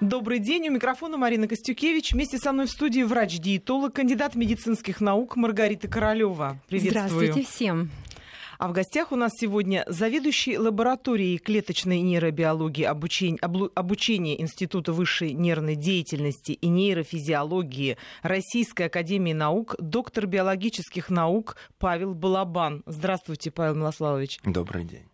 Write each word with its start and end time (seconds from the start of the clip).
Добрый 0.00 0.40
день. 0.40 0.68
У 0.68 0.72
микрофона 0.72 1.16
Марина 1.16 1.46
Костюкевич. 1.46 2.14
Вместе 2.14 2.38
со 2.38 2.52
мной 2.52 2.66
в 2.66 2.70
студии 2.70 3.02
врач-диетолог, 3.02 3.94
кандидат 3.94 4.34
медицинских 4.34 5.00
наук 5.00 5.36
Маргарита 5.36 5.86
Королева. 5.86 6.58
Приветствую. 6.68 7.08
Здравствуйте 7.08 7.48
всем. 7.48 7.90
А 8.58 8.66
в 8.66 8.72
гостях 8.72 9.12
у 9.12 9.16
нас 9.16 9.30
сегодня 9.36 9.84
заведующий 9.86 10.58
лабораторией 10.58 11.38
клеточной 11.38 12.00
нейробиологии 12.00 12.82
обучения, 12.84 13.38
обучения 13.38 14.40
Института 14.40 14.92
высшей 14.92 15.32
нервной 15.32 15.76
деятельности 15.76 16.52
и 16.52 16.66
нейрофизиологии 16.66 17.96
Российской 18.22 18.86
академии 18.86 19.32
наук, 19.32 19.76
доктор 19.78 20.26
биологических 20.26 21.08
наук 21.08 21.56
Павел 21.78 22.14
Балабан. 22.14 22.82
Здравствуйте, 22.86 23.52
Павел 23.52 23.76
Милославович. 23.76 24.40
Добрый 24.44 24.84
день. 24.84 25.04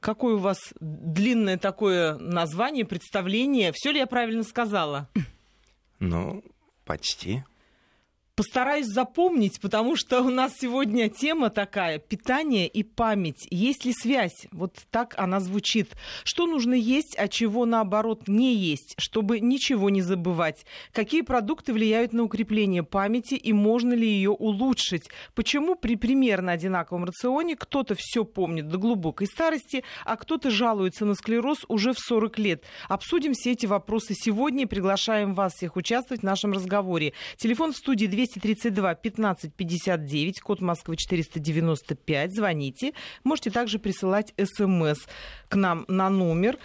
Какое 0.00 0.36
у 0.36 0.38
вас 0.38 0.58
длинное 0.80 1.58
такое 1.58 2.16
название, 2.18 2.86
представление? 2.86 3.72
Все 3.74 3.92
ли 3.92 3.98
я 3.98 4.06
правильно 4.06 4.42
сказала? 4.42 5.08
Ну, 5.98 6.42
почти. 6.86 7.44
Постараюсь 8.36 8.86
запомнить, 8.86 9.60
потому 9.60 9.96
что 9.96 10.22
у 10.22 10.30
нас 10.30 10.54
сегодня 10.58 11.10
тема 11.10 11.50
такая– 11.50 11.98
питание 11.98 12.66
и 12.66 12.82
память. 12.82 13.46
Есть 13.50 13.84
ли 13.84 13.92
связь? 13.92 14.46
Вот 14.50 14.76
так 14.90 15.14
она 15.18 15.40
звучит. 15.40 15.90
Что 16.24 16.46
нужно 16.46 16.72
есть, 16.72 17.16
а 17.18 17.28
чего, 17.28 17.66
наоборот, 17.66 18.28
не 18.28 18.54
есть, 18.54 18.94
чтобы 18.96 19.40
ничего 19.40 19.90
не 19.90 20.00
забывать? 20.00 20.64
Какие 20.92 21.20
продукты 21.20 21.74
влияют 21.74 22.12
на 22.14 22.22
укрепление 22.22 22.82
памяти 22.82 23.34
и 23.34 23.52
можно 23.52 23.92
ли 23.92 24.08
ее 24.08 24.30
улучшить? 24.30 25.10
Почему 25.34 25.74
при 25.74 25.96
примерно 25.96 26.52
одинаковом 26.52 27.04
рационе 27.04 27.56
кто-то 27.56 27.94
все 27.98 28.24
помнит 28.24 28.68
до 28.68 28.78
глубокой 28.78 29.26
старости, 29.26 29.84
а 30.06 30.16
кто-то 30.16 30.50
жалуется 30.50 31.04
на 31.04 31.14
склероз 31.14 31.58
уже 31.68 31.92
в 31.92 31.98
40 31.98 32.38
лет? 32.38 32.64
Обсудим 32.88 33.34
все 33.34 33.52
эти 33.52 33.66
вопросы 33.66 34.14
сегодня 34.14 34.62
и 34.62 34.66
приглашаем 34.66 35.34
вас 35.34 35.54
всех 35.54 35.76
участвовать 35.76 36.22
в 36.22 36.26
нашем 36.26 36.52
разговоре. 36.52 37.12
Телефон 37.36 37.72
в 37.72 37.76
студии 37.76 38.06
200 38.06 38.29
232 38.38 38.94
15 38.94 39.54
59, 39.54 40.40
код 40.40 40.60
Москвы 40.60 40.96
495. 40.96 42.34
Звоните. 42.34 42.92
Можете 43.24 43.50
также 43.50 43.78
присылать 43.78 44.32
смс 44.38 45.06
к 45.48 45.56
нам 45.56 45.84
на 45.88 46.10
номер 46.10 46.58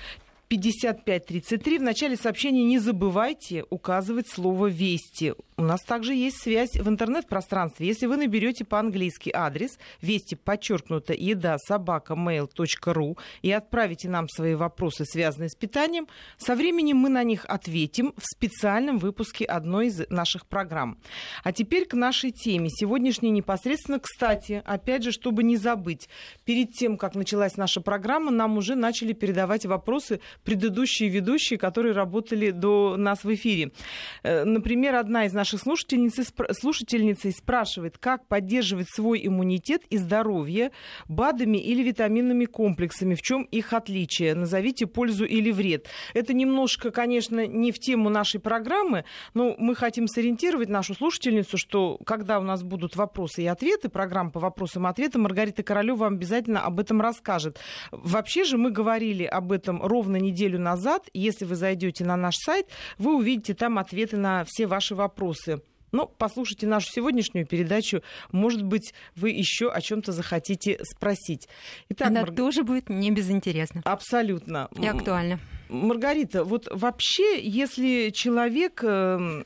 5533. 0.47 1.79
В 1.79 1.81
начале 1.81 2.15
сообщения 2.15 2.63
не 2.63 2.79
забывайте 2.79 3.65
указывать 3.69 4.27
слово 4.29 4.67
«Вести». 4.67 5.33
У 5.57 5.61
нас 5.61 5.81
также 5.83 6.13
есть 6.13 6.41
связь 6.41 6.75
в 6.75 6.89
интернет-пространстве. 6.89 7.87
Если 7.87 8.07
вы 8.07 8.17
наберете 8.17 8.65
по-английски 8.65 9.31
адрес 9.33 9.79
вести 10.01 10.35
подчеркнуто 10.35 11.13
еда 11.13 11.57
собака 11.59 12.13
mail.ru 12.13 13.17
и 13.41 13.51
отправите 13.53 14.09
нам 14.09 14.27
свои 14.27 14.55
вопросы, 14.55 15.05
связанные 15.05 15.47
с 15.47 15.55
питанием, 15.55 16.09
со 16.37 16.55
временем 16.55 16.97
мы 16.97 17.07
на 17.07 17.23
них 17.23 17.45
ответим 17.45 18.13
в 18.17 18.23
специальном 18.25 18.97
выпуске 18.97 19.45
одной 19.45 19.87
из 19.87 20.09
наших 20.09 20.45
программ. 20.45 20.97
А 21.41 21.53
теперь 21.53 21.85
к 21.85 21.93
нашей 21.93 22.31
теме. 22.31 22.69
Сегодняшней 22.69 23.29
непосредственно, 23.29 23.99
кстати, 23.99 24.61
опять 24.65 25.03
же, 25.03 25.13
чтобы 25.13 25.43
не 25.43 25.55
забыть, 25.55 26.09
перед 26.43 26.73
тем, 26.73 26.97
как 26.97 27.15
началась 27.15 27.55
наша 27.55 27.79
программа, 27.79 28.29
нам 28.29 28.57
уже 28.57 28.75
начали 28.75 29.13
передавать 29.13 29.65
вопросы 29.65 30.19
предыдущие 30.43 31.07
ведущие, 31.07 31.57
которые 31.57 31.93
работали 31.93 32.51
до 32.51 32.97
нас 32.97 33.23
в 33.23 33.33
эфире. 33.33 33.71
Э, 34.21 34.43
например, 34.43 34.95
одна 34.95 35.23
из 35.23 35.31
наших 35.31 35.44
слушательниц, 35.51 36.15
слушательниц 36.51 37.35
спрашивает, 37.35 37.97
как 37.97 38.27
поддерживать 38.27 38.89
свой 38.89 39.25
иммунитет 39.25 39.83
и 39.89 39.97
здоровье 39.97 40.71
БАДами 41.07 41.57
или 41.57 41.83
витаминными 41.83 42.45
комплексами, 42.45 43.15
в 43.15 43.21
чем 43.21 43.43
их 43.43 43.73
отличие? 43.73 44.35
Назовите 44.35 44.87
пользу 44.87 45.25
или 45.25 45.51
вред. 45.51 45.87
Это 46.13 46.33
немножко, 46.33 46.91
конечно, 46.91 47.45
не 47.45 47.71
в 47.71 47.79
тему 47.79 48.09
нашей 48.09 48.39
программы, 48.39 49.05
но 49.33 49.55
мы 49.57 49.75
хотим 49.75 50.07
сориентировать 50.07 50.69
нашу 50.69 50.93
слушательницу, 50.93 51.57
что 51.57 51.97
когда 52.05 52.39
у 52.39 52.43
нас 52.43 52.63
будут 52.63 52.95
вопросы 52.95 53.43
и 53.43 53.47
ответы, 53.47 53.89
программа 53.89 54.31
по 54.31 54.39
вопросам 54.39 54.87
и 54.87 54.89
ответам, 54.89 55.23
Маргарита 55.23 55.63
Королева 55.63 55.97
вам 55.97 56.13
обязательно 56.15 56.61
об 56.61 56.79
этом 56.79 57.01
расскажет. 57.01 57.59
Вообще 57.91 58.43
же 58.43 58.57
мы 58.57 58.71
говорили 58.71 59.23
об 59.23 59.51
этом 59.51 59.81
ровно 59.81 60.17
неделю 60.17 60.59
назад. 60.59 61.09
Если 61.13 61.45
вы 61.45 61.55
зайдете 61.55 62.05
на 62.05 62.15
наш 62.15 62.35
сайт, 62.37 62.67
вы 62.97 63.15
увидите 63.15 63.53
там 63.53 63.77
ответы 63.77 64.17
на 64.17 64.43
все 64.45 64.67
ваши 64.67 64.95
вопросы. 64.95 65.34
Ну, 65.91 66.11
послушайте 66.17 66.67
нашу 66.67 66.87
сегодняшнюю 66.91 67.45
передачу. 67.45 68.01
Может 68.31 68.63
быть, 68.63 68.93
вы 69.15 69.29
еще 69.29 69.71
о 69.71 69.79
чем-то 69.79 70.11
захотите 70.11 70.77
спросить. 70.83 71.47
Итак, 71.89 72.09
Она 72.09 72.21
Марг... 72.21 72.35
тоже 72.35 72.63
будет 72.63 72.89
не 72.89 73.11
безинтересна. 73.11 73.81
Абсолютно. 73.85 74.67
И 74.77 74.85
актуально. 74.85 75.39
Маргарита, 75.69 76.43
вот 76.43 76.67
вообще, 76.69 77.39
если 77.41 78.09
человек 78.09 78.83
эм, 78.83 79.45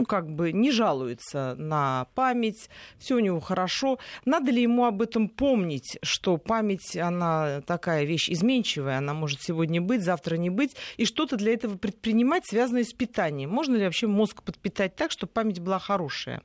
ну, 0.00 0.06
как 0.06 0.28
бы 0.30 0.52
не 0.52 0.70
жалуется 0.70 1.54
на 1.58 2.06
память, 2.14 2.68
все 2.98 3.16
у 3.16 3.20
него 3.20 3.40
хорошо. 3.40 3.98
Надо 4.24 4.50
ли 4.50 4.62
ему 4.62 4.84
об 4.84 5.02
этом 5.02 5.28
помнить, 5.28 5.98
что 6.02 6.36
память, 6.36 6.96
она 6.96 7.60
такая 7.62 8.04
вещь 8.04 8.30
изменчивая, 8.30 8.98
она 8.98 9.14
может 9.14 9.42
сегодня 9.42 9.80
быть, 9.80 10.02
завтра 10.02 10.36
не 10.36 10.50
быть, 10.50 10.76
и 10.96 11.04
что-то 11.04 11.36
для 11.36 11.52
этого 11.52 11.76
предпринимать, 11.76 12.46
связанное 12.46 12.84
с 12.84 12.92
питанием? 12.92 13.50
Можно 13.50 13.76
ли 13.76 13.84
вообще 13.84 14.06
мозг 14.06 14.42
подпитать 14.42 14.96
так, 14.96 15.10
чтобы 15.10 15.32
память 15.32 15.60
была 15.60 15.78
хорошая? 15.78 16.42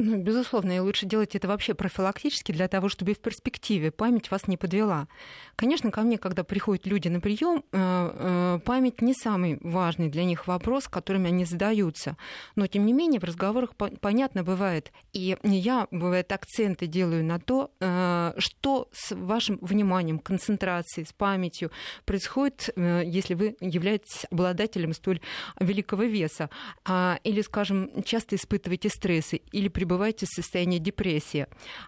Ну, 0.00 0.16
безусловно, 0.16 0.76
и 0.76 0.78
лучше 0.78 1.06
делать 1.06 1.34
это 1.34 1.48
вообще 1.48 1.74
профилактически 1.74 2.52
для 2.52 2.68
того, 2.68 2.88
чтобы 2.88 3.14
в 3.14 3.18
перспективе 3.18 3.90
память 3.90 4.30
вас 4.30 4.46
не 4.46 4.56
подвела. 4.56 5.08
Конечно, 5.56 5.90
ко 5.90 6.02
мне, 6.02 6.18
когда 6.18 6.44
приходят 6.44 6.86
люди 6.86 7.08
на 7.08 7.18
прием, 7.18 7.64
э, 7.72 7.72
э, 7.72 8.60
память 8.64 9.02
не 9.02 9.12
самый 9.12 9.58
важный 9.60 10.08
для 10.08 10.22
них 10.22 10.46
вопрос, 10.46 10.86
которыми 10.86 11.26
они 11.26 11.44
задаются. 11.44 12.16
Но, 12.54 12.68
тем 12.68 12.86
не 12.86 12.92
менее, 12.92 13.18
в 13.18 13.24
разговорах 13.24 13.74
понятно 13.74 14.44
бывает. 14.44 14.92
И 15.12 15.36
я, 15.42 15.88
бывает, 15.90 16.30
акценты 16.30 16.86
делаю 16.86 17.24
на 17.24 17.40
то, 17.40 17.72
э, 17.80 18.34
что 18.38 18.88
с 18.92 19.12
вашим 19.16 19.58
вниманием, 19.60 20.20
концентрацией, 20.20 21.08
с 21.08 21.12
памятью 21.12 21.72
происходит, 22.04 22.72
если 22.76 23.34
вы 23.34 23.56
являетесь 23.60 24.26
обладателем 24.30 24.92
столь 24.92 25.20
великого 25.58 26.04
веса. 26.04 26.50
А, 26.84 27.18
или, 27.24 27.40
скажем, 27.40 28.04
часто 28.04 28.36
испытываете 28.36 28.90
стрессы, 28.90 29.40
или 29.50 29.66
пребываете 29.88 30.26
в 30.26 30.28
состоянии 30.28 30.78
депрессии. 30.78 31.46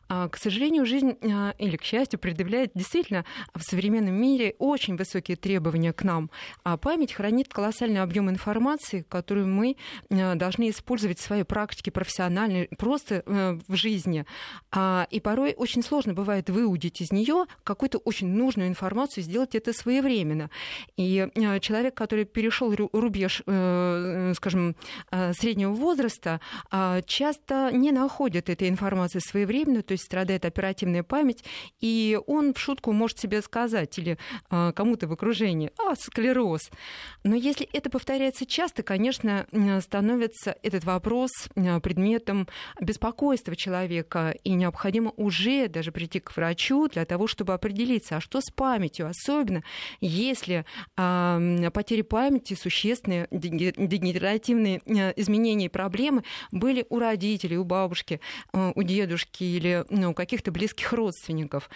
А, 0.09 0.29
к 0.31 0.39
сожалению, 0.39 0.87
жизнь, 0.87 1.19
или 1.59 1.77
к 1.77 1.85
счастью, 1.85 2.19
предъявляет 2.19 2.71
действительно 2.75 3.27
в 3.55 3.63
современном 3.63 4.15
мире 4.15 4.55
очень 4.59 4.97
высокие 4.97 5.37
требования 5.37 5.93
к 5.93 6.03
нам. 6.03 6.31
А 6.65 6.79
память 6.79 7.13
хранит 7.13 7.53
колоссальный 7.53 8.01
объем 8.01 8.31
информации, 8.31 9.05
которую 9.07 9.49
мы 9.49 9.77
э, 10.09 10.35
должны 10.35 10.71
использовать 10.71 11.19
в 11.19 11.23
своей 11.23 11.45
практике 11.45 11.91
профессиональной, 11.91 12.69
просто 12.79 13.23
э, 13.27 13.59
в 13.69 13.75
жизни. 13.75 14.25
А, 14.73 15.07
и 15.11 15.21
порой 15.21 15.55
очень 15.55 15.83
сложно 15.83 16.15
бывает 16.15 16.49
выудить 16.49 17.03
из 17.03 17.13
нее 17.13 17.45
какую-то 17.65 17.99
очень 17.99 18.29
нужную 18.29 18.69
информацию, 18.69 19.25
сделать 19.25 19.55
это 19.55 19.75
своевременно. 19.75 20.49
И 20.97 21.29
э, 21.35 21.61
человек, 21.61 21.95
который 21.95 22.25
перешел 22.25 22.75
рубеж, 22.93 23.43
скажем, 24.35 24.77
среднего 25.33 25.73
возраста, 25.73 26.41
а, 26.71 27.03
часто 27.03 27.71
не 27.73 27.90
находит 27.93 28.49
этой 28.49 28.69
информации 28.69 29.21
своевременно, 29.21 29.83
то 29.83 29.93
есть 29.93 30.05
страдает 30.05 30.45
оперативная 30.45 31.03
память, 31.03 31.45
и 31.81 32.19
он 32.27 32.55
в 32.55 32.59
шутку 32.59 32.93
может 32.93 33.19
себе 33.19 33.43
сказать 33.43 33.99
или 33.99 34.19
а, 34.49 34.73
кому-то 34.73 35.09
в 35.09 35.13
окружении, 35.13 35.71
а, 35.79 35.95
склероз. 35.97 36.71
Но 37.25 37.35
если 37.35 37.69
это 37.73 37.91
повторяется 37.91 38.47
часто, 38.47 38.83
конечно, 38.83 39.47
становится 39.81 40.57
этот 40.63 40.85
вопрос 40.85 41.31
а, 41.57 41.81
предметом 41.81 42.49
беспокойства 42.81 43.57
человека, 43.57 44.35
и 44.45 44.51
необходимо 44.55 45.13
уже 45.17 45.69
даже 45.69 45.93
прийти 45.93 46.21
к 46.21 46.37
врачу 46.37 46.89
для 46.89 47.05
того, 47.05 47.27
чтобы 47.27 47.55
определиться, 47.55 48.17
а 48.17 48.21
что 48.21 48.41
с 48.41 48.51
памятью, 48.51 49.09
особенно 49.09 49.63
если 50.01 50.65
э, 50.97 51.71
потери 51.73 52.03
памяти, 52.03 52.55
существенные 52.55 53.29
дегенеративные 53.31 54.81
изменения 55.17 55.67
и 55.67 55.69
проблемы 55.69 56.25
были 56.53 56.87
у 56.89 56.99
родителей, 56.99 57.57
у 57.57 57.65
бабушки, 57.81 58.21
у 58.53 58.83
дедушки 58.83 59.45
или 59.45 59.85
ну, 59.89 60.11
у 60.11 60.15
каких-то 60.15 60.51
близких 60.51 60.93
родственников. 60.93 61.71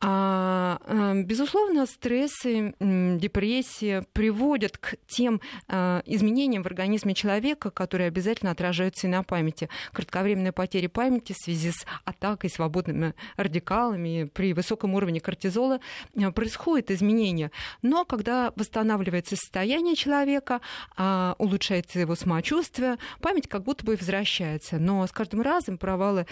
А, 0.00 0.78
э, 0.86 1.22
безусловно, 1.22 1.86
стрессы, 1.86 2.74
депрессия 2.78 4.04
приводят 4.12 4.78
к 4.78 4.94
тем 5.08 5.40
э, 5.66 6.02
изменениям 6.06 6.62
в 6.62 6.66
организме 6.66 7.14
человека, 7.14 7.70
которые 7.70 8.06
обязательно 8.06 8.52
отражаются 8.52 9.08
и 9.08 9.10
на 9.10 9.24
памяти. 9.24 9.68
Кратковременная 9.92 10.52
потеря 10.52 10.88
памяти 10.88 11.32
в 11.32 11.42
связи 11.42 11.72
с 11.72 11.84
атакой 12.04 12.48
свободными 12.48 13.14
радикалами 13.36 14.30
при 14.32 14.52
высоком 14.52 14.94
уровне 14.94 15.20
кортизола 15.20 15.80
э, 16.14 16.30
происходит 16.30 16.92
изменение. 16.92 17.50
Но 17.82 18.04
когда 18.04 18.52
восстанавливается 18.54 19.34
состояние 19.34 19.96
человека, 19.96 20.60
а, 20.96 21.34
улучшается 21.38 21.98
его 21.98 22.14
самочувствие, 22.14 22.98
память 23.20 23.48
как 23.48 23.64
будто 23.64 23.84
бы 23.84 23.96
возвращается. 23.96 24.78
Но 24.78 25.04
с 25.04 25.10
каждым 25.10 25.37
этом 25.38 25.40
разом, 25.40 25.78
провалы 25.78 26.26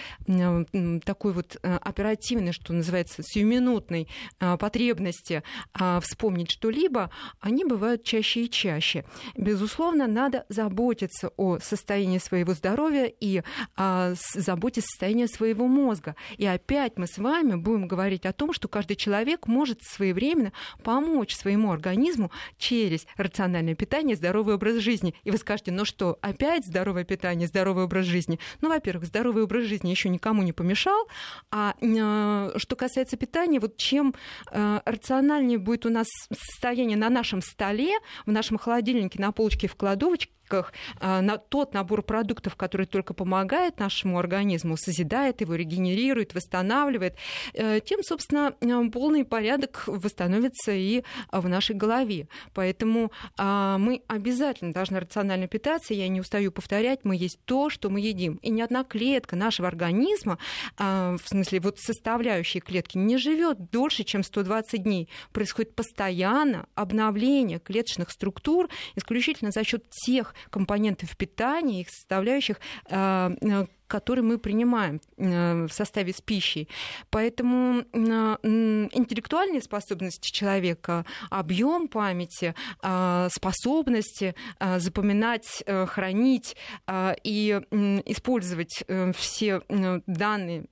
такой 1.04 1.32
вот 1.32 1.56
оперативной, 1.62 2.52
что 2.52 2.72
называется, 2.72 3.22
сиюминутной 3.22 4.08
потребности 4.58 5.42
вспомнить 6.00 6.50
что-либо, 6.50 7.10
они 7.40 7.64
бывают 7.64 8.04
чаще 8.04 8.44
и 8.44 8.50
чаще. 8.50 9.04
Безусловно, 9.36 10.06
надо 10.06 10.44
заботиться 10.48 11.30
о 11.36 11.58
состоянии 11.58 12.18
своего 12.18 12.54
здоровья 12.54 13.06
и 13.06 13.42
заботиться 13.76 14.88
о 14.88 14.92
состоянии 14.92 15.26
своего 15.26 15.66
мозга. 15.66 16.16
И 16.36 16.46
опять 16.46 16.96
мы 16.96 17.06
с 17.06 17.18
вами 17.18 17.56
будем 17.56 17.88
говорить 17.88 18.26
о 18.26 18.32
том, 18.32 18.52
что 18.52 18.68
каждый 18.68 18.96
человек 18.96 19.46
может 19.46 19.82
своевременно 19.82 20.52
помочь 20.82 21.34
своему 21.34 21.72
организму 21.72 22.30
через 22.58 23.06
рациональное 23.16 23.74
питание, 23.74 24.16
здоровый 24.16 24.54
образ 24.54 24.76
жизни. 24.76 25.14
И 25.24 25.30
вы 25.30 25.38
скажете, 25.38 25.72
ну 25.72 25.84
что, 25.84 26.18
опять 26.20 26.66
здоровое 26.66 27.04
питание, 27.04 27.48
здоровый 27.48 27.84
образ 27.84 28.06
жизни? 28.06 28.38
Ну, 28.60 28.68
во-первых, 28.68 28.95
здоровый 29.04 29.44
образ 29.44 29.64
жизни 29.64 29.90
еще 29.90 30.08
никому 30.08 30.42
не 30.42 30.52
помешал. 30.52 31.08
А 31.50 31.74
э, 31.80 32.58
что 32.58 32.76
касается 32.76 33.16
питания, 33.16 33.60
вот 33.60 33.76
чем 33.76 34.14
э, 34.50 34.80
рациональнее 34.84 35.58
будет 35.58 35.86
у 35.86 35.90
нас 35.90 36.06
состояние 36.32 36.96
на 36.96 37.10
нашем 37.10 37.42
столе, 37.42 37.92
в 38.24 38.32
нашем 38.32 38.58
холодильнике, 38.58 39.20
на 39.20 39.32
полочке 39.32 39.68
в 39.68 39.76
кладовочке, 39.76 40.32
скидках 40.46 40.72
а, 41.00 41.20
на 41.20 41.38
тот 41.38 41.74
набор 41.74 42.02
продуктов, 42.02 42.56
который 42.56 42.86
только 42.86 43.14
помогает 43.14 43.78
нашему 43.78 44.18
организму, 44.18 44.76
созидает 44.76 45.40
его, 45.40 45.54
регенерирует, 45.54 46.34
восстанавливает, 46.34 47.16
э, 47.54 47.80
тем, 47.84 48.02
собственно, 48.02 48.54
э, 48.60 48.90
полный 48.90 49.24
порядок 49.24 49.84
восстановится 49.86 50.72
и 50.72 51.02
в 51.32 51.48
нашей 51.48 51.76
голове. 51.76 52.28
Поэтому 52.54 53.10
а, 53.36 53.78
мы 53.78 54.02
обязательно 54.06 54.72
должны 54.72 55.00
рационально 55.00 55.48
питаться. 55.48 55.94
Я 55.94 56.08
не 56.08 56.20
устаю 56.20 56.52
повторять, 56.52 57.00
мы 57.04 57.16
есть 57.16 57.38
то, 57.44 57.70
что 57.70 57.90
мы 57.90 58.00
едим. 58.00 58.36
И 58.42 58.50
ни 58.50 58.60
одна 58.60 58.84
клетка 58.84 59.36
нашего 59.36 59.68
организма, 59.68 60.38
а, 60.78 61.16
в 61.16 61.28
смысле 61.28 61.60
вот 61.60 61.78
составляющие 61.78 62.60
клетки, 62.60 62.98
не 62.98 63.16
живет 63.18 63.70
дольше, 63.70 64.04
чем 64.04 64.22
120 64.22 64.82
дней. 64.82 65.08
Происходит 65.32 65.74
постоянно 65.74 66.66
обновление 66.74 67.58
клеточных 67.58 68.10
структур 68.10 68.68
исключительно 68.94 69.50
за 69.50 69.64
счет 69.64 69.88
тех 69.90 70.34
компонентов 70.50 71.16
питания, 71.16 71.80
их 71.80 71.90
составляющих, 71.90 72.60
э, 73.86 73.96
которые 73.96 74.24
мы 74.24 74.38
принимаем 74.38 75.00
э, 75.16 75.66
в 75.66 75.72
составе 75.72 76.12
с 76.12 76.20
пищей. 76.20 76.68
Поэтому 77.10 77.82
интеллектуальные 77.92 79.62
способности 79.62 80.30
человека, 80.30 81.04
объем 81.30 81.88
памяти, 81.88 82.54
а, 82.82 83.28
способности 83.30 84.34
запоминать, 84.76 85.62
э, 85.66 85.86
хранить 85.86 86.56
и 87.24 87.60
использовать 88.06 88.84
все 89.14 89.62
данные, 90.06 90.64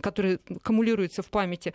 которые 0.00 0.40
аккумулируются 0.48 1.22
в 1.22 1.26
памяти, 1.26 1.74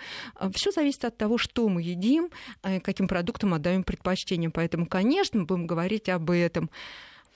все 0.54 0.71
зависит 0.71 1.06
от 1.06 1.18
того, 1.18 1.38
что 1.38 1.68
мы 1.69 1.81
едим, 1.81 2.30
каким 2.62 3.07
продуктам 3.07 3.54
отдаем 3.54 3.83
предпочтение. 3.83 4.50
Поэтому, 4.50 4.86
конечно, 4.86 5.44
будем 5.44 5.68
говорить 5.68 6.09
об 6.09 6.31
этом. 6.31 6.69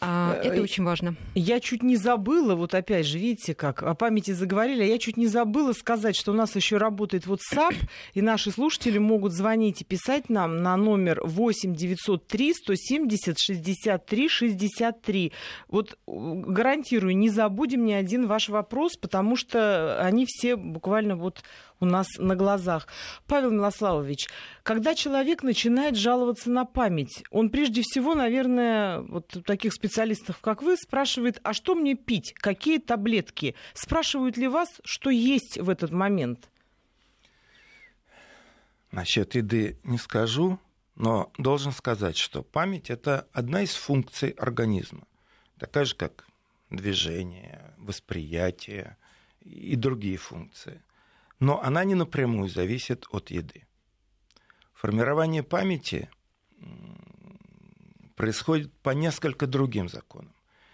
А, 0.03 0.35
э, 0.41 0.47
это 0.47 0.61
очень 0.63 0.83
важно. 0.83 1.15
Я 1.35 1.59
чуть 1.59 1.83
не 1.83 1.95
забыла, 1.95 2.55
вот 2.55 2.73
опять 2.73 3.05
же, 3.05 3.19
видите, 3.19 3.53
как 3.53 3.83
о 3.83 3.93
памяти 3.93 4.31
заговорили, 4.31 4.81
а 4.81 4.85
я 4.85 4.97
чуть 4.97 5.15
не 5.15 5.27
забыла 5.27 5.73
сказать, 5.73 6.15
что 6.15 6.31
у 6.31 6.33
нас 6.35 6.55
еще 6.55 6.77
работает 6.77 7.27
WhatsApp, 7.27 7.75
и 8.15 8.21
наши 8.23 8.49
слушатели 8.49 8.97
могут 8.97 9.31
звонить 9.31 9.81
и 9.81 9.85
писать 9.85 10.27
нам 10.29 10.63
на 10.63 10.75
номер 10.75 11.21
8 11.23 11.75
903 11.75 12.53
170 12.55 13.39
63 13.39 14.27
63. 14.27 15.33
Вот 15.67 15.99
гарантирую, 16.07 17.15
не 17.15 17.29
забудем 17.29 17.85
ни 17.85 17.93
один 17.93 18.25
ваш 18.25 18.49
вопрос, 18.49 18.97
потому 18.97 19.35
что 19.35 20.01
они 20.01 20.25
все 20.27 20.55
буквально 20.55 21.15
вот 21.15 21.43
у 21.81 21.85
нас 21.85 22.07
на 22.17 22.35
глазах. 22.35 22.87
Павел 23.27 23.51
Милославович, 23.51 24.29
когда 24.63 24.95
человек 24.95 25.43
начинает 25.43 25.97
жаловаться 25.97 26.49
на 26.49 26.63
память, 26.63 27.23
он 27.31 27.49
прежде 27.49 27.81
всего, 27.81 28.15
наверное, 28.15 29.01
вот 29.01 29.35
таких 29.45 29.73
специалистов, 29.73 30.39
как 30.39 30.61
вы, 30.61 30.77
спрашивает, 30.77 31.39
а 31.43 31.53
что 31.53 31.75
мне 31.75 31.95
пить, 31.95 32.33
какие 32.35 32.77
таблетки? 32.77 33.55
Спрашивают 33.73 34.37
ли 34.37 34.47
вас, 34.47 34.69
что 34.85 35.09
есть 35.09 35.57
в 35.57 35.69
этот 35.69 35.91
момент? 35.91 36.49
Насчет 38.91 39.35
еды 39.35 39.79
не 39.83 39.97
скажу, 39.97 40.59
но 40.95 41.31
должен 41.37 41.71
сказать, 41.71 42.17
что 42.17 42.43
память– 42.43 42.89
это 42.91 43.27
одна 43.33 43.63
из 43.63 43.73
функций 43.73 44.29
организма, 44.31 45.07
такая 45.57 45.85
же, 45.85 45.95
как 45.95 46.27
движение, 46.69 47.73
восприятие 47.77 48.97
и 49.39 49.75
другие 49.75 50.17
функции 50.17 50.81
но 51.41 51.59
она 51.61 51.83
не 51.83 51.95
напрямую 51.95 52.47
зависит 52.47 53.07
от 53.09 53.31
еды. 53.31 53.65
Формирование 54.73 55.41
памяти 55.41 56.09
происходит 58.15 58.71
по 58.83 58.91
несколько 58.91 59.47
другим 59.47 59.89
законам. 59.89 60.33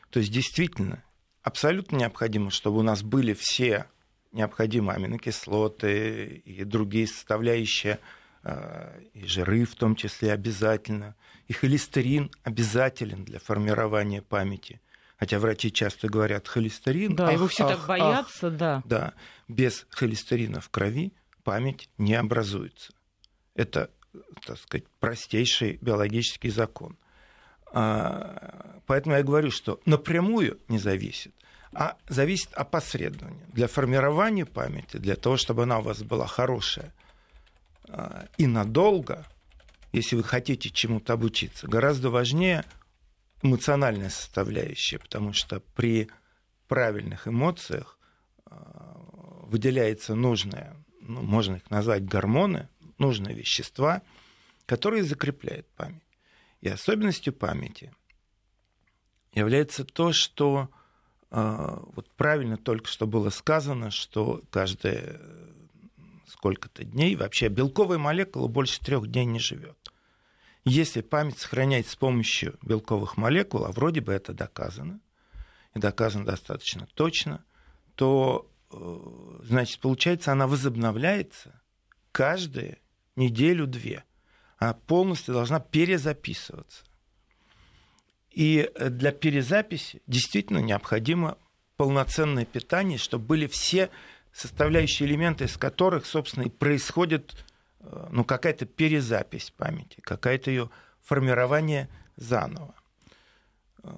То 0.10 0.20
есть 0.20 0.32
действительно 0.32 1.04
абсолютно 1.42 1.96
необходимо, 1.96 2.52
чтобы 2.52 2.80
у 2.80 2.84
нас 2.84 3.02
были 3.02 3.34
все 3.34 3.88
необходимые 4.34 4.98
аминокислоты 4.98 6.42
и 6.44 6.64
другие 6.66 7.08
составляющие, 7.08 8.00
а, 8.44 8.94
и 9.14 9.26
жиры 9.26 9.64
в 9.64 9.76
том 9.76 9.96
числе 9.96 10.34
обязательно, 10.34 11.16
и 11.48 11.54
холестерин 11.54 12.30
обязателен 12.44 13.24
для 13.24 13.40
формирования 13.40 14.22
памяти 14.22 14.82
хотя 15.20 15.40
врачи 15.40 15.72
часто 15.72 16.08
говорят 16.08 16.48
холестерин. 16.48 17.16
Да, 17.16 17.28
ах, 17.28 17.34
его 17.34 17.48
все 17.48 17.66
ах, 17.66 17.78
так 17.78 17.88
боятся, 17.88 18.48
ах, 18.48 18.58
да. 18.58 18.84
Да, 18.86 19.14
без 19.48 19.86
холестерина 19.90 20.62
в 20.62 20.70
крови 20.70 21.14
память 21.44 21.90
не 21.98 22.16
образуется. 22.16 22.94
Это, 23.56 23.90
так 24.46 24.58
сказать, 24.58 24.86
простейший 25.00 25.80
биологический 25.82 26.50
закон. 26.50 26.98
А, 27.74 28.80
поэтому 28.86 29.16
я 29.16 29.24
говорю, 29.24 29.52
что 29.52 29.80
напрямую 29.86 30.60
не 30.68 30.78
зависит, 30.78 31.34
а 31.74 31.98
зависит 32.08 32.54
опосредованно. 32.54 33.42
Для 33.54 33.68
формирования 33.68 34.46
памяти, 34.46 34.98
для 34.98 35.16
того, 35.16 35.38
чтобы 35.38 35.64
она 35.64 35.80
у 35.80 35.82
вас 35.82 36.02
была 36.04 36.28
хорошая 36.28 36.94
а, 37.90 38.28
и 38.38 38.46
надолго, 38.46 39.26
если 39.92 40.16
вы 40.16 40.24
хотите 40.24 40.70
чему-то 40.70 41.14
обучиться, 41.14 41.68
гораздо 41.68 42.12
важнее– 42.12 42.64
эмоциональная 43.42 44.10
составляющая, 44.10 45.00
потому 45.00 45.34
что 45.34 45.60
при 45.76 46.10
правильных 46.68 47.28
эмоциях 47.28 47.98
а, 48.46 48.96
выделяется 49.44 50.16
нужное, 50.16 50.76
ну, 51.02 51.22
можно 51.22 51.56
их 51.56 51.70
назвать 51.70 52.06
гормоны, 52.06 52.70
нужные 52.98 53.36
вещества, 53.36 54.02
которые 54.66 55.04
закрепляют 55.04 55.68
память. 55.76 56.02
И 56.62 56.68
особенностью 56.68 57.34
памяти 57.34 57.94
является 59.34 59.86
то, 59.86 60.12
что 60.12 60.70
а, 61.30 61.82
вот 61.94 62.10
правильно 62.16 62.58
только 62.58 62.88
что 62.88 63.06
было 63.06 63.30
сказано, 63.30 63.92
что 63.92 64.42
каждые 64.50 65.20
сколько-то 66.28 66.84
дней 66.84 67.16
вообще 67.16 67.48
белковая 67.48 67.98
молекула 67.98 68.48
больше 68.48 68.80
трех 68.80 69.08
дней 69.08 69.26
не 69.26 69.40
живет. 69.40 69.78
Если 70.70 71.00
память 71.00 71.40
сохраняется 71.40 71.94
с 71.94 71.96
помощью 71.96 72.60
белковых 72.62 73.16
молекул, 73.16 73.64
а 73.64 73.72
вроде 73.72 74.02
бы 74.02 74.12
это 74.12 74.34
доказано, 74.34 75.00
и 75.74 75.80
доказано 75.80 76.26
достаточно 76.26 76.88
точно, 76.94 77.46
то, 77.96 78.52
э, 78.72 79.40
значит, 79.44 79.80
получается, 79.80 80.34
она 80.34 80.46
возобновляется 80.46 81.62
каждые 82.12 82.80
неделю-две. 83.16 84.04
Она 84.58 84.74
полностью 84.74 85.34
должна 85.34 85.62
перезаписываться. 85.62 86.84
И 88.32 88.70
для 88.78 89.14
перезаписи 89.14 90.02
действительно 90.06 90.60
необходимо 90.60 91.38
полноценное 91.78 92.46
питание, 92.46 92.98
чтобы 92.98 93.26
были 93.26 93.48
все 93.48 93.90
составляющие 94.34 95.08
элементы, 95.08 95.46
из 95.46 95.56
которых, 95.56 96.06
собственно, 96.06 96.44
и 96.44 96.50
происходит 96.50 97.34
Э, 97.36 97.47
ну, 98.12 98.24
какая-то 98.24 98.66
перезапись 98.66 99.52
памяти, 99.52 100.02
какая-то 100.02 100.52
ее 100.52 100.70
формирование 101.04 101.90
заново. 102.16 102.76
Э, 103.84 103.90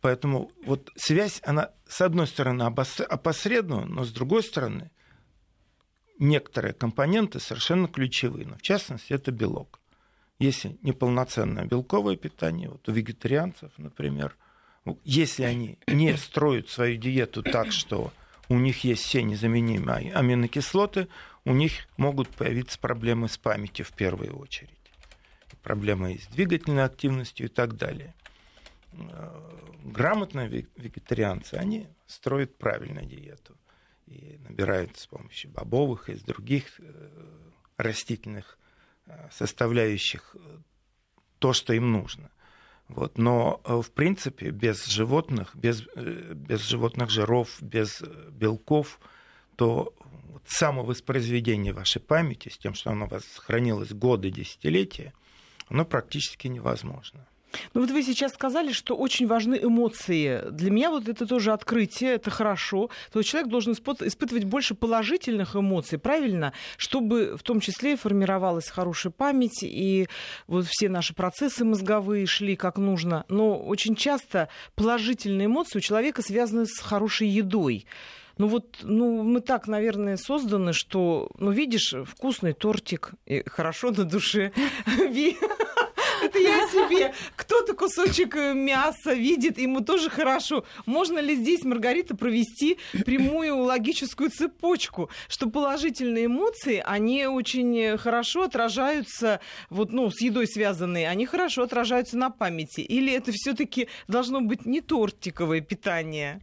поэтому 0.00 0.50
вот 0.64 0.90
связь, 0.96 1.40
она, 1.44 1.70
с 1.86 2.00
одной 2.00 2.26
стороны, 2.26 2.62
опосредована, 2.62 3.86
но 3.86 4.04
с 4.04 4.12
другой 4.12 4.42
стороны, 4.42 4.90
некоторые 6.18 6.72
компоненты 6.72 7.40
совершенно 7.40 7.88
ключевые. 7.88 8.46
Но 8.46 8.56
в 8.56 8.62
частности, 8.62 9.12
это 9.12 9.30
белок. 9.30 9.80
Если 10.38 10.78
неполноценное 10.82 11.64
белковое 11.64 12.16
питание, 12.16 12.68
вот 12.68 12.88
у 12.88 12.92
вегетарианцев, 12.92 13.72
например, 13.78 14.36
если 15.02 15.44
они 15.44 15.78
не 15.86 16.16
строят 16.16 16.68
свою 16.68 16.96
диету 16.96 17.42
так, 17.42 17.72
что 17.72 18.12
у 18.48 18.58
них 18.58 18.84
есть 18.84 19.02
все 19.02 19.22
незаменимые 19.22 20.12
аминокислоты, 20.12 21.08
у 21.44 21.52
них 21.52 21.88
могут 21.96 22.28
появиться 22.28 22.78
проблемы 22.78 23.28
с 23.28 23.38
памятью 23.38 23.84
в 23.84 23.92
первую 23.92 24.36
очередь. 24.38 24.70
Проблемы 25.62 26.18
с 26.18 26.26
двигательной 26.28 26.84
активностью 26.84 27.46
и 27.46 27.48
так 27.48 27.76
далее. 27.76 28.14
грамотные 29.84 30.48
вегетарианцы, 30.76 31.54
они 31.54 31.88
строят 32.06 32.56
правильную 32.56 33.06
диету 33.06 33.56
и 34.06 34.38
набирают 34.40 34.96
с 34.96 35.06
помощью 35.06 35.50
бобовых 35.50 36.08
и 36.08 36.12
из 36.12 36.22
других 36.22 36.80
растительных 37.76 38.58
составляющих 39.30 40.36
то, 41.38 41.52
что 41.52 41.72
им 41.72 41.92
нужно. 41.92 42.30
Вот. 42.88 43.18
Но, 43.18 43.60
в 43.64 43.90
принципе, 43.90 44.50
без 44.50 44.86
животных, 44.86 45.50
без, 45.54 45.82
без 45.94 46.60
животных 46.60 47.10
жиров, 47.10 47.56
без 47.60 48.02
белков, 48.30 49.00
то 49.56 49.92
самовоспроизведение 50.46 51.72
вашей 51.72 52.00
памяти 52.00 52.48
с 52.48 52.58
тем, 52.58 52.74
что 52.74 52.90
оно 52.90 53.06
у 53.06 53.08
вас 53.08 53.24
хранилось 53.36 53.92
годы, 53.92 54.30
десятилетия, 54.30 55.12
оно 55.68 55.84
практически 55.84 56.46
невозможно. 56.46 57.26
Ну 57.74 57.80
вот 57.80 57.90
вы 57.90 58.02
сейчас 58.02 58.32
сказали, 58.32 58.72
что 58.72 58.96
очень 58.96 59.26
важны 59.26 59.58
эмоции. 59.62 60.42
Для 60.50 60.70
меня 60.70 60.90
вот 60.90 61.08
это 61.08 61.26
тоже 61.26 61.52
открытие, 61.52 62.14
это 62.14 62.30
хорошо. 62.30 62.90
То 63.12 63.20
есть 63.20 63.30
человек 63.30 63.50
должен 63.50 63.72
испытывать 63.72 64.44
больше 64.44 64.74
положительных 64.74 65.56
эмоций, 65.56 65.98
правильно? 65.98 66.52
Чтобы 66.76 67.36
в 67.36 67.42
том 67.42 67.60
числе 67.60 67.96
формировалась 67.96 68.68
хорошая 68.68 69.12
память, 69.12 69.62
и 69.62 70.08
вот 70.46 70.66
все 70.68 70.88
наши 70.88 71.14
процессы 71.14 71.64
мозговые 71.64 72.26
шли 72.26 72.56
как 72.56 72.78
нужно. 72.78 73.24
Но 73.28 73.58
очень 73.58 73.94
часто 73.96 74.48
положительные 74.74 75.46
эмоции 75.46 75.78
у 75.78 75.82
человека 75.82 76.22
связаны 76.22 76.66
с 76.66 76.78
хорошей 76.78 77.28
едой. 77.28 77.86
Ну 78.38 78.48
вот, 78.48 78.78
ну 78.82 79.22
мы 79.22 79.40
так, 79.40 79.66
наверное, 79.66 80.18
созданы, 80.18 80.74
что, 80.74 81.30
ну 81.38 81.50
видишь, 81.52 81.94
вкусный 82.04 82.52
тортик, 82.52 83.12
и 83.24 83.42
хорошо 83.48 83.90
на 83.92 84.04
душе. 84.04 84.52
Это 86.36 86.48
я 86.48 86.68
себе. 86.68 87.14
Кто-то 87.36 87.74
кусочек 87.74 88.36
э, 88.36 88.54
мяса 88.54 89.12
видит, 89.12 89.58
ему 89.58 89.80
тоже 89.80 90.10
хорошо. 90.10 90.64
Можно 90.84 91.18
ли 91.18 91.34
здесь, 91.36 91.64
Маргарита, 91.64 92.16
провести 92.16 92.78
прямую 93.04 93.56
логическую 93.58 94.30
цепочку, 94.30 95.10
что 95.28 95.48
положительные 95.48 96.26
эмоции, 96.26 96.82
они 96.84 97.26
очень 97.26 97.96
хорошо 97.98 98.44
отражаются, 98.44 99.40
вот, 99.70 99.92
ну, 99.92 100.10
с 100.10 100.20
едой 100.20 100.46
связанные, 100.46 101.08
они 101.08 101.26
хорошо 101.26 101.62
отражаются 101.62 102.16
на 102.16 102.30
памяти? 102.30 102.80
Или 102.80 103.12
это 103.12 103.32
все 103.32 103.54
таки 103.54 103.88
должно 104.08 104.40
быть 104.40 104.66
не 104.66 104.80
тортиковое 104.80 105.60
питание? 105.60 106.40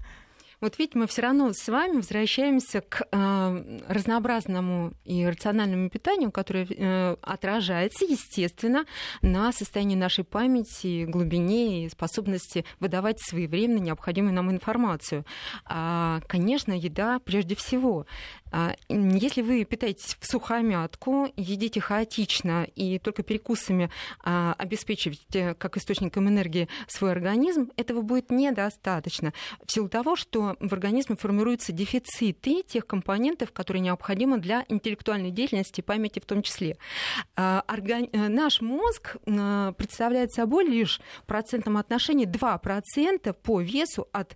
Вот 0.63 0.79
видите, 0.79 0.97
мы 0.97 1.07
все 1.07 1.23
равно 1.23 1.51
с 1.51 1.67
вами 1.67 1.97
возвращаемся 1.97 2.79
к 2.79 3.05
э, 3.11 3.79
разнообразному 3.89 4.93
и 5.03 5.25
рациональному 5.25 5.89
питанию, 5.89 6.31
которое 6.31 6.65
э, 6.69 7.17
отражается, 7.21 8.05
естественно, 8.05 8.85
на 9.21 9.51
состоянии 9.51 9.97
нашей 9.97 10.23
памяти, 10.23 11.03
глубине 11.03 11.83
и 11.83 11.89
способности 11.89 12.63
выдавать 12.79 13.19
своевременно 13.19 13.79
необходимую 13.79 14.33
нам 14.33 14.51
информацию. 14.51 15.25
А, 15.65 16.21
конечно, 16.27 16.71
еда 16.71 17.19
прежде 17.19 17.57
всего. 17.57 18.05
А, 18.53 18.73
если 18.87 19.41
вы 19.41 19.65
питаетесь 19.65 20.15
в 20.17 20.25
сухомятку, 20.25 21.27
едите 21.35 21.81
хаотично 21.81 22.67
и 22.75 22.99
только 22.99 23.21
перекусами 23.21 23.89
а, 24.23 24.55
обеспечиваете 24.57 25.55
как 25.55 25.75
источником 25.75 26.29
энергии 26.29 26.69
свой 26.87 27.11
организм, 27.11 27.69
этого 27.75 28.01
будет 28.01 28.31
недостаточно. 28.31 29.33
В 29.65 29.69
силу 29.69 29.89
того, 29.89 30.15
что 30.15 30.52
в 30.59 30.73
организме 30.73 31.15
формируются 31.15 31.71
дефициты 31.71 32.63
тех 32.63 32.85
компонентов, 32.85 33.51
которые 33.51 33.81
необходимы 33.81 34.37
для 34.37 34.65
интеллектуальной 34.69 35.31
деятельности, 35.31 35.81
памяти 35.81 36.19
в 36.19 36.25
том 36.25 36.41
числе. 36.41 36.77
А, 37.35 37.63
орган... 37.67 38.09
Э, 38.11 38.27
наш 38.27 38.61
мозг 38.61 39.17
представляет 39.23 40.31
собой 40.31 40.65
лишь 40.65 40.99
в 41.21 41.25
процентном 41.25 41.77
отношении 41.77 42.27
2% 42.27 43.33
по 43.33 43.61
весу 43.61 44.07
от 44.11 44.35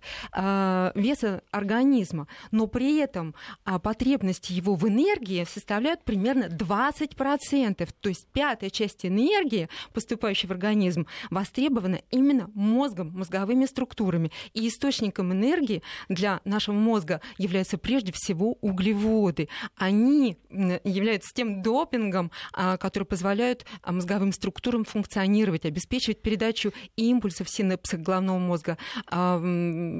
веса 0.94 1.42
организма, 1.50 2.26
но 2.50 2.66
при 2.66 2.98
этом 2.98 3.34
потребность 3.82 4.08
потребности 4.08 4.52
его 4.52 4.74
в 4.74 4.88
энергии 4.88 5.44
составляют 5.44 6.04
примерно 6.04 6.44
20%. 6.44 7.88
То 8.00 8.08
есть 8.08 8.26
пятая 8.32 8.70
часть 8.70 9.04
энергии, 9.04 9.68
поступающей 9.92 10.48
в 10.48 10.50
организм, 10.50 11.06
востребована 11.30 12.00
именно 12.10 12.50
мозгом, 12.54 13.12
мозговыми 13.14 13.66
структурами. 13.66 14.30
И 14.54 14.68
источником 14.68 15.32
энергии 15.32 15.82
для 16.08 16.40
нашего 16.44 16.74
мозга 16.74 17.20
являются 17.36 17.78
прежде 17.78 18.12
всего 18.12 18.56
углеводы. 18.60 19.48
Они 19.76 20.38
являются 20.50 21.32
тем 21.34 21.62
допингом, 21.62 22.30
а, 22.52 22.76
который 22.76 23.04
позволяет 23.04 23.66
а, 23.82 23.92
мозговым 23.92 24.32
структурам 24.32 24.84
функционировать, 24.84 25.64
обеспечивать 25.66 26.22
передачу 26.22 26.72
импульсов 26.96 27.48
в 27.48 27.50
синапсах 27.50 28.00
головного 28.00 28.38
мозга, 28.38 28.78
а, 29.10 29.38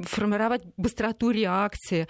формировать 0.05 0.63
быстроту 0.77 1.31
реакции. 1.31 2.07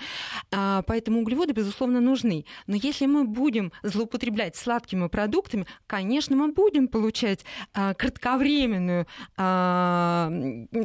Поэтому 0.49 1.21
углеводы, 1.21 1.53
безусловно, 1.53 1.99
нужны. 1.99 2.45
Но 2.67 2.75
если 2.75 3.05
мы 3.05 3.23
будем 3.25 3.71
злоупотреблять 3.83 4.55
сладкими 4.55 5.07
продуктами, 5.07 5.65
конечно, 5.87 6.35
мы 6.35 6.51
будем 6.51 6.87
получать 6.87 7.45
кратковременную 7.73 9.05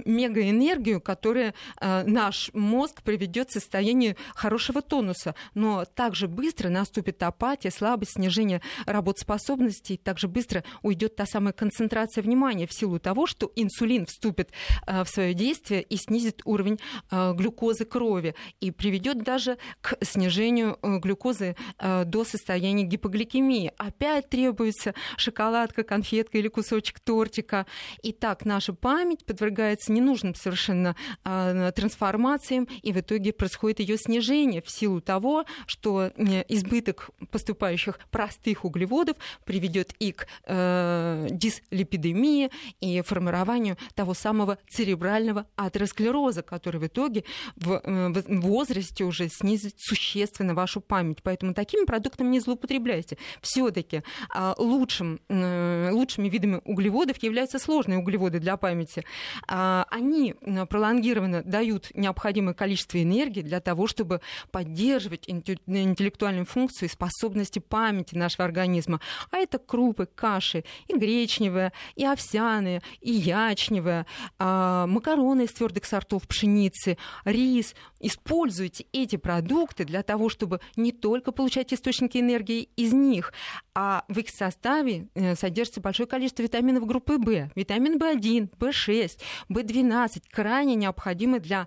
мегаэнергию, 0.04 1.00
которая 1.00 1.54
а, 1.80 2.04
наш 2.04 2.50
мозг 2.54 2.93
приведет 3.02 3.50
в 3.50 3.52
состояние 3.52 4.16
хорошего 4.34 4.82
тонуса. 4.82 5.34
Но 5.54 5.84
также 5.84 6.28
быстро 6.28 6.68
наступит 6.68 7.22
апатия, 7.22 7.70
слабость, 7.70 8.12
снижение 8.12 8.60
работоспособности, 8.86 9.96
также 9.96 10.28
быстро 10.28 10.64
уйдет 10.82 11.16
та 11.16 11.26
самая 11.26 11.52
концентрация 11.52 12.22
внимания 12.22 12.66
в 12.66 12.72
силу 12.72 12.98
того, 12.98 13.26
что 13.26 13.50
инсулин 13.56 14.06
вступит 14.06 14.50
а, 14.86 15.04
в 15.04 15.08
свое 15.08 15.34
действие 15.34 15.82
и 15.82 15.96
снизит 15.96 16.42
уровень 16.44 16.78
а, 17.10 17.32
глюкозы 17.32 17.84
крови 17.84 18.34
и 18.60 18.70
приведет 18.70 19.22
даже 19.22 19.58
к 19.80 19.96
снижению 20.04 20.78
э, 20.82 20.98
глюкозы 20.98 21.56
э, 21.78 22.04
до 22.04 22.24
состояния 22.24 22.84
гипогликемии. 22.84 23.72
Опять 23.76 24.28
требуется 24.28 24.94
шоколадка, 25.16 25.82
конфетка 25.82 26.38
или 26.38 26.48
кусочек 26.48 27.00
тортика. 27.00 27.66
И 28.02 28.12
так 28.12 28.44
наша 28.44 28.72
память 28.72 29.24
подвергается 29.24 29.92
ненужным 29.92 30.34
совершенно 30.34 30.96
э, 31.24 31.72
трансформациям, 31.74 32.68
и 32.84 32.92
в 32.92 33.00
итоге 33.00 33.32
происходит 33.32 33.80
ее 33.80 33.96
снижение 33.96 34.62
в 34.62 34.70
силу 34.70 35.00
того, 35.00 35.44
что 35.66 36.12
э, 36.16 36.44
избыток 36.48 37.10
поступающих 37.30 37.98
простых 38.10 38.64
углеводов 38.64 39.16
приведет 39.44 39.94
и 39.98 40.12
к 40.12 40.26
э, 40.46 41.28
дислипидемии, 41.30 42.50
и 42.80 43.00
формированию 43.00 43.76
того 43.94 44.14
самого 44.14 44.58
церебрального 44.68 45.46
атеросклероза, 45.56 46.42
который 46.42 46.80
в 46.80 46.86
итоге 46.86 47.24
в, 47.56 47.80
в 47.84 48.40
возрасте 48.40 49.04
уже 49.04 49.28
снизит 49.28 49.74
существенно 49.78 50.54
вашу 50.54 50.80
память. 50.80 51.22
Поэтому 51.22 51.54
такими 51.54 51.86
продуктами 51.86 52.28
не 52.28 52.40
злоупотребляйте. 52.40 53.16
Все-таки 53.40 54.02
а, 54.30 54.54
лучшим, 54.58 55.20
лучшими 55.28 56.28
видами 56.28 56.60
углеводов 56.64 57.22
являются 57.22 57.58
сложные 57.58 57.98
углеводы 57.98 58.40
для 58.40 58.56
памяти. 58.56 59.04
А, 59.48 59.86
они 59.90 60.34
пролонгированно 60.68 61.42
дают 61.42 61.90
необходимое 61.94 62.54
количество 62.54 62.74
энергии 62.76 63.43
для 63.43 63.61
того, 63.61 63.87
чтобы 63.87 64.21
поддерживать 64.50 65.25
интеллектуальную 65.28 66.47
функцию 66.47 66.88
и 66.88 66.93
способности 66.93 67.59
памяти 67.59 68.14
нашего 68.14 68.45
организма. 68.45 69.00
А 69.31 69.38
это 69.38 69.59
крупы, 69.59 70.07
каши, 70.07 70.64
и 70.88 70.97
гречневые, 70.97 71.73
и 71.95 72.04
овсяные, 72.04 72.83
и 73.00 73.12
ячневые, 73.12 74.07
а, 74.38 74.87
макароны 74.87 75.45
из 75.45 75.52
твердых 75.52 75.85
сортов 75.85 76.26
пшеницы, 76.26 76.99
рис. 77.25 77.75
Используйте 78.00 78.87
эти 78.93 79.16
продукты 79.16 79.85
для 79.85 80.02
того, 80.02 80.28
чтобы 80.28 80.61
не 80.76 80.93
только 80.93 81.33
получать 81.33 81.73
источники 81.73 82.19
энергии 82.19 82.69
из 82.76 82.93
них, 82.93 83.33
а 83.75 84.04
в 84.09 84.19
их 84.19 84.28
составе 84.28 85.09
э, 85.14 85.35
содержится 85.35 85.81
большое 85.81 86.07
количество 86.07 86.43
витаминов 86.43 86.87
группы 86.87 87.16
В. 87.19 87.50
Витамин 87.54 87.97
В1, 87.97 88.50
В6, 88.59 89.21
В12 89.50 90.23
крайне 90.31 90.75
необходимы 90.75 91.40
для 91.40 91.66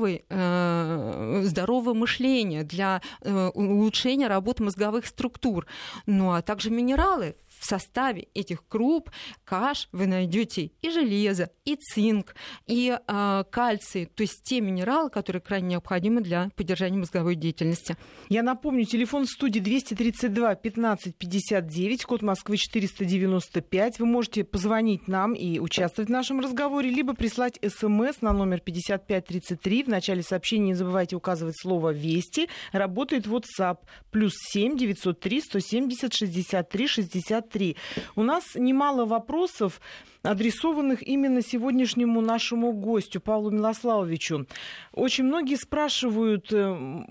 здоровой, 0.00 0.24
э, 0.28 1.42
здорового 1.44 1.94
мышления, 1.94 2.64
для 2.64 3.00
э, 3.22 3.50
улучшения 3.54 4.28
работы 4.28 4.62
мозговых 4.62 5.06
структур. 5.06 5.66
Ну 6.06 6.32
а 6.32 6.42
также 6.42 6.70
минералы 6.70 7.34
в 7.60 7.66
составе 7.66 8.28
этих 8.34 8.66
круп, 8.66 9.10
каш 9.44 9.88
вы 9.92 10.06
найдете 10.06 10.72
и 10.80 10.90
железо, 10.90 11.50
и 11.64 11.76
цинк, 11.76 12.34
и 12.66 12.96
э, 12.98 13.44
кальций, 13.50 14.06
то 14.06 14.22
есть 14.22 14.42
те 14.42 14.60
минералы, 14.60 15.10
которые 15.10 15.42
крайне 15.42 15.68
необходимы 15.68 16.22
для 16.22 16.50
поддержания 16.56 16.98
мозговой 16.98 17.34
деятельности. 17.36 17.96
Я 18.28 18.42
напомню, 18.42 18.84
телефон 18.84 19.26
студии 19.26 19.60
232 19.60 20.54
15 20.54 21.16
59, 21.16 22.04
код 22.04 22.22
Москвы 22.22 22.56
495. 22.56 23.98
Вы 23.98 24.06
можете 24.06 24.44
позвонить 24.44 25.06
нам 25.06 25.34
и 25.34 25.58
участвовать 25.58 26.08
в 26.08 26.12
нашем 26.12 26.40
разговоре, 26.40 26.90
либо 26.90 27.14
прислать 27.14 27.58
смс 27.62 28.22
на 28.22 28.32
номер 28.32 28.60
5533. 28.60 29.84
В 29.84 29.88
начале 29.88 30.22
сообщения 30.22 30.68
не 30.68 30.74
забывайте 30.74 31.16
указывать 31.16 31.60
слово 31.60 31.92
«Вести». 31.92 32.48
Работает 32.72 33.26
WhatsApp 33.26 33.78
плюс 34.10 34.32
7 34.52 34.76
903 34.76 35.40
170 35.42 36.14
63 36.14 36.86
63 36.86 37.22
63. 37.50 37.76
У 38.16 38.22
нас 38.22 38.54
немало 38.54 39.04
вопросов, 39.04 39.80
адресованных 40.22 41.06
именно 41.06 41.42
сегодняшнему 41.42 42.20
нашему 42.20 42.72
гостю 42.72 43.20
Павлу 43.20 43.50
Милославовичу. 43.50 44.46
Очень 44.92 45.24
многие 45.24 45.56
спрашивают, 45.56 46.52
э, 46.52 47.04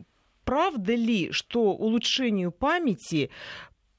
правда 0.43 0.95
ли, 0.95 1.31
что 1.31 1.73
улучшению 1.73 2.51
памяти 2.51 3.29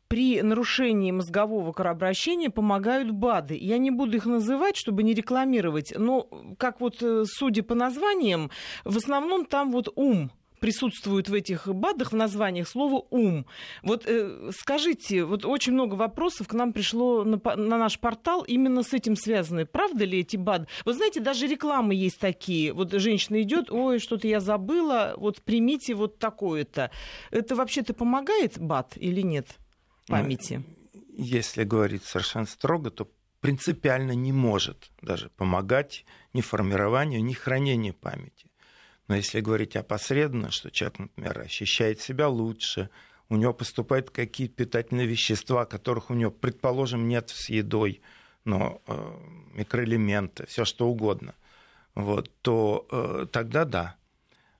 при 0.08 0.42
нарушении 0.42 1.12
мозгового 1.12 1.72
кровообращения 1.72 2.50
помогают 2.50 3.12
БАДы. 3.12 3.56
Я 3.56 3.78
не 3.78 3.92
буду 3.92 4.16
их 4.16 4.26
называть, 4.26 4.76
чтобы 4.76 5.04
не 5.04 5.14
рекламировать, 5.14 5.92
но 5.96 6.28
как 6.58 6.80
вот 6.80 7.00
э, 7.00 7.24
судя 7.26 7.62
по 7.62 7.76
названиям, 7.76 8.50
в 8.84 8.96
основном 8.96 9.44
там 9.44 9.70
вот 9.70 9.88
ум 9.94 10.32
присутствует 10.60 11.28
в 11.28 11.34
этих 11.34 11.66
БАДах, 11.66 12.12
в 12.12 12.16
названиях 12.16 12.68
слово 12.68 13.04
«ум». 13.10 13.46
Вот 13.82 14.04
э, 14.06 14.50
скажите, 14.56 15.24
вот 15.24 15.44
очень 15.44 15.72
много 15.72 15.94
вопросов 15.94 16.48
к 16.48 16.52
нам 16.52 16.72
пришло 16.72 17.24
на, 17.24 17.40
на 17.56 17.78
наш 17.78 17.98
портал 17.98 18.42
именно 18.42 18.82
с 18.82 18.92
этим 18.92 19.16
связаны. 19.16 19.66
Правда 19.66 20.04
ли 20.04 20.20
эти 20.20 20.36
БАДы? 20.36 20.68
Вы 20.84 20.92
знаете, 20.92 21.20
даже 21.20 21.46
рекламы 21.46 21.94
есть 21.94 22.18
такие. 22.18 22.72
Вот 22.72 22.92
женщина 22.92 23.42
идет, 23.42 23.70
ой, 23.70 23.98
что-то 23.98 24.28
я 24.28 24.40
забыла, 24.40 25.14
вот 25.16 25.42
примите 25.42 25.94
вот 25.94 26.18
такое-то. 26.18 26.90
Это 27.30 27.56
вообще-то 27.56 27.94
помогает 27.94 28.58
БАД 28.58 28.96
или 28.96 29.22
нет 29.22 29.48
памяти? 30.06 30.62
Ну, 30.92 31.02
если 31.16 31.64
говорить 31.64 32.04
совершенно 32.04 32.46
строго, 32.46 32.90
то 32.90 33.10
принципиально 33.40 34.12
не 34.12 34.32
может 34.32 34.90
даже 35.02 35.30
помогать 35.30 36.04
ни 36.32 36.40
формированию, 36.40 37.24
ни 37.24 37.32
хранению 37.32 37.94
памяти. 37.94 38.49
Но 39.10 39.16
если 39.16 39.40
говорить 39.40 39.74
опосредованно, 39.74 40.52
что 40.52 40.70
человек, 40.70 41.00
например, 41.00 41.40
ощущает 41.40 42.00
себя 42.00 42.28
лучше, 42.28 42.90
у 43.28 43.34
него 43.34 43.52
поступают 43.52 44.10
какие-то 44.10 44.54
питательные 44.54 45.08
вещества, 45.08 45.64
которых 45.64 46.10
у 46.10 46.14
него, 46.14 46.30
предположим, 46.30 47.08
нет 47.08 47.28
с 47.28 47.48
едой, 47.48 48.02
но 48.44 48.80
э, 48.86 49.18
микроэлементы, 49.54 50.46
все 50.46 50.64
что 50.64 50.88
угодно, 50.88 51.34
вот, 51.96 52.30
то 52.42 52.86
э, 52.92 53.26
тогда 53.32 53.64
да. 53.64 53.96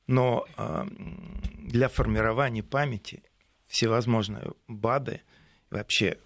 Но 0.08 0.48
э, 0.56 0.84
для 1.60 1.88
формирования 1.88 2.64
памяти 2.64 3.22
всевозможные 3.68 4.54
БАДы, 4.66 5.20
вообще, 5.70 6.18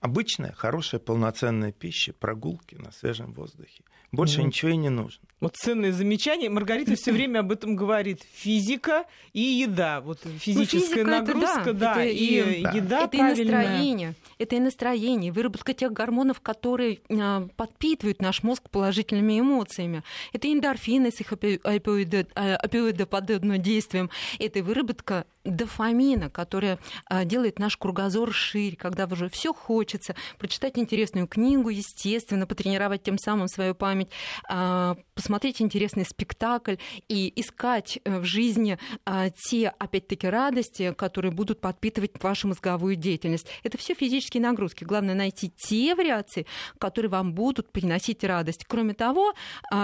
обычная, 0.00 0.52
хорошая, 0.52 1.00
полноценная 1.00 1.72
пища, 1.72 2.12
прогулки 2.12 2.74
на 2.74 2.90
свежем 2.90 3.32
воздухе. 3.32 3.84
Больше 4.12 4.40
mm. 4.40 4.46
ничего 4.46 4.72
и 4.72 4.76
не 4.76 4.88
нужно. 4.88 5.22
Вот 5.38 5.56
ценное 5.56 5.92
замечание. 5.92 6.50
Маргарита 6.50 6.96
все 6.96 7.12
время 7.12 7.38
об 7.40 7.52
этом 7.52 7.76
говорит. 7.76 8.26
Физика 8.32 9.04
и 9.32 9.40
еда. 9.40 10.00
Вот 10.00 10.18
физическая 10.38 11.04
ну, 11.04 11.10
нагрузка, 11.10 11.60
это, 11.60 11.74
да, 11.74 11.94
да, 11.94 12.02
это, 12.02 12.12
и 12.12 12.62
да. 12.62 12.72
еда 12.72 13.04
Это 13.04 13.16
правильная. 13.16 13.34
и 13.34 13.44
настроение. 13.44 14.14
Это 14.38 14.56
и 14.56 14.60
настроение, 14.60 15.30
выработка 15.32 15.74
тех 15.74 15.92
гормонов, 15.92 16.40
которые 16.40 16.98
а, 17.08 17.46
подпитывают 17.56 18.20
наш 18.20 18.42
мозг 18.42 18.68
положительными 18.68 19.38
эмоциями. 19.38 20.02
Это 20.32 20.52
эндорфины 20.52 21.12
с 21.12 21.20
их 21.20 21.32
опиоидоподобным 21.32 23.62
действием. 23.62 24.10
Это 24.38 24.60
выработка 24.62 25.24
дофамина, 25.44 26.30
которая 26.30 26.80
а, 27.06 27.24
делает 27.24 27.60
наш 27.60 27.76
кругозор 27.76 28.32
шире, 28.32 28.76
когда 28.76 29.06
уже 29.06 29.28
все 29.28 29.54
хочется 29.54 29.89
прочитать 30.38 30.78
интересную 30.78 31.26
книгу, 31.26 31.68
естественно, 31.68 32.46
потренировать 32.46 33.02
тем 33.02 33.18
самым 33.18 33.48
свою 33.48 33.74
память, 33.74 34.10
а, 34.48 34.96
посмотреть 35.14 35.62
интересный 35.62 36.04
спектакль 36.04 36.76
и 37.08 37.32
искать 37.40 37.98
э, 38.04 38.18
в 38.18 38.24
жизни 38.24 38.78
а, 39.04 39.30
те, 39.30 39.68
опять-таки, 39.78 40.28
радости, 40.28 40.94
которые 40.96 41.32
будут 41.32 41.60
подпитывать 41.60 42.12
вашу 42.22 42.48
мозговую 42.48 42.96
деятельность. 42.96 43.46
Это 43.62 43.78
все 43.78 43.94
физические 43.94 44.42
нагрузки. 44.42 44.84
Главное 44.84 45.14
найти 45.14 45.50
те 45.50 45.94
вариации, 45.94 46.46
которые 46.78 47.10
вам 47.10 47.34
будут 47.34 47.72
приносить 47.72 48.24
радость. 48.24 48.64
Кроме 48.66 48.94
того, 48.94 49.32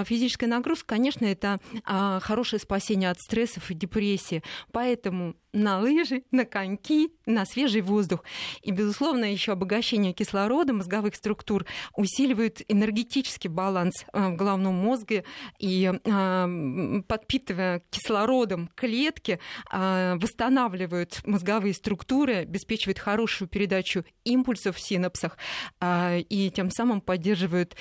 физическая 0.05 0.49
нагрузка, 0.49 0.87
конечно, 0.87 1.25
это 1.25 1.61
хорошее 1.85 2.61
спасение 2.61 3.11
от 3.11 3.19
стрессов 3.21 3.71
и 3.71 3.75
депрессии. 3.75 4.43
Поэтому 4.73 5.35
на 5.57 5.79
лыжи, 5.79 6.23
на 6.31 6.45
коньки, 6.45 7.11
на 7.25 7.45
свежий 7.47 7.81
воздух. 7.81 8.23
И, 8.63 8.71
безусловно, 8.71 9.25
еще 9.25 9.53
обогащение 9.53 9.96
кислорода 9.97 10.73
мозговых 10.73 11.15
структур 11.15 11.67
усиливает 11.95 12.63
энергетический 12.69 13.51
баланс 13.51 14.05
э, 14.13 14.29
в 14.29 14.37
головном 14.37 14.75
мозге 14.75 15.25
и, 15.59 15.93
э, 15.93 17.03
подпитывая 17.09 17.83
кислородом 17.91 18.71
клетки, 18.75 19.39
э, 19.73 20.17
восстанавливают 20.17 21.23
мозговые 21.25 21.75
структуры, 21.75 22.37
обеспечивают 22.37 22.99
хорошую 22.99 23.49
передачу 23.49 24.05
импульсов 24.25 24.77
в 24.77 24.81
синапсах 24.81 25.39
и 25.83 26.53
тем 26.55 26.71
самым 26.71 27.01
поддерживают 27.01 27.77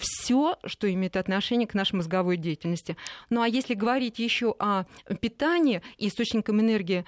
все, 0.00 0.56
что 0.64 0.92
имеет 0.92 1.16
отношение 1.16 1.66
к 1.66 1.74
нашей 1.74 1.96
мозговой 1.96 2.36
деятельности. 2.36 2.96
Ну 3.28 3.42
а 3.42 3.48
если 3.48 3.74
говорить 3.74 4.18
еще 4.18 4.54
о 4.58 4.84
питании 5.20 5.82
источником 5.98 6.60
энергии 6.60 7.04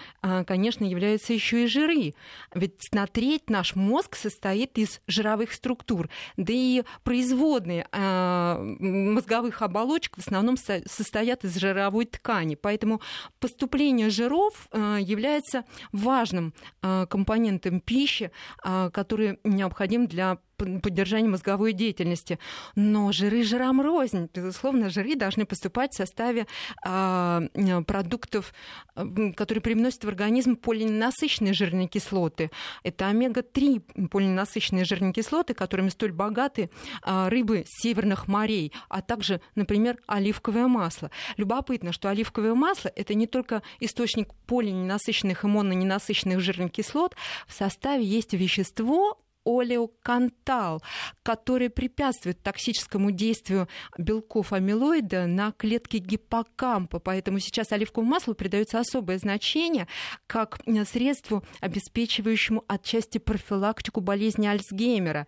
конечно, 0.47 0.85
являются 0.85 1.33
еще 1.33 1.65
и 1.65 1.67
жиры. 1.67 2.15
Ведь 2.55 2.79
на 2.93 3.07
треть 3.07 3.49
наш 3.49 3.75
мозг 3.75 4.17
состоит 4.17 4.52
из 4.55 5.01
жировых 5.07 5.53
структур. 5.53 6.09
Да 6.37 6.53
и 6.53 6.83
производные 7.05 7.87
а, 7.93 8.59
мозговых 8.61 9.63
оболочек 9.63 10.17
в 10.17 10.21
основном 10.21 10.57
состоят 10.57 11.45
из 11.45 11.57
жировой 11.57 12.07
ткани. 12.07 12.55
Поэтому 12.55 13.01
поступление 13.41 14.11
жиров 14.11 14.69
а, 14.71 14.99
является 14.99 15.65
важным 15.93 16.55
компонентом 16.81 17.81
пищи, 17.81 18.31
который 18.63 19.39
необходим 19.45 20.07
для 20.07 20.39
поддержания 20.57 21.29
мозговой 21.29 21.73
деятельности. 21.73 22.39
Но 22.75 23.13
жиры 23.13 23.43
жирам 23.45 23.81
рознь. 23.81 24.29
Безусловно, 24.33 24.91
жиры 24.91 25.17
должны 25.17 25.47
поступать 25.47 25.93
в 25.93 25.97
составе 25.97 26.47
а, 26.85 27.43
продуктов, 27.87 28.55
которые 28.95 29.63
привносят 29.63 30.05
в 30.05 30.09
организм 30.09 30.57
полиненасыщенные 30.57 31.55
жирные 31.55 31.89
кислоты. 31.89 32.51
Это 32.83 33.09
омега-3 33.09 34.09
полиненасыщенные 34.09 34.85
жирные 34.85 35.13
кислоты, 35.13 35.55
которыми 35.55 35.89
столь 35.89 36.13
богаты 36.13 36.71
а, 37.03 37.29
рыбы 37.29 37.65
северных 37.67 38.29
морей, 38.29 38.73
а 38.89 39.03
также, 39.03 39.41
например, 39.55 39.99
оливковое 40.07 40.67
масло. 40.67 41.11
Любопытно, 41.37 41.93
что 41.93 42.09
оливковое 42.09 42.55
масло– 42.55 42.91
это 42.97 43.15
не 43.15 43.27
только 43.27 43.63
источник 43.81 44.33
полиненасыщенных 44.47 45.45
и 45.45 45.47
мононенасыщенных 45.47 46.41
жирных 46.41 46.73
кислот, 46.73 47.15
в 47.47 47.55
составе 47.55 48.05
есть 48.05 48.33
вещество, 48.33 49.22
олеокантал, 49.45 50.83
который 51.23 51.71
препятствует 51.71 52.43
токсическому 52.43 53.11
действию 53.11 53.69
белков 53.99 54.53
амилоида 54.53 55.27
на 55.27 55.53
клетки 55.53 55.97
гиппокампа. 55.97 56.99
Поэтому 56.99 57.39
сейчас 57.39 57.73
оливковому 57.73 58.11
маслу 58.11 58.35
придается 58.35 58.79
особое 58.79 59.19
значение 59.19 59.89
как 60.27 60.61
средству, 60.87 61.45
обеспечивающему 61.61 62.65
отчасти 62.69 63.19
профилактику 63.19 64.01
болезни 64.01 64.47
Альцгеймера. 64.47 65.27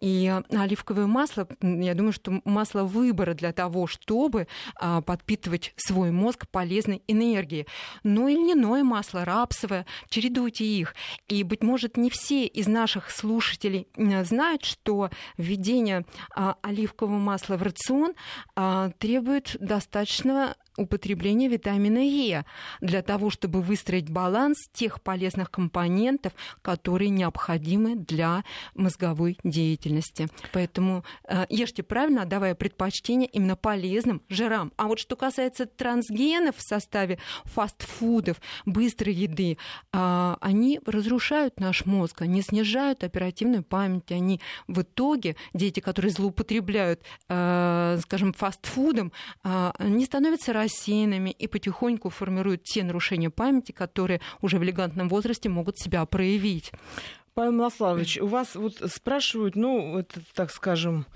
И 0.00 0.32
оливковое 0.50 1.06
масло, 1.06 1.48
я 1.60 1.94
думаю, 1.94 2.12
что 2.12 2.40
масло 2.44 2.84
выбора 2.84 3.34
для 3.34 3.52
того, 3.52 3.86
чтобы 3.86 4.48
а, 4.76 5.00
подпитывать 5.00 5.72
свой 5.76 6.10
мозг 6.10 6.46
полезной 6.50 7.02
энергией. 7.06 7.66
Ну 8.02 8.28
и 8.28 8.34
льняное 8.34 8.84
масло, 8.84 9.24
рапсовое, 9.24 9.86
чередуйте 10.08 10.64
их. 10.64 10.94
И, 11.28 11.42
быть 11.42 11.62
может, 11.62 11.96
не 11.96 12.10
все 12.10 12.46
из 12.46 12.66
наших 12.66 13.10
слушателей 13.10 13.51
слушатели 13.52 13.86
знают, 14.24 14.64
что 14.64 15.10
введение 15.36 16.04
а, 16.34 16.56
оливкового 16.62 17.18
масла 17.18 17.56
в 17.56 17.62
рацион 17.62 18.14
а, 18.56 18.90
требует 18.98 19.56
достаточного 19.60 20.56
употребления 20.76 21.48
витамина 21.48 21.98
Е 21.98 22.44
для 22.80 23.02
того, 23.02 23.30
чтобы 23.30 23.60
выстроить 23.62 24.10
баланс 24.10 24.56
тех 24.72 25.02
полезных 25.02 25.50
компонентов, 25.50 26.32
которые 26.62 27.10
необходимы 27.10 27.96
для 27.96 28.44
мозговой 28.74 29.38
деятельности. 29.44 30.28
Поэтому 30.52 31.04
э, 31.28 31.46
ешьте 31.48 31.82
правильно, 31.82 32.22
отдавая 32.22 32.54
предпочтение 32.54 33.28
именно 33.28 33.56
полезным 33.56 34.22
жирам. 34.28 34.72
А 34.76 34.86
вот 34.86 34.98
что 34.98 35.16
касается 35.16 35.66
трансгенов 35.66 36.56
в 36.56 36.62
составе 36.62 37.18
фастфудов, 37.44 38.40
быстрой 38.66 39.14
еды, 39.14 39.58
э, 39.92 40.36
они 40.40 40.80
разрушают 40.86 41.60
наш 41.60 41.84
мозг, 41.84 42.22
они 42.22 42.42
снижают 42.42 43.04
оперативную 43.04 43.62
память, 43.62 44.10
они 44.10 44.40
в 44.66 44.82
итоге, 44.82 45.36
дети, 45.54 45.80
которые 45.80 46.10
злоупотребляют, 46.12 47.02
э, 47.28 47.98
скажем, 48.02 48.32
фастфудом, 48.32 49.12
э, 49.44 49.72
не 49.80 50.04
становятся 50.04 50.52
рассеянными 50.62 51.30
и 51.30 51.46
потихоньку 51.46 52.10
формируют 52.10 52.62
те 52.64 52.84
нарушения 52.84 53.30
памяти, 53.30 53.72
которые 53.72 54.20
уже 54.40 54.58
в 54.58 54.64
элегантном 54.64 55.08
возрасте 55.08 55.48
могут 55.48 55.78
себя 55.78 56.04
проявить. 56.06 56.72
Павел 57.34 57.52
Милославович, 57.52 58.18
у 58.18 58.26
вас 58.26 58.54
вот 58.54 58.74
спрашивают, 58.92 59.56
ну, 59.56 59.98
это, 59.98 60.20
так 60.34 60.50
скажем, 60.50 61.06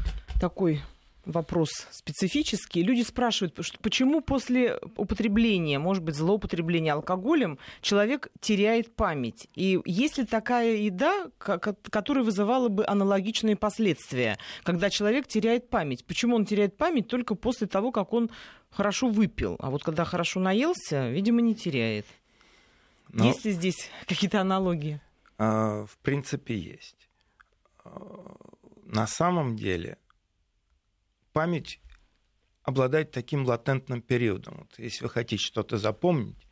такой 0.41 0.81
вопрос 1.27 1.71
специфический. 1.91 2.83
Люди 2.83 3.03
спрашивают, 3.03 3.59
почему 3.83 4.21
после 4.21 4.79
употребления, 4.97 5.79
может 5.79 6.03
быть, 6.03 6.15
злоупотребления 6.15 6.95
алкоголем, 6.95 7.59
человек 7.83 8.29
теряет 8.41 8.95
память. 8.95 9.49
И 9.55 9.81
есть 9.85 10.19
ли 10.19 10.25
такая 10.25 10.77
еда, 10.77 11.27
которая 11.39 12.25
вызывала 12.25 12.69
бы 12.69 12.87
аналогичные 12.87 13.57
последствия, 13.57 14.39
когда 14.63 14.89
человек 14.89 15.27
теряет 15.27 15.69
память? 15.69 16.05
Почему 16.07 16.37
он 16.37 16.47
теряет 16.47 16.77
память 16.77 17.09
только 17.09 17.35
после 17.35 17.67
того, 17.67 17.91
как 17.91 18.13
он 18.13 18.31
хорошо 18.71 19.09
выпил? 19.09 19.57
А 19.59 19.71
вот 19.71 19.83
когда 19.83 20.05
хорошо 20.05 20.41
наелся, 20.41 21.11
видимо, 21.11 21.43
не 21.43 21.55
теряет. 21.55 22.07
Но... 23.09 23.27
Есть 23.27 23.45
ли 23.45 23.53
здесь 23.53 23.91
какие-то 24.07 24.41
аналогии? 24.41 25.01
А, 25.39 25.85
в 25.87 25.99
принципе, 25.99 26.57
есть. 26.57 27.09
А, 27.85 28.37
на 28.85 29.07
самом 29.07 29.57
деле 29.57 29.99
память 31.37 31.81
обладает 32.63 33.11
таким 33.11 33.45
латентным 33.45 34.01
периодом. 34.01 34.55
Вот 34.61 34.79
если 34.79 35.05
вы 35.05 35.11
хотите 35.11 35.45
что-то 35.45 35.77
запомнить, 35.77 36.49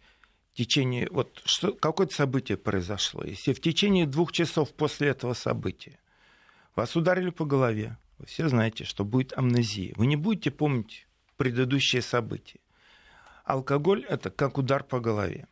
в 0.53 0.57
течение 0.59 1.09
вот 1.11 1.41
что, 1.47 1.73
какое-то 1.73 2.15
событие 2.15 2.59
произошло. 2.59 3.25
Если 3.25 3.55
в 3.55 3.63
течение 3.63 4.05
двух 4.07 4.31
часов 4.31 4.75
после 4.75 5.09
этого 5.09 5.33
события 5.33 5.99
вас 6.77 6.97
ударили 6.97 7.31
по 7.31 7.47
голове, 7.47 7.97
вы 8.19 8.27
все 8.27 8.47
знаете, 8.47 8.85
что 8.85 9.07
будет 9.07 9.33
амнезия. 9.39 9.95
Вы 9.97 10.05
не 10.05 10.17
будете 10.17 10.51
помнить 10.51 11.09
предыдущие 11.39 12.03
события. 12.03 12.61
Алкоголь 13.47 14.05
это 14.05 14.31
как 14.31 14.59
удар 14.59 14.85
по 14.85 15.01
голове. 15.01 15.49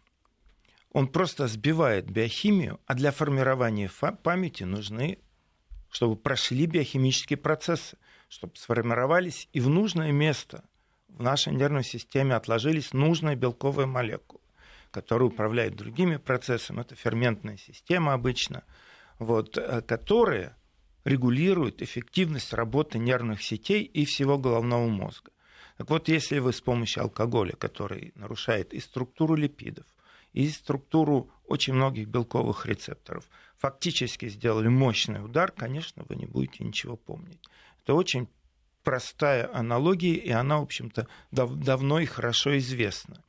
Он 0.90 1.08
просто 1.08 1.48
сбивает 1.48 2.04
биохимию, 2.04 2.80
а 2.84 2.92
для 2.92 3.12
формирования 3.12 3.90
памяти 4.22 4.64
нужны, 4.64 5.20
чтобы 5.90 6.16
прошли 6.16 6.66
биохимические 6.66 7.38
процессы 7.38 7.96
чтобы 8.32 8.56
сформировались 8.56 9.46
и 9.52 9.60
в 9.60 9.68
нужное 9.68 10.10
место 10.10 10.64
в 11.06 11.20
нашей 11.22 11.52
нервной 11.52 11.84
системе 11.84 12.34
отложились 12.34 12.94
нужные 12.94 13.36
белковые 13.36 13.86
молекулы, 13.86 14.40
которые 14.90 15.28
управляют 15.28 15.76
другими 15.76 16.16
процессами. 16.16 16.80
Это 16.80 16.94
ферментная 16.94 17.58
система 17.58 18.14
обычно, 18.14 18.64
вот, 19.18 19.58
э, 19.58 19.82
которые 19.82 20.56
регулируют 21.04 21.82
эффективность 21.82 22.54
работы 22.54 22.98
нервных 22.98 23.42
сетей 23.42 23.82
и 23.82 24.06
всего 24.06 24.38
головного 24.38 24.88
мозга. 24.88 25.30
Так 25.76 25.90
вот, 25.90 26.08
если 26.08 26.38
вы 26.38 26.54
с 26.54 26.62
помощью 26.62 27.02
алкоголя, 27.02 27.52
который 27.52 28.12
нарушает 28.14 28.72
и 28.72 28.80
структуру 28.80 29.34
липидов, 29.34 29.84
и 30.32 30.48
структуру 30.48 31.30
очень 31.46 31.74
многих 31.74 32.08
белковых 32.08 32.64
рецепторов, 32.64 33.28
фактически 33.58 34.30
сделали 34.30 34.68
мощный 34.68 35.22
удар, 35.22 35.52
конечно, 35.52 36.02
вы 36.08 36.16
не 36.16 36.24
будете 36.24 36.64
ничего 36.64 36.96
помнить. 36.96 37.46
Это 37.82 37.94
очень 37.94 38.28
простая 38.82 39.52
аналогия, 39.54 40.14
и 40.14 40.30
она, 40.30 40.58
в 40.58 40.62
общем-то, 40.62 41.06
дав- 41.30 41.54
давно 41.54 42.00
и 42.00 42.06
хорошо 42.06 42.56
известна. 42.58 43.22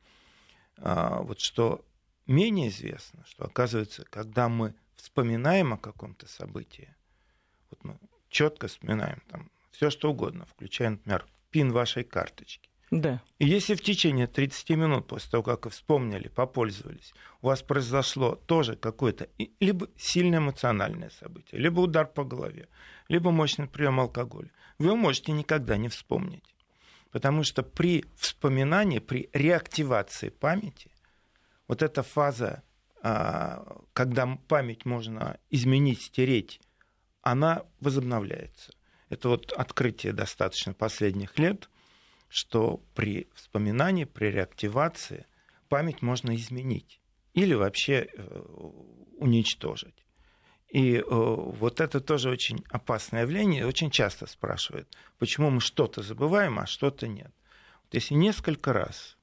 А, 0.78 1.22
вот 1.22 1.40
что 1.40 1.84
менее 2.26 2.68
известно, 2.68 3.24
что 3.26 3.44
оказывается, 3.44 4.04
когда 4.10 4.48
мы 4.48 4.74
вспоминаем 4.96 5.72
о 5.72 5.78
каком-то 5.78 6.28
событии, 6.28 6.94
вот 7.70 7.84
мы 7.84 7.98
четко 8.28 8.68
вспоминаем 8.68 9.22
там 9.28 9.50
все 9.70 9.90
что 9.90 10.10
угодно, 10.10 10.46
включая, 10.46 10.90
например, 10.90 11.26
пин 11.50 11.72
вашей 11.72 12.04
карточки. 12.04 12.70
Да. 12.90 13.22
И 13.38 13.46
если 13.46 13.74
в 13.74 13.82
течение 13.82 14.26
30 14.26 14.70
минут 14.70 15.06
после 15.06 15.30
того, 15.30 15.42
как 15.42 15.64
вы 15.64 15.70
вспомнили, 15.70 16.28
попользовались, 16.28 17.14
у 17.42 17.46
вас 17.46 17.62
произошло 17.62 18.34
тоже 18.34 18.76
какое-то 18.76 19.28
либо 19.60 19.88
сильное 19.96 20.38
эмоциональное 20.38 21.10
событие, 21.10 21.60
либо 21.60 21.80
удар 21.80 22.06
по 22.06 22.24
голове, 22.24 22.68
либо 23.08 23.30
мощный 23.30 23.66
прием 23.66 24.00
алкоголя, 24.00 24.50
вы 24.78 24.96
можете 24.96 25.32
никогда 25.32 25.76
не 25.76 25.88
вспомнить. 25.88 26.54
Потому 27.10 27.44
что 27.44 27.62
при 27.62 28.04
вспоминании, 28.16 28.98
при 28.98 29.30
реактивации 29.32 30.30
памяти, 30.30 30.90
вот 31.68 31.82
эта 31.82 32.02
фаза, 32.02 32.62
а, 33.02 33.82
когда 33.92 34.38
память 34.48 34.84
можно 34.84 35.38
изменить, 35.50 36.02
стереть, 36.02 36.60
она 37.22 37.62
возобновляется. 37.80 38.72
Это 39.08 39.28
вот 39.28 39.52
открытие 39.52 40.12
достаточно 40.12 40.74
последних 40.74 41.38
лет, 41.38 41.68
что 42.28 42.80
при 42.94 43.28
вспоминании, 43.34 44.04
при 44.04 44.26
реактивации 44.26 45.26
память 45.68 46.02
можно 46.02 46.34
изменить 46.34 47.00
или 47.34 47.54
вообще 47.54 48.08
э, 48.12 48.40
уничтожить. 49.18 50.04
И 50.74 50.96
э, 50.96 51.02
вот 51.06 51.80
это 51.80 52.00
тоже 52.00 52.30
очень 52.30 52.64
опасное 52.68 53.22
явление. 53.22 53.66
Очень 53.66 53.90
часто 53.90 54.26
спрашивают, 54.26 54.88
почему 55.18 55.50
мы 55.50 55.60
что-то 55.60 56.02
забываем, 56.02 56.58
а 56.58 56.66
что-то 56.66 57.06
нет. 57.06 57.32
Вот 57.84 57.94
если 57.94 58.14
несколько 58.14 58.72
раз 58.72 59.16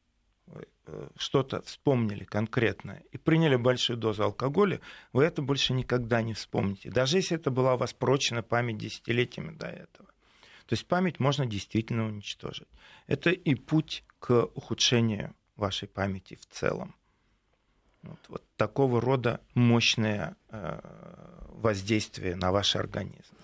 э, 0.47 1.07
что-то 1.17 1.61
вспомнили 1.63 2.23
конкретное 2.23 3.03
и 3.11 3.17
приняли 3.17 3.57
большую 3.57 3.97
дозу 3.97 4.23
алкоголя, 4.23 4.79
вы 5.11 5.25
это 5.25 5.41
больше 5.41 5.73
никогда 5.73 6.21
не 6.21 6.33
вспомните. 6.33 6.89
Даже 6.89 7.17
если 7.17 7.35
это 7.37 7.51
была 7.51 7.75
у 7.75 7.77
вас 7.77 7.93
прочная 7.93 8.43
память 8.43 8.77
десятилетиями 8.77 9.51
до 9.53 9.67
этого. 9.67 10.09
То 10.71 10.75
есть 10.75 10.88
память 10.88 11.19
можно 11.19 11.45
действительно 11.45 12.05
уничтожить. 12.05 12.69
Это 13.05 13.29
и 13.29 13.55
путь 13.55 14.05
к 14.19 14.45
ухудшению 14.55 15.36
вашей 15.57 15.89
памяти 15.89 16.36
в 16.36 16.45
целом. 16.45 16.95
Вот, 18.03 18.19
вот 18.29 18.43
такого 18.55 19.01
рода 19.01 19.41
мощное 19.53 20.38
э, 20.47 20.79
воздействие 21.49 22.38
на 22.38 22.53
ваш 22.53 22.77
организм. 22.77 23.36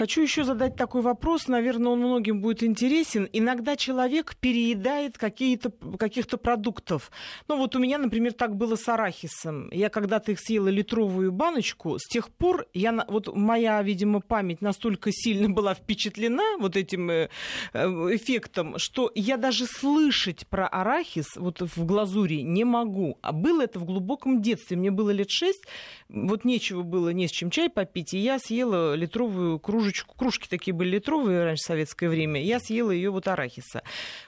Хочу 0.00 0.22
еще 0.22 0.44
задать 0.44 0.76
такой 0.76 1.02
вопрос, 1.02 1.46
наверное, 1.46 1.92
он 1.92 1.98
многим 1.98 2.40
будет 2.40 2.62
интересен. 2.62 3.28
Иногда 3.34 3.76
человек 3.76 4.34
переедает 4.34 5.18
какие-то, 5.18 5.70
каких-то 5.98 6.38
продуктов. 6.38 7.10
Ну 7.48 7.58
вот 7.58 7.76
у 7.76 7.78
меня, 7.78 7.98
например, 7.98 8.32
так 8.32 8.56
было 8.56 8.76
с 8.76 8.88
арахисом. 8.88 9.68
Я 9.70 9.90
когда-то 9.90 10.32
их 10.32 10.40
съела 10.40 10.68
литровую 10.68 11.32
баночку, 11.32 11.98
с 11.98 12.08
тех 12.08 12.30
пор 12.30 12.64
я, 12.72 13.04
вот 13.08 13.36
моя, 13.36 13.82
видимо, 13.82 14.20
память 14.20 14.62
настолько 14.62 15.10
сильно 15.12 15.50
была 15.54 15.74
впечатлена 15.74 16.56
вот 16.58 16.78
этим 16.78 17.10
э, 17.10 17.28
э, 17.74 17.86
эффектом, 17.86 18.78
что 18.78 19.12
я 19.14 19.36
даже 19.36 19.66
слышать 19.66 20.46
про 20.46 20.66
арахис 20.66 21.36
вот 21.36 21.60
в 21.60 21.84
глазури 21.84 22.40
не 22.40 22.64
могу. 22.64 23.18
А 23.20 23.32
было 23.32 23.64
это 23.64 23.78
в 23.78 23.84
глубоком 23.84 24.40
детстве. 24.40 24.78
Мне 24.78 24.90
было 24.90 25.10
лет 25.10 25.28
шесть, 25.28 25.66
вот 26.08 26.46
нечего 26.46 26.80
было 26.80 27.10
не 27.10 27.28
с 27.28 27.30
чем 27.30 27.50
чай 27.50 27.68
попить, 27.68 28.14
и 28.14 28.18
я 28.18 28.38
съела 28.38 28.94
литровую 28.94 29.58
кружку 29.58 29.89
кружечку, 29.90 30.14
кружки 30.16 30.48
такие 30.48 30.74
были 30.74 30.90
литровые 30.90 31.44
раньше 31.44 31.62
в 31.62 31.66
советское 31.66 32.08
время, 32.08 32.42
я 32.42 32.60
съела 32.60 32.90
ее 32.90 33.10
вот 33.10 33.28
арахиса. 33.28 33.82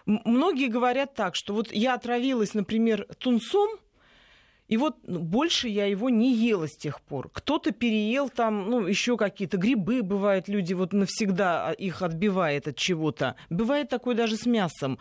Многие 0.07 0.68
говорят 0.68 1.14
так, 1.14 1.35
что 1.35 1.55
вот 1.55 1.72
я 1.72 1.94
отравилась, 1.94 2.55
например, 2.55 3.07
тунцом, 3.18 3.70
и 4.73 4.79
вот 4.79 4.97
ну, 5.07 5.19
больше 5.19 5.69
я 5.69 5.85
его 5.85 6.09
не 6.09 6.35
ела 6.35 6.67
с 6.67 6.79
тех 6.79 7.03
пор. 7.03 7.29
Кто-то 7.31 7.73
переел 7.73 8.31
там, 8.31 8.71
ну, 8.71 8.87
еще 8.87 9.19
какие-то 9.19 9.59
грибы, 9.59 10.03
бывают 10.03 10.49
люди 10.49 10.73
вот 10.73 10.95
навсегда 10.95 11.69
а, 11.69 11.73
их 11.73 12.01
отбивает 12.01 12.69
от 12.69 12.77
чего-то. 12.77 13.37
Бывает 13.51 13.91
такое 13.91 14.15
даже 14.15 14.37
с 14.37 14.47
мясом. 14.47 14.99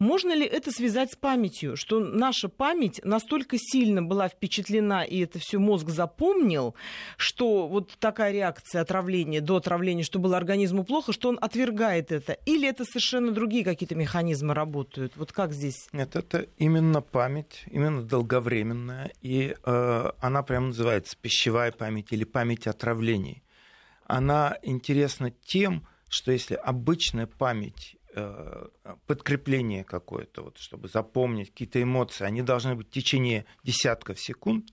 Можно 0.00 0.34
ли 0.34 0.44
это 0.44 0.72
связать 0.72 1.12
с 1.12 1.14
памятью, 1.14 1.76
что 1.76 2.00
наша 2.00 2.48
память 2.48 3.00
настолько 3.04 3.58
сильно 3.60 4.02
была 4.02 4.28
впечатлена, 4.28 5.04
и 5.04 5.20
это 5.20 5.38
все 5.38 5.60
мозг 5.60 5.90
запомнил, 5.90 6.74
что 7.16 7.68
вот 7.68 7.92
такая 8.00 8.32
реакция 8.32 8.82
отравления 8.82 9.40
до 9.40 9.54
отравления, 9.54 10.02
что 10.02 10.18
было 10.18 10.36
организму 10.36 10.82
плохо, 10.82 11.12
что 11.12 11.28
он 11.28 11.38
отвергает 11.40 12.10
это? 12.10 12.32
Или 12.44 12.66
это 12.66 12.84
совершенно 12.84 13.30
другие 13.30 13.62
какие-то 13.62 13.94
механизмы 13.94 14.52
работают? 14.52 15.12
Вот 15.14 15.30
как 15.30 15.52
здесь? 15.52 15.86
Нет, 15.92 16.16
это 16.16 16.48
именно 16.58 17.02
память, 17.02 17.62
именно 17.70 18.02
долговременная 18.02 19.11
и 19.20 19.54
э, 19.62 20.10
она 20.20 20.42
прямо 20.42 20.68
называется 20.68 21.16
пищевая 21.20 21.72
память 21.72 22.12
или 22.12 22.24
память 22.24 22.66
отравлений. 22.66 23.42
Она 24.06 24.58
интересна 24.62 25.30
тем, 25.30 25.86
что 26.08 26.32
если 26.32 26.54
обычная 26.54 27.26
память 27.26 27.96
э, 28.14 28.66
подкрепление 29.06 29.84
какое-то, 29.84 30.42
вот, 30.42 30.58
чтобы 30.58 30.88
запомнить 30.88 31.50
какие-то 31.50 31.82
эмоции, 31.82 32.24
они 32.24 32.42
должны 32.42 32.74
быть 32.74 32.88
в 32.88 32.92
течение 32.92 33.46
десятков 33.62 34.20
секунд, 34.20 34.68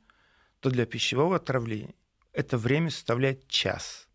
то 0.60 0.70
для 0.70 0.86
пищевого 0.86 1.38
отравления 1.38 1.94
это 2.34 2.58
время 2.58 2.90
составляет 2.90 3.48
час. 3.48 4.08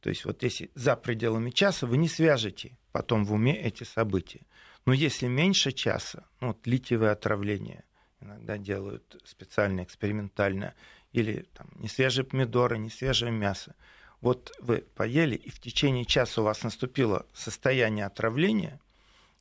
То 0.00 0.10
есть 0.10 0.24
вот 0.24 0.42
если 0.42 0.70
за 0.74 0.96
пределами 0.96 1.50
часа 1.50 1.86
вы 1.86 1.96
не 1.96 2.08
свяжете 2.08 2.78
потом 2.92 3.24
в 3.24 3.32
уме 3.32 3.56
эти 3.56 3.84
события. 3.84 4.40
Но 4.86 4.92
если 4.92 5.26
меньше 5.26 5.72
часа, 5.72 6.26
ну, 6.40 6.48
вот 6.48 6.66
литиевое 6.66 7.12
отравление, 7.12 7.84
иногда 8.20 8.58
делают 8.58 9.20
специально, 9.24 9.82
экспериментально, 9.82 10.74
или 11.12 11.46
там, 11.54 11.68
не 11.76 11.88
свежие 11.88 12.24
помидоры, 12.24 12.78
не 12.78 12.90
свежее 12.90 13.32
мясо. 13.32 13.74
Вот 14.20 14.52
вы 14.60 14.84
поели, 14.94 15.36
и 15.36 15.50
в 15.50 15.60
течение 15.60 16.04
часа 16.04 16.40
у 16.40 16.44
вас 16.44 16.62
наступило 16.62 17.26
состояние 17.32 18.04
отравления, 18.04 18.80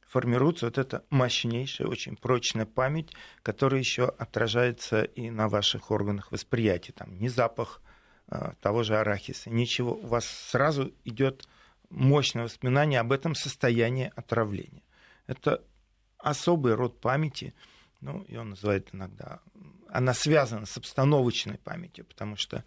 формируется 0.08 0.66
вот 0.68 0.78
эта 0.78 1.04
мощнейшая, 1.10 1.88
очень 1.88 2.16
прочная 2.16 2.66
память, 2.66 3.12
которая 3.44 3.80
еще 3.80 4.06
отражается 4.06 5.04
и 5.04 5.30
на 5.30 5.50
ваших 5.50 5.92
органах 5.92 6.32
восприятия. 6.32 6.94
Там 6.94 7.18
ни 7.20 7.28
запах 7.28 7.82
а, 8.30 8.54
того 8.62 8.84
же 8.84 8.98
арахиса, 8.98 9.50
ничего. 9.50 9.96
У 9.96 10.08
вас 10.08 10.26
сразу 10.26 10.94
идет 11.04 11.48
мощное 11.90 12.44
воспоминание 12.44 13.00
об 13.00 13.12
этом 13.12 13.36
состоянии 13.36 14.12
отравления. 14.16 14.84
Это 15.28 15.63
особый 16.18 16.76
род 16.76 17.00
памяти, 17.00 17.54
ну, 18.01 18.21
и 18.23 18.36
он 18.38 18.51
называет 18.51 18.89
иногда, 18.93 19.39
она 19.89 20.13
связана 20.13 20.65
с 20.65 20.77
обстановочной 20.77 21.57
памятью, 21.57 22.05
потому 22.05 22.36
что 22.36 22.63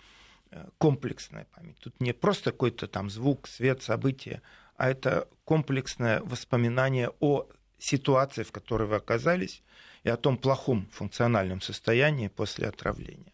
э, 0.50 0.68
комплексная 0.78 1.46
память. 1.54 1.78
Тут 1.78 2.00
не 2.00 2.12
просто 2.12 2.52
какой-то 2.52 2.88
там 2.88 3.10
звук, 3.10 3.46
свет, 3.48 3.82
событие, 3.82 4.42
а 4.76 4.90
это 4.90 5.28
комплексное 5.44 6.20
воспоминание 6.20 7.10
о 7.20 7.46
ситуации, 7.78 8.42
в 8.42 8.52
которой 8.52 8.88
вы 8.88 8.96
оказались, 8.96 9.62
и 10.02 10.08
о 10.08 10.16
том 10.16 10.38
плохом 10.38 10.88
функциональном 10.92 11.60
состоянии 11.60 12.28
после 12.28 12.68
отравления. 12.68 13.32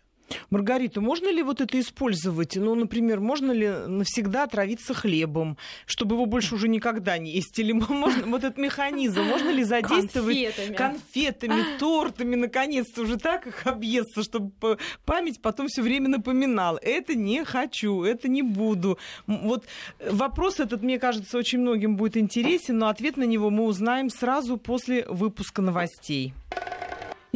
Маргарита, 0.50 1.00
можно 1.00 1.30
ли 1.30 1.42
вот 1.42 1.60
это 1.60 1.78
использовать? 1.80 2.56
Ну, 2.56 2.74
например, 2.74 3.20
можно 3.20 3.52
ли 3.52 3.68
навсегда 3.68 4.44
отравиться 4.44 4.94
хлебом, 4.94 5.56
чтобы 5.86 6.16
его 6.16 6.26
больше 6.26 6.54
уже 6.54 6.68
никогда 6.68 7.18
не 7.18 7.32
есть? 7.32 7.58
Или 7.58 7.72
можно 7.88 8.26
вот 8.26 8.44
этот 8.44 8.58
механизм, 8.58 9.22
можно 9.22 9.50
ли 9.50 9.64
задействовать 9.64 10.54
конфетами, 10.54 10.74
конфетами 10.74 11.78
тортами, 11.78 12.34
наконец-то 12.36 13.02
уже 13.02 13.16
так 13.16 13.46
их 13.46 13.66
объесться, 13.66 14.22
чтобы 14.22 14.78
память 15.04 15.40
потом 15.40 15.68
все 15.68 15.82
время 15.82 16.08
напоминала. 16.08 16.78
Это 16.82 17.14
не 17.14 17.44
хочу, 17.44 18.02
это 18.02 18.28
не 18.28 18.42
буду. 18.42 18.98
Вот 19.26 19.64
вопрос 20.00 20.60
этот, 20.60 20.82
мне 20.82 20.98
кажется, 20.98 21.38
очень 21.38 21.60
многим 21.60 21.96
будет 21.96 22.16
интересен, 22.16 22.78
но 22.78 22.88
ответ 22.88 23.16
на 23.16 23.24
него 23.24 23.50
мы 23.50 23.64
узнаем 23.64 24.10
сразу 24.10 24.56
после 24.56 25.04
выпуска 25.08 25.62
новостей. 25.62 26.34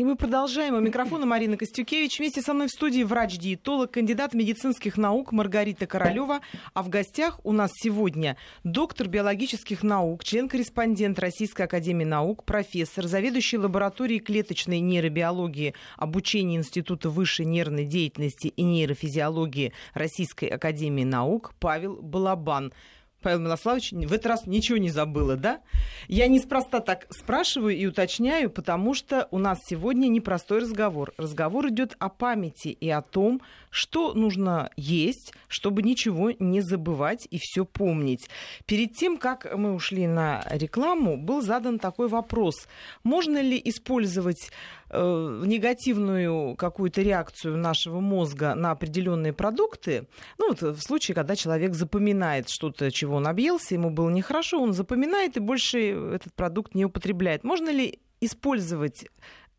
И 0.01 0.03
мы 0.03 0.17
продолжаем. 0.17 0.77
У 0.77 0.81
микрофона 0.81 1.27
Марина 1.27 1.59
Костюкевич. 1.59 2.21
Вместе 2.21 2.41
со 2.41 2.55
мной 2.55 2.69
в 2.69 2.71
студии 2.71 3.03
врач-диетолог, 3.03 3.91
кандидат 3.91 4.33
медицинских 4.33 4.97
наук 4.97 5.31
Маргарита 5.31 5.87
Королева. 5.87 6.41
А 6.73 6.83
в 6.83 6.89
гостях 6.89 7.39
у 7.45 7.53
нас 7.53 7.71
сегодня 7.75 8.39
доктор 8.65 9.09
биологических 9.09 9.83
наук, 9.83 10.25
член-корреспондент 10.25 11.19
Российской 11.19 11.67
академии 11.67 12.07
наук, 12.07 12.45
профессор, 12.45 13.07
заведующий 13.07 13.59
лабораторией 13.59 14.21
клеточной 14.21 14.81
нейробиологии 14.81 15.75
обучения 15.99 16.57
Института 16.57 17.11
высшей 17.11 17.45
нервной 17.45 17.85
деятельности 17.85 18.47
и 18.47 18.63
нейрофизиологии 18.63 19.75
Российской 19.93 20.47
академии 20.47 21.05
наук 21.05 21.53
Павел 21.61 22.01
Балабан. 22.01 22.73
Павел 23.21 23.41
Милославович 23.41 23.93
в 23.93 24.13
этот 24.13 24.27
раз 24.27 24.47
ничего 24.47 24.79
не 24.79 24.91
забыла, 24.91 25.37
да? 25.37 25.61
Я 26.09 26.27
неспроста 26.27 26.81
так 26.81 27.07
спрашиваю 27.11 27.77
и 27.77 27.87
уточняю, 27.87 28.51
потому 28.51 28.95
что 28.95 29.29
у 29.31 29.39
нас 29.39 29.61
сегодня 29.65 30.09
непростой 30.09 30.61
разговор. 30.61 31.13
Разговор 31.17 31.69
идет 31.69 31.97
о 31.99 32.09
памяти 32.09 32.69
и 32.69 32.89
о 32.89 33.03
том, 33.03 33.43
что 33.71 34.15
нужно 34.15 34.71
есть, 34.77 35.33
чтобы 35.49 35.83
ничего 35.83 36.33
не 36.39 36.61
забывать 36.61 37.29
и 37.31 37.39
все 37.39 37.65
помнить. 37.65 38.29
Перед 38.67 38.95
тем, 38.95 39.17
как 39.17 39.55
мы 39.57 39.75
ушли 39.75 40.07
на 40.07 40.43
рекламу, 40.51 41.17
был 41.17 41.43
задан 41.43 41.79
такой 41.79 42.09
вопрос. 42.09 42.67
Можно 43.05 43.41
ли 43.41 43.61
использовать 43.65 44.51
э, 44.91 45.43
негативную 45.47 46.57
какую-то 46.57 47.03
реакцию 47.03 47.57
нашего 47.57 48.01
мозга 48.01 48.55
на 48.55 48.73
определенные 48.73 49.33
продукты, 49.33 50.09
ну 50.39 50.49
вот 50.49 50.63
в 50.63 50.81
случае, 50.81 51.15
когда 51.15 51.37
человек 51.37 51.75
запоминает 51.75 52.49
что-то, 52.49 52.91
чего 52.91 53.17
он 53.17 53.27
объелся, 53.27 53.75
ему 53.75 53.91
было 53.91 54.11
нехорошо, 54.11 54.61
он 54.61 54.73
запоминает 54.73 55.37
и 55.37 55.41
больше 55.41 55.79
этот 56.15 56.35
продукт 56.35 56.75
не 56.75 56.85
употребляет. 56.85 57.45
Можно 57.45 57.71
ли 57.71 58.01
использовать 58.21 59.07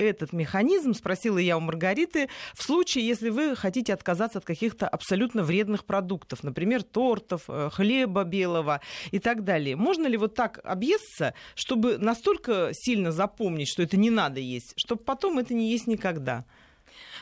этот 0.09 0.33
механизм, 0.33 0.93
спросила 0.93 1.37
я 1.37 1.57
у 1.57 1.59
Маргариты, 1.59 2.29
в 2.53 2.63
случае, 2.63 3.07
если 3.07 3.29
вы 3.29 3.55
хотите 3.55 3.93
отказаться 3.93 4.39
от 4.39 4.45
каких-то 4.45 4.87
абсолютно 4.87 5.43
вредных 5.43 5.85
продуктов, 5.85 6.43
например, 6.43 6.83
тортов, 6.83 7.43
э, 7.47 7.69
хлеба 7.71 8.23
белого 8.23 8.81
и 9.11 9.19
так 9.19 9.43
далее. 9.43 9.75
Можно 9.75 10.07
ли 10.07 10.17
вот 10.17 10.35
так 10.35 10.59
объесться, 10.63 11.33
чтобы 11.55 11.97
настолько 11.97 12.71
сильно 12.73 13.11
запомнить, 13.11 13.69
что 13.69 13.83
это 13.83 13.97
не 13.97 14.09
надо 14.09 14.39
есть, 14.39 14.73
чтобы 14.75 15.03
потом 15.03 15.39
это 15.39 15.53
не 15.53 15.71
есть 15.71 15.87
никогда? 15.87 16.45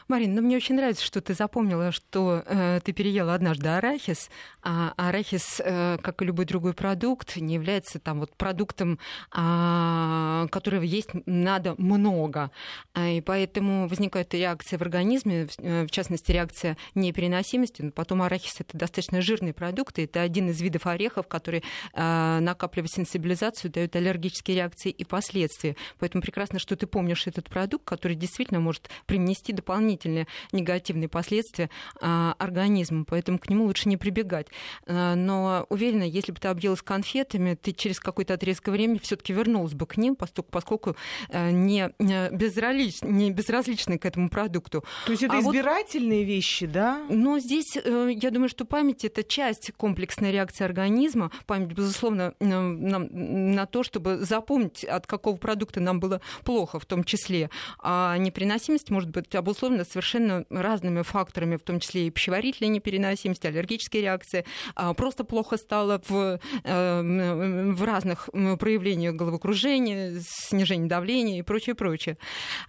Марин, 0.10 0.34
ну 0.34 0.42
мне 0.42 0.58
очень 0.58 0.74
нравится, 0.74 1.06
что 1.06 1.22
ты 1.22 1.36
запомнила, 1.36 1.92
что 1.92 2.42
э, 2.44 2.80
ты 2.84 2.94
переела 2.94 3.36
однажды 3.36 3.68
арахис, 3.70 4.32
а 4.64 4.92
арахис, 4.98 5.62
э, 5.64 6.00
как 6.02 6.24
и 6.24 6.26
любой 6.26 6.46
другой 6.46 6.74
продукт, 6.74 7.36
не 7.36 7.54
является 7.54 8.00
там 8.00 8.20
вот 8.20 8.36
продуктом, 8.36 8.98
э, 9.32 10.48
которого 10.50 10.82
есть 10.82 11.10
надо 11.28 11.76
много. 11.78 12.50
А, 12.96 13.08
и 13.08 13.22
поэтому 13.22 13.88
возникает 13.88 14.34
реакция 14.34 14.80
в 14.80 14.82
организме, 14.82 15.46
в, 15.46 15.60
э, 15.60 15.86
в 15.86 15.92
частности, 15.92 16.32
реакция 16.32 16.76
непереносимости. 16.96 17.84
Но 17.84 17.92
потом 17.92 18.24
арахис 18.24 18.56
это 18.58 18.76
достаточно 18.80 19.22
жирный 19.22 19.54
продукт, 19.54 20.00
и 20.00 20.06
это 20.06 20.22
один 20.24 20.50
из 20.50 20.60
видов 20.60 20.88
орехов, 20.88 21.28
который, 21.28 21.64
э, 21.94 22.40
накапливая 22.40 22.90
сенсибилизацию, 22.90 23.70
дает 23.70 23.96
аллергические 23.96 24.58
реакции 24.58 24.90
и 24.90 25.06
последствия. 25.06 25.76
Поэтому 26.00 26.24
прекрасно, 26.24 26.58
что 26.58 26.76
ты 26.76 26.88
помнишь 26.88 27.28
этот 27.28 27.48
продукт, 27.48 27.86
который 27.86 28.16
действительно 28.16 28.60
может 28.60 28.90
принести 29.06 29.54
дополнительные 29.54 29.99
дополнительные 30.00 30.28
негативные 30.52 31.10
последствия 31.10 31.70
а, 32.02 32.36
организму, 32.38 33.06
поэтому 33.06 33.40
к 33.40 33.50
нему 33.50 33.66
лучше 33.66 33.90
не 33.90 33.98
прибегать. 33.98 34.48
А, 34.86 35.16
но 35.16 35.66
уверена, 35.70 36.04
если 36.04 36.32
бы 36.32 36.40
ты 36.40 36.48
объелась 36.48 36.82
конфетами, 36.82 37.56
ты 37.56 37.72
через 37.74 38.00
какой-то 38.00 38.34
отрезок 38.34 38.68
времени 38.70 39.00
все-таки 39.02 39.34
вернулась 39.34 39.74
бы 39.74 39.86
к 39.86 39.98
ним, 39.98 40.16
поскольку, 40.16 40.50
поскольку 40.52 40.96
а, 41.30 41.52
не, 41.52 41.92
безразлич, 42.00 43.02
не 43.02 43.32
безразличны 43.32 43.98
к 43.98 44.06
этому 44.06 44.30
продукту. 44.30 44.84
То 45.06 45.12
есть 45.12 45.24
это 45.24 45.38
а 45.38 45.42
избирательные 45.42 46.22
вот, 46.22 46.28
вещи, 46.28 46.66
да? 46.66 47.06
Но 47.10 47.40
здесь 47.40 47.78
э, 47.78 48.12
я 48.14 48.32
думаю, 48.32 48.50
что 48.50 48.66
память 48.66 49.06
это 49.06 49.24
часть 49.24 49.72
комплексной 49.78 50.32
реакции 50.32 50.64
организма. 50.64 51.32
Память, 51.46 51.70
безусловно, 51.70 52.34
нам, 52.40 53.08
на 53.12 53.66
то, 53.66 53.84
чтобы 53.84 54.18
запомнить, 54.18 54.84
от 54.84 55.08
какого 55.08 55.38
продукта 55.38 55.80
нам 55.80 56.00
было 56.00 56.22
плохо 56.44 56.80
в 56.80 56.86
том 56.86 57.04
числе. 57.04 57.50
А 57.80 58.18
неприносимость 58.18 58.90
может 58.90 59.10
быть 59.10 59.34
обусловлена 59.36 59.84
совершенно 59.92 60.46
разными 60.50 61.02
факторами, 61.02 61.56
в 61.56 61.62
том 61.62 61.80
числе 61.80 62.08
и 62.08 62.10
пищеварительная 62.10 62.72
непереносимость, 62.72 63.46
аллергические 63.46 64.04
реакции. 64.04 64.46
А, 64.76 64.94
просто 64.94 65.24
плохо 65.24 65.58
стало 65.58 66.02
в, 66.08 66.40
э, 66.64 67.72
в 67.74 67.84
разных 67.84 68.30
проявлениях 68.32 69.16
головокружения, 69.16 70.22
снижения 70.22 70.88
давления 70.88 71.40
и 71.40 71.42
прочее, 71.42 71.76
прочее. 71.76 72.18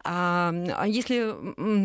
А, 0.05 0.53
а 0.77 0.87
если, 0.87 1.35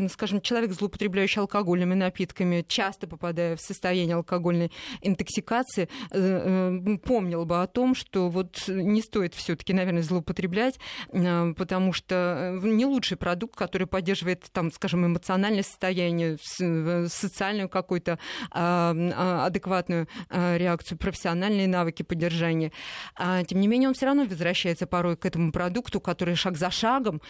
скажем, 0.09 0.41
человек, 0.41 0.71
злоупотребляющий 0.73 1.41
алкогольными 1.41 1.93
напитками, 1.93 2.65
часто 2.67 3.07
попадая 3.07 3.55
в 3.55 3.61
состояние 3.61 4.15
алкогольной 4.15 4.71
интоксикации, 5.01 5.89
э, 6.11 6.79
э, 6.91 6.97
помнил 6.97 7.45
бы 7.45 7.61
о 7.61 7.67
том, 7.67 7.95
что 7.95 8.29
вот 8.29 8.67
не 8.67 9.01
стоит 9.01 9.33
все-таки, 9.33 9.73
наверное, 9.73 10.03
злоупотреблять, 10.03 10.79
потому 11.11 11.93
что 11.93 12.59
не 12.63 12.85
лучший 12.85 13.17
продукт, 13.17 13.55
который 13.55 13.87
поддерживает, 13.87 14.45
там, 14.51 14.71
скажем, 14.71 15.14
эмоциональное 15.15 15.63
состояние, 15.63 16.37
социальную 17.07 17.69
какую-то 17.69 18.19
а, 18.51 19.45
адекватную 19.45 20.07
а, 20.29 20.57
реакцию, 20.57 20.97
профессиональные 20.97 21.67
навыки 21.67 22.03
поддержания. 22.03 22.71
А, 23.15 23.43
тем 23.43 23.61
не 23.61 23.67
менее, 23.67 23.89
он 23.89 23.95
все 23.95 24.05
равно 24.07 24.25
возвращается 24.25 24.87
порой 24.87 25.15
к 25.15 25.25
этому 25.25 25.51
продукту, 25.51 25.99
который 25.99 26.35
шаг 26.35 26.57
за 26.57 26.69
шагом 26.69 27.21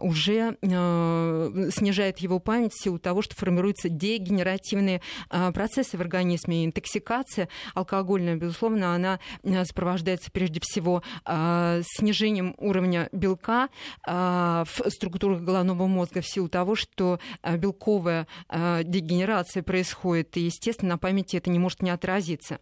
уже 0.00 0.56
снижает 0.62 2.18
его 2.18 2.38
память 2.38 2.72
в 2.72 2.82
силу 2.82 2.98
того, 2.98 3.22
что 3.22 3.34
формируются 3.34 3.88
дегенеративные 3.88 5.00
процессы 5.52 5.96
в 5.96 6.00
организме. 6.00 6.64
интоксикация 6.64 7.48
алкогольная, 7.74 8.36
безусловно, 8.36 8.94
она 8.94 9.18
сопровождается 9.64 10.30
прежде 10.30 10.60
всего 10.62 11.02
снижением 11.26 12.54
уровня 12.58 13.08
белка 13.12 13.68
в 14.06 14.66
структурах 14.88 15.42
головного 15.42 15.86
мозга 15.86 16.20
в 16.20 16.26
силу 16.26 16.48
того, 16.48 16.74
что 16.74 17.14
Э, 17.14 17.18
белковая 17.42 18.26
э, 18.48 18.82
дегенерация 18.84 19.62
происходит, 19.62 20.36
и, 20.36 20.42
естественно, 20.42 20.94
на 20.94 20.98
памяти 20.98 21.36
это 21.36 21.50
не 21.50 21.58
может 21.58 21.82
не 21.82 21.90
отразиться. 21.90 22.58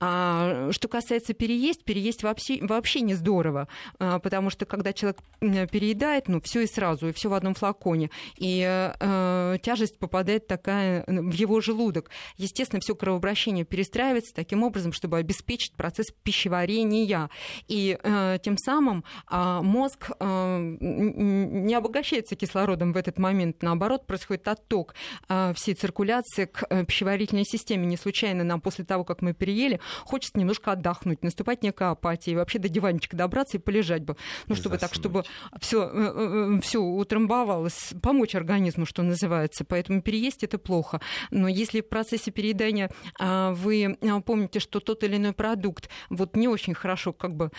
А 0.00 0.70
что 0.72 0.88
касается 0.88 1.34
переесть, 1.34 1.84
переесть 1.84 2.22
вообще, 2.22 2.58
вообще 2.64 3.02
не 3.02 3.14
здорово, 3.14 3.68
а, 3.98 4.18
потому 4.18 4.48
что 4.48 4.64
когда 4.64 4.92
человек 4.92 5.18
переедает, 5.40 6.28
ну, 6.28 6.40
все 6.40 6.60
и 6.60 6.66
сразу, 6.66 7.08
и 7.08 7.12
все 7.12 7.28
в 7.28 7.34
одном 7.34 7.54
флаконе, 7.54 8.10
и 8.36 8.64
э, 8.66 9.58
тяжесть 9.62 9.98
попадает 9.98 10.46
такая 10.46 11.04
в 11.06 11.32
его 11.32 11.60
желудок. 11.60 12.10
Естественно, 12.36 12.80
все 12.80 12.94
кровообращение 12.94 13.64
перестраивается 13.64 14.34
таким 14.34 14.62
образом, 14.62 14.92
чтобы 14.92 15.18
обеспечить 15.18 15.74
процесс 15.74 16.06
пищеварения. 16.22 17.28
И 17.68 17.98
э, 18.02 18.38
тем 18.42 18.56
самым 18.56 19.04
э, 19.30 19.60
мозг 19.62 20.10
э, 20.18 20.76
не 20.80 21.74
обогащается 21.74 22.36
кислородом 22.36 22.92
в 22.92 22.96
этот 22.96 23.18
момент, 23.18 23.62
наоборот, 23.62 23.99
наоборот, 24.00 24.06
происходит 24.06 24.48
отток 24.48 24.94
э, 25.28 25.52
всей 25.54 25.74
циркуляции 25.74 26.46
к 26.46 26.64
э, 26.70 26.84
пищеварительной 26.84 27.44
системе. 27.44 27.86
Не 27.86 27.96
случайно 27.96 28.44
нам 28.44 28.60
после 28.60 28.84
того, 28.84 29.04
как 29.04 29.22
мы 29.22 29.34
переели, 29.34 29.80
хочется 30.04 30.38
немножко 30.38 30.72
отдохнуть, 30.72 31.22
наступать 31.22 31.62
некая 31.62 31.90
апатия, 31.90 32.32
и 32.32 32.36
вообще 32.36 32.58
до 32.58 32.68
диванчика 32.68 33.16
добраться 33.16 33.56
и 33.58 33.60
полежать 33.60 34.02
бы. 34.02 34.16
Ну, 34.46 34.54
чтобы 34.54 34.78
Заснуть. 34.78 34.80
так, 34.80 34.94
чтобы 34.94 35.24
все, 35.60 36.60
все 36.62 36.80
утрамбовалось, 36.80 37.92
помочь 38.02 38.34
организму, 38.34 38.86
что 38.86 39.02
называется. 39.02 39.64
Поэтому 39.64 40.02
переесть 40.02 40.44
это 40.44 40.58
плохо. 40.58 41.00
Но 41.30 41.48
если 41.48 41.80
в 41.80 41.88
процессе 41.88 42.30
переедания 42.30 42.90
вы 43.18 43.96
помните, 44.24 44.60
что 44.60 44.80
тот 44.80 45.04
или 45.04 45.16
иной 45.16 45.32
продукт 45.32 45.88
вот 46.08 46.36
не 46.36 46.48
очень 46.48 46.74
хорошо 46.74 47.12
как 47.12 47.34
бы 47.34 47.50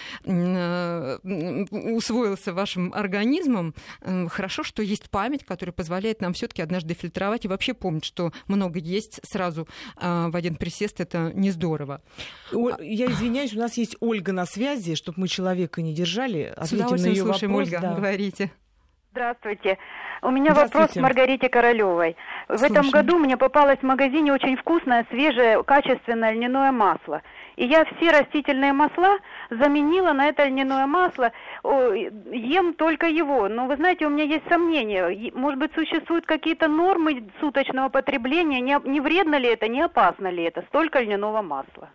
усвоился 1.71 2.54
вашим 2.54 2.93
организмом, 2.93 3.73
хорошо, 4.30 4.63
что 4.63 4.82
есть 4.82 5.10
память, 5.10 5.43
которая 5.45 5.73
позволяет 5.73 6.21
нам 6.21 6.31
все-таки 6.34 6.62
однажды 6.62 6.94
фильтровать 6.94 7.46
и 7.46 7.48
вообще 7.48 7.74
помнить, 7.74 8.06
что 8.06 8.32
много 8.48 8.80
есть 8.80 9.20
сразу 9.24 9.67
а, 9.98 10.30
в 10.30 10.36
один 10.36 10.56
присест, 10.56 11.00
это 11.00 11.32
не 11.34 11.52
здорово. 11.52 12.02
Я 12.52 13.08
извиняюсь, 13.08 13.54
у 13.54 13.60
нас 13.60 13.78
есть 13.78 13.96
Ольга 14.00 14.32
на 14.32 14.46
связи, 14.46 14.96
чтобы 14.96 15.22
мы 15.22 15.28
человека 15.28 15.82
не 15.82 15.94
держали. 15.94 16.54
Ответим 16.56 16.98
С 16.98 17.04
на 17.04 17.08
ее 17.08 17.24
слушаем, 17.24 17.52
вопрос. 17.54 17.67
Ольга, 17.67 17.80
да. 17.82 17.94
говорите. 17.96 18.52
Здравствуйте. 19.12 19.78
У 20.22 20.30
меня 20.30 20.54
вопрос 20.54 20.96
Маргарите 20.96 21.50
Королевой. 21.50 22.15
В 22.48 22.58
Слушаем. 22.58 22.72
этом 22.72 22.89
году 22.91 23.17
мне 23.17 23.36
попалось 23.38 23.80
в 23.80 23.84
магазине 23.84 24.32
очень 24.32 24.56
вкусное, 24.56 25.06
свежее, 25.10 25.63
качественное 25.63 26.32
льняное 26.32 26.72
масло. 26.72 27.22
И 27.56 27.66
я 27.66 27.86
все 27.86 28.12
растительные 28.12 28.74
масла 28.74 29.18
заменила 29.50 30.14
на 30.14 30.28
это 30.28 30.46
льняное 30.46 30.88
масло, 30.88 31.32
ем 31.64 32.74
только 32.74 33.08
его. 33.08 33.48
Но 33.50 33.68
вы 33.68 33.76
знаете, 33.76 34.06
у 34.06 34.10
меня 34.10 34.24
есть 34.24 34.48
сомнения. 34.50 35.32
Может 35.34 35.60
быть, 35.60 35.74
существуют 35.74 36.26
какие-то 36.26 36.68
нормы 36.68 37.30
суточного 37.40 37.90
потребления? 37.90 38.62
Не, 38.62 38.80
не 38.86 39.00
вредно 39.00 39.36
ли 39.36 39.50
это, 39.50 39.68
не 39.68 39.82
опасно 39.82 40.28
ли 40.28 40.44
это? 40.44 40.64
Столько 40.70 41.02
льняного 41.02 41.42
масла. 41.42 41.90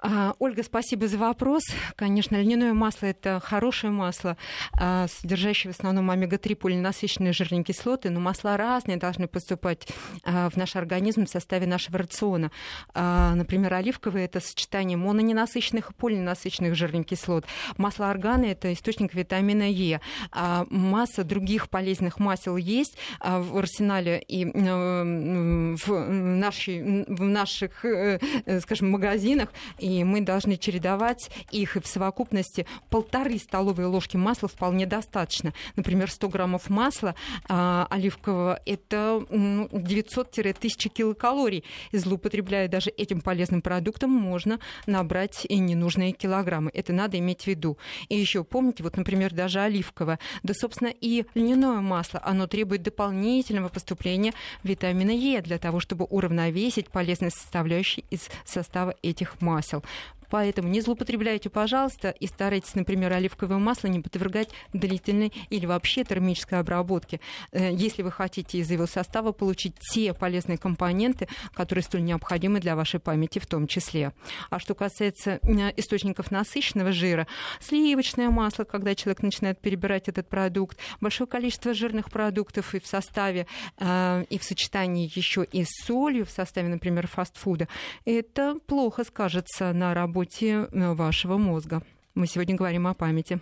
А, 0.00 0.34
Ольга, 0.38 0.62
спасибо 0.62 1.08
за 1.08 1.18
вопрос. 1.18 1.62
Конечно, 1.96 2.36
льняное 2.36 2.72
масло– 2.72 3.06
это 3.06 3.40
хорошее 3.44 3.92
масло, 3.92 4.36
а, 4.72 5.08
содержащее 5.08 5.72
в 5.72 5.76
основном 5.76 6.08
омега-3 6.10 6.54
полиненасыщенные 6.54 7.32
жирные 7.32 7.64
кислоты, 7.64 8.10
но 8.10 8.20
масла 8.20 8.56
разные 8.56 8.96
должны 8.96 9.26
поступать 9.26 9.88
а, 10.22 10.50
в 10.50 10.56
наш 10.56 10.76
организм 10.76 11.24
в 11.24 11.28
составе 11.28 11.66
нашего 11.66 11.98
рациона. 11.98 12.50
Например, 12.94 13.74
оливковое– 13.74 14.24
это 14.26 14.40
сочетание 14.40 14.96
мононенасыщенных 14.96 15.90
и 15.90 15.94
полиненасыщенных 15.94 16.76
жирных 16.76 17.06
кислот. 17.06 17.44
Масло 17.76 18.10
органы– 18.10 18.44
это 18.46 18.72
источник 18.72 19.14
витамина 19.14 19.68
Е. 19.68 20.00
Масса 20.32 21.24
других 21.24 21.68
полезных 21.68 22.18
масел 22.18 22.56
есть 22.56 22.96
в 23.20 23.58
арсенале 23.58 24.20
и 24.20 24.44
в, 24.44 26.10
нашей, 26.10 27.04
в 27.06 27.22
наших, 27.22 27.84
э, 27.84 28.20
скажем, 28.60 28.90
магазинах– 28.90 29.48
и 29.88 30.04
мы 30.04 30.20
должны 30.20 30.56
чередовать 30.56 31.30
их, 31.50 31.76
и 31.76 31.80
в 31.80 31.86
совокупности 31.86 32.66
полторы 32.90 33.38
столовые 33.38 33.86
ложки 33.86 34.16
масла 34.16 34.48
вполне 34.48 34.86
достаточно. 34.86 35.52
Например, 35.76 36.10
100 36.10 36.28
граммов 36.28 36.70
масла 36.70 37.14
а, 37.48 37.86
оливкового– 37.90 38.60
это 38.66 39.22
ну, 39.30 39.66
900-1000 39.66 40.88
килокалорий. 40.88 41.64
И 41.92 41.98
злоупотребляя 41.98 42.68
даже 42.68 42.90
этим 42.90 43.20
полезным 43.20 43.62
продуктом, 43.62 44.10
можно 44.10 44.58
набрать 44.86 45.46
и 45.48 45.58
ненужные 45.58 46.12
килограммы. 46.12 46.70
Это 46.74 46.92
надо 46.92 47.18
иметь 47.18 47.42
в 47.42 47.46
виду. 47.46 47.78
И 48.08 48.16
еще 48.16 48.44
помните, 48.44 48.82
вот, 48.82 48.96
например, 48.96 49.32
даже 49.32 49.60
оливковое, 49.60 50.18
да, 50.42 50.54
собственно, 50.54 50.92
и 51.00 51.24
льняное 51.34 51.80
масло, 51.80 52.20
оно 52.24 52.46
требует 52.46 52.82
дополнительного 52.82 53.68
поступления 53.68 54.32
витамина 54.62 55.10
Е 55.10 55.40
для 55.40 55.58
того, 55.58 55.80
чтобы 55.80 56.04
уравновесить 56.04 56.88
полезные 56.88 57.30
составляющие 57.30 58.04
из 58.10 58.28
состава 58.44 58.94
этих 59.02 59.40
масел 59.40 59.77
масел. 59.80 60.17
Поэтому 60.30 60.68
не 60.68 60.80
злоупотребляйте, 60.80 61.50
пожалуйста, 61.50 62.10
и 62.10 62.26
старайтесь, 62.26 62.74
например, 62.74 63.12
оливковое 63.12 63.58
масло 63.58 63.88
не 63.88 64.00
подвергать 64.00 64.50
длительной 64.72 65.32
или 65.50 65.66
вообще 65.66 66.04
термической 66.04 66.58
обработке, 66.58 67.20
э, 67.52 67.72
если 67.72 68.02
вы 68.02 68.10
хотите 68.10 68.58
из 68.58 68.70
его 68.70 68.86
состава 68.86 69.32
получить 69.32 69.74
те 69.92 70.12
полезные 70.12 70.58
компоненты, 70.58 71.28
которые 71.54 71.82
столь 71.82 72.04
необходимы 72.04 72.60
для 72.60 72.76
вашей 72.76 73.00
памяти 73.00 73.38
в 73.38 73.46
том 73.46 73.66
числе. 73.66 74.12
А 74.50 74.58
что 74.58 74.74
касается 74.74 75.40
э, 75.42 75.72
источников 75.76 76.30
насыщенного 76.30 76.92
жира, 76.92 77.26
сливочное 77.60 78.30
масло, 78.30 78.64
когда 78.64 78.94
человек 78.94 79.22
начинает 79.22 79.58
перебирать 79.60 80.08
этот 80.08 80.28
продукт, 80.28 80.78
большое 81.00 81.28
количество 81.28 81.74
жирных 81.74 82.10
продуктов 82.10 82.74
и 82.74 82.80
в 82.80 82.86
составе, 82.86 83.46
э, 83.78 84.24
и 84.28 84.38
в 84.38 84.44
сочетании 84.44 85.10
еще 85.14 85.44
и 85.44 85.64
с 85.64 85.86
солью 85.86 86.26
в 86.26 86.30
составе, 86.30 86.68
например, 86.68 87.06
фастфуда, 87.06 87.68
это 88.04 88.56
плохо 88.66 89.04
скажется 89.04 89.72
на 89.72 89.94
работе 89.94 90.17
работе 90.18 90.68
э, 90.72 90.94
вашего 90.94 91.36
мозга. 91.36 91.82
Мы 92.14 92.26
сегодня 92.26 92.56
говорим 92.56 92.88
о 92.88 92.94
памяти. 92.94 93.40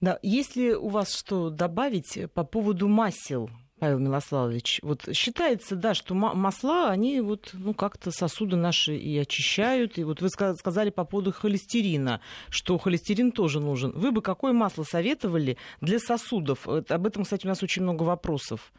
Да, 0.00 0.18
если 0.22 0.72
у 0.72 0.88
вас 0.88 1.14
что 1.14 1.50
добавить 1.50 2.18
по 2.32 2.44
поводу 2.44 2.88
масел, 2.88 3.50
Павел 3.78 3.98
Милославович, 3.98 4.80
вот 4.82 5.06
считается, 5.12 5.76
да, 5.76 5.92
что 5.92 6.14
масла, 6.14 6.88
они 6.88 7.20
вот, 7.20 7.50
ну, 7.52 7.74
как-то 7.74 8.10
сосуды 8.10 8.56
наши 8.56 8.96
и 8.96 9.18
очищают. 9.18 9.98
И 9.98 10.04
вот 10.04 10.22
вы 10.22 10.30
сказали 10.30 10.88
по 10.88 11.04
поводу 11.04 11.32
холестерина, 11.32 12.22
что 12.48 12.78
холестерин 12.78 13.32
тоже 13.32 13.60
нужен. 13.60 13.92
Вы 13.92 14.12
бы 14.12 14.22
какое 14.22 14.54
масло 14.54 14.82
советовали 14.82 15.58
для 15.82 15.98
сосудов? 15.98 16.66
Об 16.66 17.06
этом, 17.06 17.24
кстати, 17.24 17.44
у 17.44 17.50
нас 17.50 17.62
очень 17.62 17.82
много 17.82 18.02
вопросов. 18.02 18.72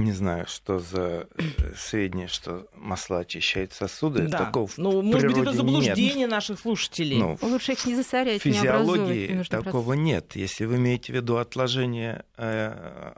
Не 0.00 0.12
знаю, 0.12 0.46
что 0.46 0.78
за 0.78 1.28
э, 1.36 1.42
сведения, 1.76 2.26
что 2.26 2.66
масла 2.74 3.20
очищают 3.20 3.72
сосуды. 3.72 4.28
Да. 4.28 4.46
Такого 4.46 4.68
ну, 4.76 5.02
может 5.02 5.28
быть, 5.28 5.38
это 5.38 5.52
заблуждение 5.52 6.14
нет. 6.14 6.30
наших 6.30 6.58
слушателей. 6.58 7.18
Ну, 7.18 7.38
Лучше 7.42 7.72
их 7.72 7.84
не 7.84 7.94
засорять, 7.94 8.42
физиологии 8.42 9.32
не 9.32 9.44
такого 9.44 9.84
процесс. 9.88 10.04
нет. 10.04 10.36
Если 10.36 10.64
вы 10.64 10.76
имеете 10.76 11.12
в 11.12 11.16
виду 11.16 11.36
отложение 11.36 12.24
э, 12.36 13.12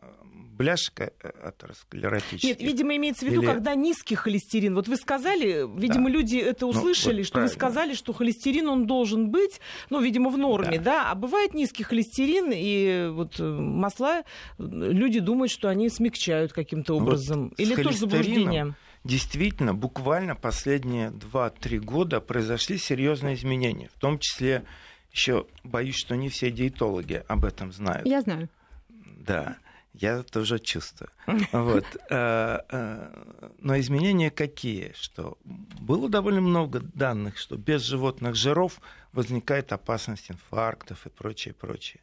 бляшка 0.62 1.12
э, 1.22 1.30
атеросклеротических. 1.48 2.48
Нет, 2.48 2.60
видимо, 2.60 2.96
имеется 2.96 3.26
в 3.26 3.28
виду, 3.28 3.42
Или... 3.42 3.50
когда 3.50 3.74
низкий 3.74 4.14
холестерин. 4.14 4.74
Вот 4.74 4.86
вы 4.86 4.96
сказали, 4.96 5.66
видимо, 5.78 6.08
да. 6.08 6.16
люди 6.16 6.36
это 6.36 6.66
услышали, 6.66 7.14
ну, 7.14 7.18
вот 7.18 7.26
что 7.26 7.32
правильно. 7.32 7.52
вы 7.52 7.54
сказали, 7.54 7.94
что 7.94 8.12
холестерин, 8.12 8.68
он 8.68 8.86
должен 8.86 9.30
быть, 9.30 9.60
ну, 9.90 10.00
видимо, 10.00 10.30
в 10.30 10.38
норме, 10.38 10.78
да. 10.78 10.84
да, 10.84 11.10
а 11.10 11.14
бывает 11.14 11.54
низкий 11.54 11.82
холестерин, 11.82 12.52
и 12.54 13.10
вот 13.12 13.40
э, 13.40 13.42
масла, 13.42 14.22
люди 14.58 15.20
думают, 15.20 15.50
что 15.50 15.68
они 15.68 15.88
смягчают 15.88 16.52
каким-то 16.72 16.96
образом. 16.96 17.50
Вот 17.50 17.60
Или 17.60 17.82
тоже 17.82 17.98
заблуждение? 17.98 18.74
Действительно, 19.04 19.74
буквально 19.74 20.34
последние 20.34 21.10
2-3 21.10 21.78
года 21.80 22.20
произошли 22.20 22.78
серьезные 22.78 23.34
изменения, 23.34 23.90
в 23.94 24.00
том 24.00 24.18
числе 24.18 24.64
еще 25.10 25.46
боюсь, 25.64 25.96
что 25.96 26.14
не 26.14 26.28
все 26.28 26.50
диетологи 26.50 27.22
об 27.28 27.44
этом 27.44 27.72
знают. 27.72 28.06
Я 28.06 28.22
знаю. 28.22 28.48
Да. 28.88 29.56
Я 29.92 30.22
тоже 30.22 30.58
чувствую. 30.58 31.10
Вот. 31.52 31.84
Э, 32.08 32.60
э, 32.70 33.50
но 33.58 33.78
изменения 33.78 34.30
какие? 34.30 34.92
Что 34.94 35.36
было 35.44 36.08
довольно 36.08 36.40
много 36.40 36.80
данных, 36.80 37.36
что 37.36 37.56
без 37.56 37.82
животных 37.82 38.34
жиров 38.34 38.80
возникает 39.12 39.70
опасность 39.70 40.30
инфарктов 40.30 41.06
и 41.06 41.10
прочее, 41.10 41.52
прочее. 41.52 42.00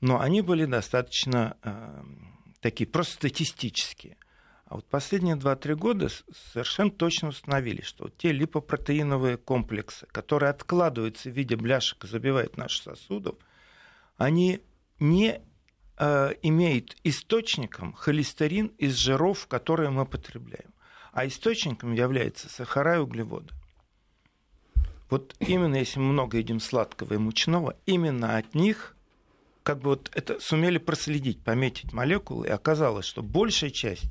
Но 0.00 0.20
они 0.20 0.40
были 0.40 0.66
достаточно 0.66 1.56
э, 1.64 2.02
такие, 2.70 2.86
просто 2.86 3.14
статистические. 3.14 4.16
А 4.66 4.76
вот 4.76 4.86
последние 4.86 5.36
2-3 5.36 5.74
года 5.74 6.08
совершенно 6.52 6.90
точно 6.90 7.28
установили, 7.28 7.82
что 7.82 8.08
те 8.08 8.32
липопротеиновые 8.32 9.36
комплексы, 9.36 10.06
которые 10.10 10.50
откладываются 10.50 11.30
в 11.30 11.32
виде 11.32 11.56
бляшек 11.56 12.04
и 12.04 12.08
забивают 12.08 12.56
наши 12.56 12.82
сосудов, 12.82 13.36
они 14.16 14.60
не 14.98 15.40
Э, 15.98 16.34
имеет 16.42 16.94
источником 17.04 17.94
холестерин 17.94 18.66
из 18.76 18.96
жиров, 18.96 19.46
которые 19.46 19.88
мы 19.88 20.04
потребляем. 20.04 20.74
А 21.12 21.26
источником 21.26 21.94
является 21.94 22.50
сахара 22.50 22.96
и 22.96 22.98
углеводы. 22.98 23.54
Вот 25.08 25.34
именно 25.38 25.76
если 25.76 26.00
мы 26.00 26.12
много 26.12 26.36
едим 26.36 26.60
сладкого 26.60 27.14
и 27.14 27.16
мучного, 27.16 27.76
именно 27.86 28.36
от 28.36 28.54
них 28.54 28.95
как 29.66 29.80
бы 29.80 29.90
вот 29.90 30.12
это 30.14 30.38
сумели 30.38 30.78
проследить, 30.78 31.42
пометить 31.42 31.92
молекулы, 31.92 32.46
и 32.46 32.50
оказалось, 32.50 33.04
что 33.04 33.20
большая 33.20 33.70
часть 33.70 34.08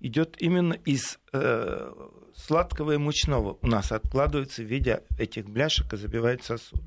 идет 0.00 0.40
именно 0.40 0.72
из 0.72 1.18
э, 1.34 1.92
сладкого 2.34 2.92
и 2.92 2.96
мучного. 2.96 3.58
У 3.60 3.66
нас 3.66 3.92
откладывается 3.92 4.62
в 4.62 4.64
виде 4.64 5.02
этих 5.18 5.46
бляшек 5.46 5.92
и 5.92 5.98
забивает 5.98 6.42
сосуды. 6.42 6.86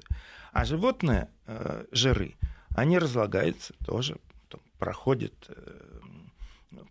А 0.51 0.65
животные 0.65 1.29
э, 1.45 1.85
жиры, 1.91 2.33
они 2.75 2.97
разлагаются 2.97 3.75
тоже 3.85 4.17
проходят, 4.79 5.35
э, 5.49 5.79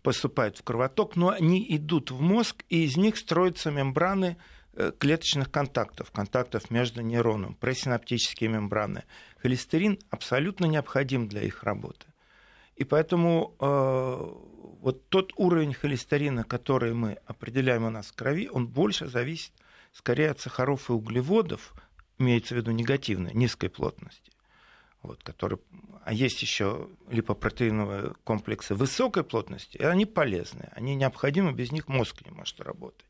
поступают 0.03 0.57
в 0.57 0.63
кровоток, 0.63 1.17
но 1.17 1.31
они 1.31 1.65
идут 1.75 2.09
в 2.09 2.21
мозг, 2.21 2.63
и 2.69 2.85
из 2.85 2.95
них 2.95 3.17
строятся 3.17 3.69
мембраны 3.69 4.37
э, 4.37 4.56
клеточных 4.99 5.51
контактов, 5.51 6.11
контактов 6.11 6.69
между 6.69 7.01
нейроном, 7.01 7.55
пресинаптические 7.55 8.49
мембраны. 8.49 9.03
Холестерин 9.41 9.99
абсолютно 10.09 10.65
необходим 10.65 11.27
для 11.27 11.41
их 11.41 11.63
работы. 11.63 12.05
И 12.75 12.83
поэтому 12.83 13.55
э, 13.59 13.65
вот 14.81 15.09
тот 15.09 15.33
уровень 15.35 15.73
холестерина, 15.73 16.43
который 16.43 16.93
мы 16.93 17.17
определяем 17.25 17.85
у 17.85 17.89
нас 17.89 18.07
в 18.07 18.13
крови, 18.13 18.49
он 18.49 18.67
больше 18.67 19.07
зависит 19.07 19.51
скорее 19.93 20.29
от 20.29 20.39
сахаров 20.39 20.89
и 20.89 20.93
углеводов, 20.93 21.73
имеется 22.19 22.53
в 22.53 22.57
виду 22.57 22.71
негативной, 22.71 23.33
низкой 23.33 23.69
плотности. 23.69 24.31
Вот, 25.01 25.23
который... 25.23 25.57
А 26.03 26.13
есть 26.13 26.41
еще 26.41 26.87
липопротеиновые 27.09 28.13
комплексы 28.23 28.75
высокой 28.75 29.23
плотности, 29.23 29.77
и 29.77 29.83
они 29.83 30.05
полезны, 30.05 30.69
они 30.73 30.95
необходимы, 30.95 31.53
без 31.53 31.71
них 31.71 31.87
мозг 31.87 32.23
не 32.25 32.31
может 32.31 32.61
работать. 32.61 33.06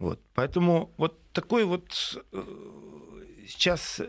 Вот, 0.00 0.18
поэтому 0.32 0.90
вот 0.96 1.20
такой 1.32 1.64
вот 1.64 1.86
э, 2.32 2.42
сейчас, 3.46 4.00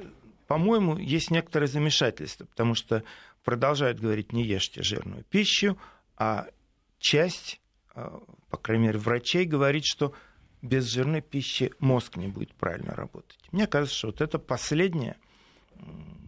по-моему, 0.48 0.98
есть 0.98 1.32
некоторое 1.32 1.68
замешательство, 1.68 2.46
потому 2.46 2.76
что 2.76 3.04
продолжают 3.44 4.00
говорить, 4.00 4.32
не 4.32 4.44
ешьте 4.44 4.84
жирную 4.84 5.26
пищу, 5.26 5.78
а 6.16 6.48
часть, 6.98 7.60
э, 7.94 8.20
по 8.50 8.58
крайней 8.58 8.86
мере, 8.86 9.00
врачей 9.00 9.44
говорит, 9.44 9.84
что 9.84 10.14
без 10.62 10.86
жирной 10.86 11.20
пищи 11.20 11.74
мозг 11.80 12.16
не 12.16 12.30
будет 12.30 12.54
правильно 12.54 12.96
работать. 12.96 13.39
Мне 13.52 13.68
кажется, 13.68 13.98
что 13.98 14.08
вот 14.08 14.22
это 14.22 14.39
последнее, 14.39 15.18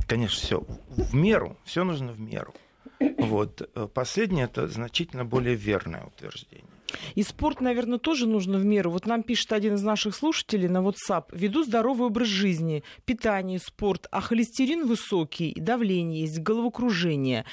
конечно, 0.09 0.41
все 0.41 0.59
в 0.59 1.15
меру, 1.15 1.55
все 1.63 1.85
нужно 1.85 2.11
в 2.11 2.19
меру. 2.19 2.53
Вот. 2.99 3.61
Э, 3.75 3.87
последнее 3.87 4.43
это 4.43 4.67
значительно 4.67 5.23
более 5.23 5.55
верное 5.55 6.03
утверждение. 6.03 6.72
И 7.15 7.23
спорт, 7.23 7.61
наверное, 7.61 7.97
тоже 7.97 8.27
нужно 8.27 8.57
в 8.57 8.65
меру. 8.65 8.91
Вот 8.91 9.05
нам 9.05 9.23
пишет 9.23 9.53
один 9.53 9.75
из 9.75 9.83
наших 9.83 10.15
слушателей 10.15 10.67
на 10.67 10.79
WhatsApp. 10.79 11.25
Веду 11.31 11.63
здоровый 11.63 12.07
образ 12.07 12.27
жизни, 12.27 12.83
питание, 13.05 13.59
спорт, 13.59 14.07
а 14.11 14.21
холестерин 14.21 14.87
высокий, 14.87 15.53
давление 15.57 16.21
есть, 16.21 16.39
головокружение 16.39 17.45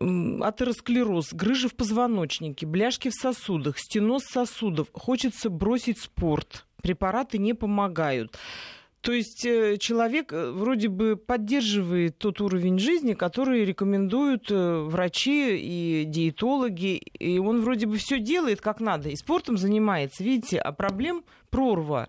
атеросклероз, 0.00 1.32
грыжи 1.32 1.68
в 1.68 1.74
позвоночнике, 1.74 2.66
бляшки 2.66 3.10
в 3.10 3.14
сосудах, 3.14 3.78
стеноз 3.78 4.24
сосудов. 4.24 4.88
Хочется 4.92 5.50
бросить 5.50 6.00
спорт. 6.00 6.66
Препараты 6.82 7.38
не 7.38 7.54
помогают. 7.54 8.36
То 9.04 9.12
есть 9.12 9.44
э, 9.44 9.76
человек 9.76 10.32
э, 10.32 10.50
вроде 10.50 10.88
бы 10.88 11.16
поддерживает 11.16 12.16
тот 12.16 12.40
уровень 12.40 12.78
жизни, 12.78 13.12
который 13.12 13.62
рекомендуют 13.66 14.50
э, 14.50 14.78
врачи 14.78 15.58
и 15.58 16.04
диетологи, 16.06 17.02
и 17.18 17.38
он 17.38 17.60
вроде 17.60 17.84
бы 17.84 17.98
все 17.98 18.18
делает 18.18 18.62
как 18.62 18.80
надо, 18.80 19.10
и 19.10 19.16
спортом 19.16 19.58
занимается, 19.58 20.24
видите, 20.24 20.58
а 20.58 20.72
проблем 20.72 21.22
прорва. 21.50 22.08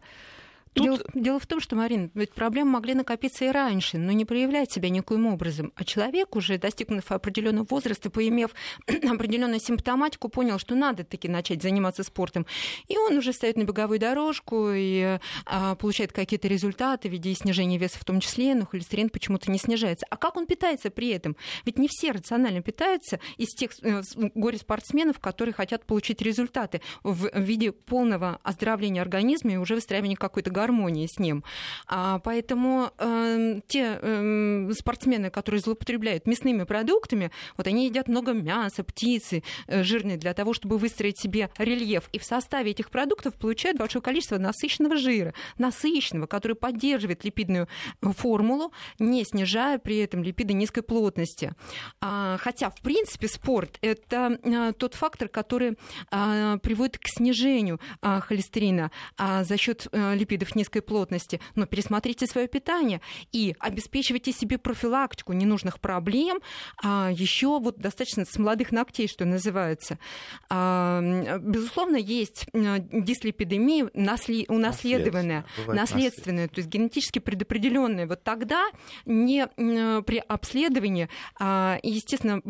Тут... 0.75 0.83
Дело, 0.83 0.99
дело 1.13 1.39
в 1.39 1.47
том, 1.47 1.61
что, 1.61 1.77
Марин, 1.77 2.11
ведь 2.15 2.33
проблемы 2.33 2.71
могли 2.71 2.95
накопиться 2.95 3.45
и 3.45 3.47
раньше, 3.47 3.97
но 3.97 4.11
не 4.11 4.25
проявлять 4.25 4.73
себя 4.73 4.89
никоим 4.89 5.25
образом. 5.25 5.71
А 5.75 5.85
человек, 5.85 6.35
уже 6.35 6.57
достигнув 6.57 7.09
определенного 7.13 7.65
возраста, 7.69 8.09
поимев 8.09 8.51
определенную 8.87 9.61
симптоматику, 9.61 10.27
понял, 10.27 10.59
что 10.59 10.75
надо 10.75 11.05
таки 11.05 11.29
начать 11.29 11.61
заниматься 11.61 12.03
спортом. 12.03 12.45
И 12.89 12.97
он 12.97 13.17
уже 13.17 13.31
стоит 13.31 13.55
на 13.55 13.63
беговую 13.63 13.99
дорожку 13.99 14.71
и 14.73 15.17
а, 15.45 15.75
получает 15.75 16.11
какие-то 16.11 16.49
результаты 16.49 17.07
в 17.07 17.11
виде 17.13 17.33
снижения 17.35 17.77
веса 17.77 17.97
в 17.97 18.03
том 18.03 18.19
числе, 18.19 18.53
но 18.53 18.65
холестерин 18.65 19.09
почему-то 19.09 19.49
не 19.49 19.59
снижается. 19.59 20.05
А 20.09 20.17
как 20.17 20.35
он 20.35 20.45
питается 20.45 20.89
при 20.89 21.07
этом? 21.07 21.37
Ведь 21.63 21.79
не 21.79 21.87
все 21.87 22.11
рационально 22.11 22.61
питаются 22.61 23.21
из 23.37 23.53
тех 23.55 23.71
э, 23.81 24.01
горе-спортсменов, 24.35 25.19
которые 25.19 25.53
хотят 25.53 25.85
получить 25.85 26.21
результаты 26.21 26.81
в 27.01 27.29
виде 27.33 27.71
полного 27.71 28.41
оздоровления 28.43 29.01
организма 29.01 29.53
и 29.53 29.57
уже 29.57 29.75
выстраивания 29.75 30.17
какой-то 30.17 30.51
гармонии 30.65 31.05
с 31.05 31.19
ним. 31.19 31.43
А, 31.87 32.19
поэтому 32.19 32.91
э, 32.97 33.61
те 33.67 33.99
э, 34.01 34.71
спортсмены, 34.73 35.29
которые 35.29 35.61
злоупотребляют 35.61 36.25
мясными 36.25 36.63
продуктами, 36.63 37.31
вот 37.57 37.67
они 37.67 37.85
едят 37.85 38.07
много 38.07 38.33
мяса, 38.33 38.83
птицы 38.83 39.43
э, 39.67 39.83
жирные 39.83 40.17
для 40.17 40.33
того, 40.33 40.53
чтобы 40.53 40.77
выстроить 40.77 41.19
себе 41.19 41.49
рельеф. 41.57 42.09
И 42.13 42.19
в 42.19 42.23
составе 42.23 42.71
этих 42.71 42.89
продуктов 42.89 43.35
получают 43.35 43.77
большое 43.77 44.01
количество 44.01 44.37
насыщенного 44.37 44.97
жира, 44.97 45.33
насыщенного, 45.57 46.25
который 46.25 46.55
поддерживает 46.55 47.23
липидную 47.23 47.67
формулу, 48.01 48.71
не 48.99 49.23
снижая 49.23 49.77
при 49.77 49.97
этом 49.97 50.23
липиды 50.23 50.53
низкой 50.53 50.81
плотности. 50.81 51.53
А, 52.01 52.37
хотя, 52.39 52.69
в 52.69 52.81
принципе, 52.81 53.27
спорт– 53.27 53.77
это 53.81 54.39
а, 54.43 54.73
тот 54.73 54.95
фактор, 54.95 55.27
который 55.27 55.77
а, 56.11 56.57
приводит 56.57 56.97
к 56.97 57.07
снижению 57.07 57.79
а, 58.01 58.19
холестерина 58.19 58.91
а, 59.17 59.43
за 59.43 59.57
счет 59.57 59.87
а, 59.91 60.15
низкой 60.55 60.81
плотности, 60.81 61.39
но 61.55 61.65
пересмотрите 61.65 62.27
свое 62.27 62.47
питание 62.47 63.01
и 63.31 63.55
обеспечивайте 63.59 64.31
себе 64.31 64.57
профилактику 64.57 65.33
ненужных 65.33 65.79
проблем, 65.79 66.39
а 66.83 67.09
еще 67.11 67.59
вот 67.59 67.77
достаточно 67.77 68.25
с 68.25 68.37
молодых 68.37 68.71
ногтей, 68.71 69.07
что 69.07 69.25
называется. 69.25 69.99
А, 70.49 71.01
безусловно, 71.39 71.97
есть 71.97 72.47
дислипидемия 72.53 73.89
насле... 73.93 74.45
унаследованная, 74.47 75.45
наследственная, 75.67 76.47
то 76.47 76.59
есть 76.59 76.69
генетически 76.69 77.19
предопределенная. 77.19 78.07
Вот 78.07 78.23
тогда 78.23 78.67
не 79.05 79.47
при 79.55 80.17
обследовании, 80.27 81.09
а, 81.39 81.79
естественно, 81.83 82.41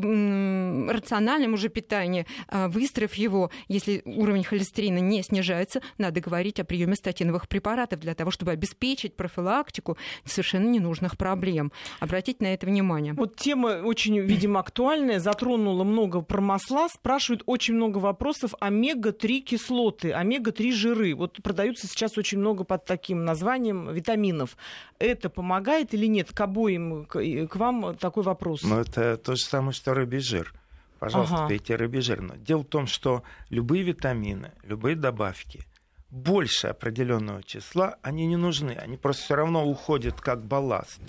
рациональном 0.92 1.54
уже 1.54 1.70
питании, 1.70 2.26
а, 2.48 2.68
выстроив 2.68 3.14
его, 3.16 3.52
если 3.68 4.02
уровень 4.06 4.44
холестерина 4.44 5.00
не 5.00 5.24
снижается, 5.24 5.82
надо 5.98 6.22
говорить 6.22 6.60
о 6.60 6.66
приеме 6.66 6.96
статиновых 6.96 7.48
препаратов 7.48 7.95
препаратов 7.96 8.00
для 8.00 8.16
того, 8.16 8.32
чтобы 8.32 8.52
обеспечить 8.52 9.16
профилактику 9.16 9.98
совершенно 10.26 10.70
ненужных 10.70 11.18
проблем. 11.18 11.72
Обратите 12.00 12.44
на 12.44 12.54
это 12.54 12.66
внимание. 12.66 13.14
Вот 13.14 13.36
тема 13.36 13.82
очень, 13.84 14.20
видимо, 14.20 14.60
актуальная, 14.60 15.20
затронула 15.20 15.84
много 15.84 16.22
про 16.22 16.42
масла, 16.42 16.88
спрашивают 16.90 17.44
очень 17.46 17.76
много 17.76 18.00
вопросов 18.00 18.54
омега-3 18.60 19.40
кислоты, 19.40 20.12
омега-3 20.14 20.72
жиры. 20.72 21.16
Вот 21.16 21.42
продаются 21.42 21.88
сейчас 21.88 22.18
очень 22.18 22.40
много 22.40 22.64
под 22.64 22.86
таким 22.86 23.26
названием 23.26 23.92
витаминов. 23.92 24.58
Это 25.00 25.30
помогает 25.30 25.94
или 25.94 26.08
нет? 26.08 26.32
К 26.32 26.42
обоим, 26.42 27.06
к, 27.06 27.20
к 27.48 27.56
вам 27.56 27.96
такой 27.96 28.24
вопрос. 28.24 28.64
Ну, 28.64 28.80
это 28.80 29.18
то 29.18 29.36
же 29.36 29.44
самое, 29.44 29.74
что 29.74 29.94
рыбий 29.94 30.20
жир. 30.20 30.54
Пожалуйста, 31.00 31.36
ага. 31.36 31.48
пейте 31.50 31.76
рыбий 31.76 32.02
жир. 32.02 32.22
Но 32.22 32.36
дело 32.36 32.62
в 32.62 32.68
том, 32.68 32.88
что 32.88 33.24
любые 33.50 33.84
витамины, 33.84 34.52
любые 34.64 34.96
добавки– 34.96 35.62
больше 36.16 36.68
определенного 36.68 37.44
числа, 37.44 37.98
они 38.02 38.26
не 38.26 38.38
нужны. 38.38 38.72
Они 38.72 38.96
просто 38.96 39.24
все 39.24 39.36
равно 39.36 39.68
уходят 39.68 40.22
как 40.22 40.44
балласт. 40.44 41.02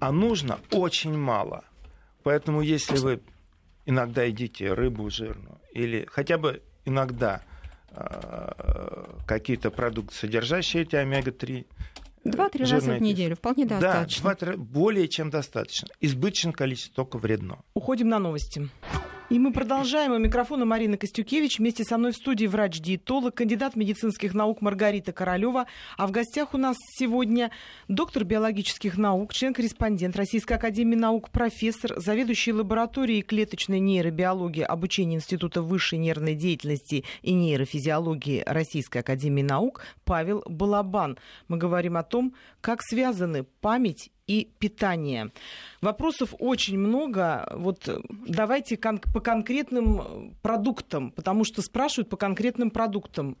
А 0.00 0.12
нужно 0.12 0.58
очень 0.70 1.16
мало. 1.16 1.64
Поэтому 2.22 2.60
если 2.60 2.98
вы 2.98 3.20
иногда 3.86 4.22
едите 4.22 4.72
рыбу 4.72 5.08
жирную 5.10 5.58
или 5.72 6.06
хотя 6.10 6.36
бы 6.36 6.62
иногда 6.84 7.42
э, 7.90 9.04
какие-то 9.26 9.70
продукты, 9.70 10.14
содержащие 10.14 10.82
эти 10.82 10.96
омега-3, 10.96 11.66
Два-три 12.24 12.64
раза 12.64 12.94
в 12.94 13.02
неделю, 13.02 13.36
вполне 13.36 13.66
достаточно. 13.66 14.34
Да, 14.40 14.56
более 14.56 15.08
чем 15.08 15.28
достаточно. 15.28 15.88
Избыточное 16.00 16.52
количество 16.52 16.94
только 17.04 17.18
вредно. 17.18 17.58
Уходим 17.74 18.08
на 18.08 18.18
новости. 18.18 18.70
И 19.30 19.38
мы 19.38 19.54
продолжаем. 19.54 20.12
У 20.12 20.18
микрофона 20.18 20.66
Марина 20.66 20.98
Костюкевич. 20.98 21.58
Вместе 21.58 21.82
со 21.82 21.96
мной 21.96 22.12
в 22.12 22.16
студии 22.16 22.44
врач-диетолог, 22.44 23.34
кандидат 23.34 23.74
медицинских 23.74 24.34
наук 24.34 24.60
Маргарита 24.60 25.12
Королева. 25.12 25.66
А 25.96 26.06
в 26.06 26.10
гостях 26.10 26.52
у 26.52 26.58
нас 26.58 26.76
сегодня 26.98 27.50
доктор 27.88 28.24
биологических 28.24 28.98
наук, 28.98 29.32
член-корреспондент 29.32 30.14
Российской 30.16 30.52
академии 30.52 30.96
наук, 30.96 31.30
профессор, 31.30 31.98
заведующий 31.98 32.52
лабораторией 32.52 33.22
клеточной 33.22 33.80
нейробиологии 33.80 34.62
обучения 34.62 35.16
Института 35.16 35.62
высшей 35.62 35.98
нервной 35.98 36.34
деятельности 36.34 37.04
и 37.22 37.32
нейрофизиологии 37.32 38.42
Российской 38.44 38.98
академии 38.98 39.42
наук 39.42 39.80
Павел 40.04 40.42
Балабан. 40.46 41.16
Мы 41.48 41.56
говорим 41.56 41.96
о 41.96 42.02
том, 42.02 42.34
как 42.60 42.82
связаны 42.82 43.44
память 43.62 44.10
и 44.26 44.50
питание. 44.58 45.30
Вопросов 45.80 46.34
очень 46.38 46.78
много. 46.78 47.46
Вот 47.54 47.88
давайте 48.26 48.76
кон- 48.76 48.98
по 48.98 49.20
конкретным 49.20 50.34
продуктам, 50.42 51.10
потому 51.10 51.44
что 51.44 51.62
спрашивают 51.62 52.08
по 52.08 52.16
конкретным 52.16 52.70
продуктам. 52.70 53.36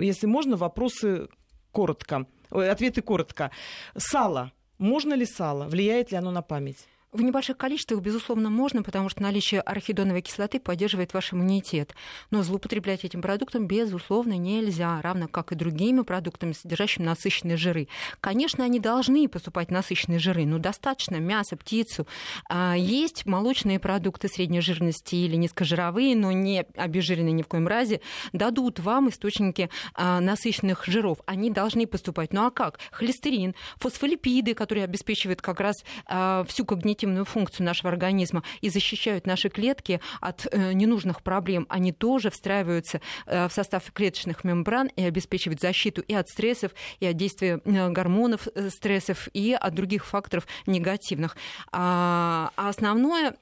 Если 0.00 0.26
можно, 0.26 0.56
вопросы 0.56 1.28
коротко, 1.72 2.26
ответы 2.50 3.02
коротко. 3.02 3.50
Сало. 3.96 4.52
Можно 4.78 5.14
ли 5.14 5.24
сало? 5.24 5.64
Влияет 5.64 6.10
ли 6.10 6.18
оно 6.18 6.30
на 6.30 6.42
память? 6.42 6.86
В 7.16 7.22
небольших 7.22 7.56
количествах, 7.56 8.02
безусловно, 8.02 8.50
можно, 8.50 8.82
потому 8.82 9.08
что 9.08 9.22
наличие 9.22 9.62
арахидоновой 9.62 10.20
кислоты 10.20 10.60
поддерживает 10.60 11.14
ваш 11.14 11.32
иммунитет. 11.32 11.94
Но 12.30 12.42
злоупотреблять 12.42 13.04
этим 13.04 13.22
продуктом, 13.22 13.66
безусловно, 13.66 14.36
нельзя, 14.36 15.00
равно 15.00 15.26
как 15.26 15.50
и 15.50 15.54
другими 15.54 16.02
продуктами, 16.02 16.52
содержащими 16.52 17.06
насыщенные 17.06 17.56
жиры. 17.56 17.88
Конечно, 18.20 18.64
они 18.64 18.80
должны 18.80 19.30
поступать 19.30 19.70
насыщенные 19.70 20.18
жиры, 20.18 20.44
но 20.44 20.58
достаточно 20.58 21.16
мяса, 21.16 21.56
птицу. 21.56 22.06
А, 22.50 22.74
есть 22.76 23.24
молочные 23.24 23.80
продукты 23.80 24.28
средней 24.28 24.60
жирности 24.60 25.14
или 25.14 25.36
низкожировые, 25.36 26.14
но 26.16 26.32
не 26.32 26.66
обезжиренные 26.76 27.32
ни 27.32 27.40
в 27.40 27.48
коем 27.48 27.66
разе, 27.66 28.02
дадут 28.34 28.78
вам 28.78 29.08
источники 29.08 29.70
а, 29.94 30.20
насыщенных 30.20 30.84
жиров. 30.84 31.20
Они 31.24 31.50
должны 31.50 31.86
поступать. 31.86 32.34
Ну 32.34 32.44
а 32.44 32.50
как? 32.50 32.78
Холестерин, 32.90 33.54
фосфолипиды, 33.78 34.52
которые 34.52 34.84
обеспечивают 34.84 35.40
как 35.40 35.60
раз 35.60 35.82
а, 36.04 36.44
всю 36.44 36.66
когнитивную 36.66 37.05
вегетативную 37.06 37.24
функцию 37.24 37.66
нашего 37.66 37.90
организма 37.90 38.42
и 38.60 38.68
защищают 38.68 39.26
наши 39.26 39.48
клетки 39.48 40.00
от 40.20 40.46
э, 40.50 40.72
ненужных 40.72 41.22
проблем, 41.22 41.66
они 41.68 41.92
тоже 41.92 42.30
встраиваются 42.30 43.00
э, 43.26 43.48
в 43.48 43.52
состав 43.52 43.90
клеточных 43.92 44.44
мембран 44.44 44.88
и 44.96 45.04
обеспечивают 45.04 45.60
защиту 45.60 46.02
и 46.02 46.14
от 46.14 46.28
стрессов, 46.28 46.72
и 47.00 47.06
от 47.06 47.16
действия 47.16 47.60
э, 47.64 47.88
гормонов 47.90 48.48
стрессов, 48.70 49.28
и 49.32 49.56
от 49.58 49.74
других 49.74 50.04
факторов 50.04 50.46
негативных. 50.66 51.36
А, 51.72 52.50
а 52.56 52.68
основной 52.68 53.30
э, 53.30 53.34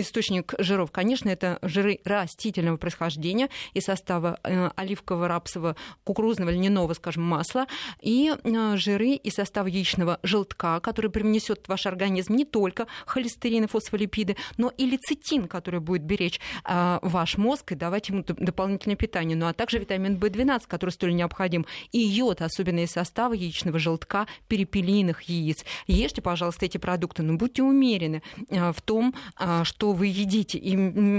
источник 0.00 0.54
жиров, 0.58 0.90
конечно, 0.90 1.28
это 1.28 1.58
жиры 1.62 1.98
растительного 2.04 2.76
происхождения 2.76 3.48
из 3.74 3.84
состава 3.84 4.38
оливкового, 4.76 5.28
рапсового, 5.28 5.76
кукурузного, 6.04 6.50
льняного, 6.50 6.94
скажем, 6.94 7.24
масла, 7.24 7.66
и 8.00 8.34
жиры 8.74 9.10
из 9.10 9.34
состава 9.34 9.66
яичного 9.66 10.18
желтка, 10.22 10.80
который 10.80 11.10
привнесет 11.10 11.66
в 11.66 11.68
ваш 11.68 11.86
организм 11.86 12.34
не 12.34 12.44
только 12.44 12.81
холестерин 13.06 13.64
и 13.64 13.66
фосфолипиды, 13.66 14.36
но 14.56 14.72
и 14.76 14.86
лецитин, 14.86 15.48
который 15.48 15.80
будет 15.80 16.02
беречь 16.02 16.40
э, 16.64 16.98
ваш 17.02 17.38
мозг 17.38 17.72
и 17.72 17.74
давать 17.74 18.08
ему 18.08 18.24
дополнительное 18.26 18.96
питание. 18.96 19.36
Ну 19.36 19.46
а 19.46 19.52
также 19.52 19.78
витамин 19.78 20.16
В12, 20.16 20.62
который 20.66 20.90
столь 20.90 21.14
необходим, 21.14 21.66
и 21.90 21.98
йод, 21.98 22.42
особенно 22.42 22.80
из 22.80 22.90
состава 22.90 23.34
яичного 23.34 23.78
желтка, 23.78 24.26
перепелиных 24.48 25.22
яиц. 25.22 25.64
Ешьте, 25.86 26.22
пожалуйста, 26.22 26.66
эти 26.66 26.78
продукты, 26.78 27.22
но 27.22 27.34
будьте 27.34 27.62
умерены 27.62 28.22
э, 28.48 28.72
в 28.72 28.80
том, 28.82 29.14
э, 29.38 29.64
что 29.64 29.92
вы 29.92 30.06
едите. 30.06 30.58
И 30.58 30.74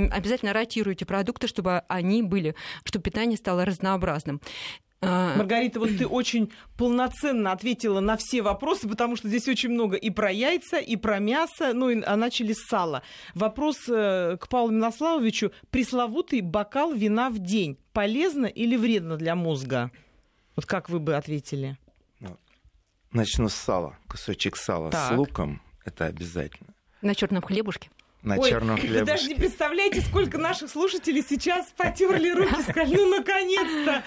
обязательно 0.10 0.54
ротируйте 0.54 1.06
продукты, 1.06 1.48
чтобы 1.48 1.84
они 1.88 2.24
были, 2.24 2.56
чтобы 2.84 3.04
питание 3.04 3.38
стало 3.38 3.66
разнообразным. 3.66 4.42
А. 5.06 5.36
Маргарита, 5.36 5.80
вот 5.80 5.98
ты 5.98 6.08
очень 6.08 6.52
полноценно 6.78 7.52
ответила 7.52 8.00
на 8.00 8.18
все 8.18 8.42
вопросы, 8.42 8.88
потому 8.88 9.16
что 9.16 9.28
здесь 9.28 9.48
очень 9.48 9.70
много 9.70 9.96
и 9.98 10.10
про 10.10 10.32
яйца, 10.32 10.78
и 10.78 10.96
про 10.96 11.20
мясо, 11.20 11.74
ну 11.74 11.90
и 11.90 12.02
а 12.02 12.16
начали 12.16 12.54
с 12.54 12.66
сала. 12.68 13.04
Вопрос 13.36 13.78
э, 13.90 14.38
к 14.40 14.48
Павлу 14.48 14.72
Минославовичу. 14.72 15.52
Пресловутый 15.70 16.42
бокал 16.42 16.94
вина 16.94 17.30
в 17.30 17.40
день 17.40 17.78
полезно 17.92 18.46
или 18.46 18.76
вредно 18.76 19.18
для 19.18 19.36
мозга? 19.36 19.92
Вот 20.56 20.66
как 20.66 20.90
вы 20.90 21.00
бы 21.00 21.16
ответили? 21.16 21.78
Ну, 22.20 22.38
начну 23.12 23.50
с 23.50 23.54
сала. 23.54 23.98
Кусочек 24.08 24.56
сала 24.56 24.92
так. 24.92 25.14
с 25.14 25.18
луком. 25.18 25.62
Это 25.86 26.06
обязательно. 26.06 26.74
На 27.02 27.16
черном 27.16 27.42
хлебушке? 27.42 27.90
На 28.24 28.38
Ой, 28.38 28.50
черном 28.50 28.78
хлебушке. 28.78 29.00
Вы 29.00 29.06
даже 29.06 29.28
не 29.28 29.36
представляете, 29.36 30.02
сколько 30.02 30.38
наших 30.38 30.70
слушателей 30.70 31.24
сейчас 31.28 31.68
потерли 31.76 32.30
руки, 32.30 32.62
сказали, 32.62 32.96
ну, 32.96 33.18
наконец-то. 33.18 34.04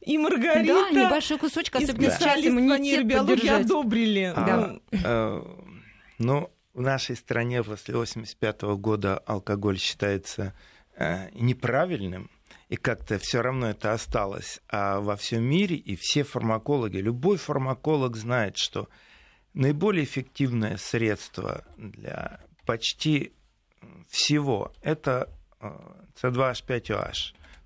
И 0.00 0.16
Маргарита, 0.16 0.88
да, 0.90 0.90
небольшой 0.90 1.38
кусочек, 1.38 1.76
особенно 1.76 2.10
сейчас 2.10 2.40
иммунитет 2.44 3.06
биологии 3.06 3.48
одобрили. 3.48 4.32
А, 4.34 4.78
да. 4.90 4.98
э, 5.04 5.42
ну, 6.18 6.50
в 6.72 6.80
нашей 6.80 7.16
стране 7.16 7.62
после 7.62 7.94
85 7.94 8.62
года 8.78 9.18
алкоголь 9.18 9.78
считается 9.78 10.54
э, 10.96 11.28
неправильным, 11.32 12.30
и 12.70 12.76
как-то 12.76 13.18
все 13.18 13.42
равно 13.42 13.68
это 13.70 13.92
осталось. 13.92 14.60
А 14.70 15.00
во 15.00 15.16
всем 15.16 15.42
мире 15.42 15.76
и 15.76 15.96
все 15.96 16.22
фармакологи, 16.22 16.96
любой 16.96 17.36
фармаколог 17.36 18.16
знает, 18.16 18.56
что 18.56 18.88
наиболее 19.52 20.04
эффективное 20.04 20.78
средство 20.78 21.64
для 21.76 22.40
почти 22.64 23.32
всего 24.08 24.72
это 24.82 25.28
C2H5OH, 25.60 27.12
э, 27.12 27.12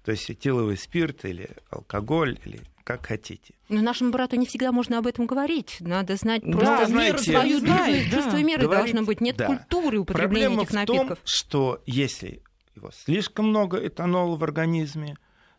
то 0.04 0.10
есть 0.10 0.30
этиловый 0.30 0.76
спирт 0.76 1.24
или 1.24 1.50
алкоголь, 1.70 2.38
или 2.44 2.60
как 2.84 3.06
хотите. 3.06 3.54
Но 3.68 3.80
нашему 3.80 4.10
брату 4.10 4.36
не 4.36 4.46
всегда 4.46 4.72
можно 4.72 4.98
об 4.98 5.06
этом 5.06 5.26
говорить. 5.26 5.76
Надо 5.80 6.16
знать 6.16 6.42
просто 6.42 6.78
да, 6.78 6.86
знаете, 6.86 7.18
свою 7.18 7.60
знает, 7.60 8.10
да. 8.10 8.16
чувство 8.16 8.36
меры 8.38 8.62
Говорить, 8.62 8.92
должно 8.92 9.06
быть. 9.06 9.20
Нет 9.20 9.36
да. 9.36 9.46
культуры 9.46 10.00
употребления 10.00 10.46
Проблема 10.46 10.62
этих 10.62 10.72
напитков. 10.74 11.04
в 11.04 11.08
том, 11.08 11.18
что 11.24 11.82
если 11.86 12.42
его 12.74 12.90
слишком 12.90 13.48
много 13.48 13.78
этанола 13.86 14.36
в 14.36 14.44
организме, 14.44 15.16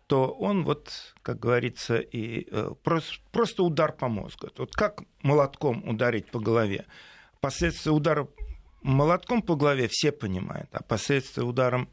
то 0.08 0.28
он 0.32 0.64
вот, 0.64 1.16
как 1.22 1.40
говорится, 1.40 1.98
и 1.98 2.48
э, 2.52 2.72
просто, 2.84 3.14
просто 3.32 3.64
удар 3.64 3.94
по 3.94 4.10
мозгу. 4.10 4.50
Вот 4.58 4.76
как 4.76 5.04
молотком 5.22 5.88
ударить 5.88 6.28
по 6.28 6.40
голове. 6.40 6.86
Последствия 7.40 7.92
удара 7.92 8.28
молотком 8.84 9.42
по 9.42 9.56
голове 9.56 9.88
все 9.90 10.12
понимают, 10.12 10.70
а 10.74 10.84
последствия 10.84 11.44
ударом, 11.44 11.90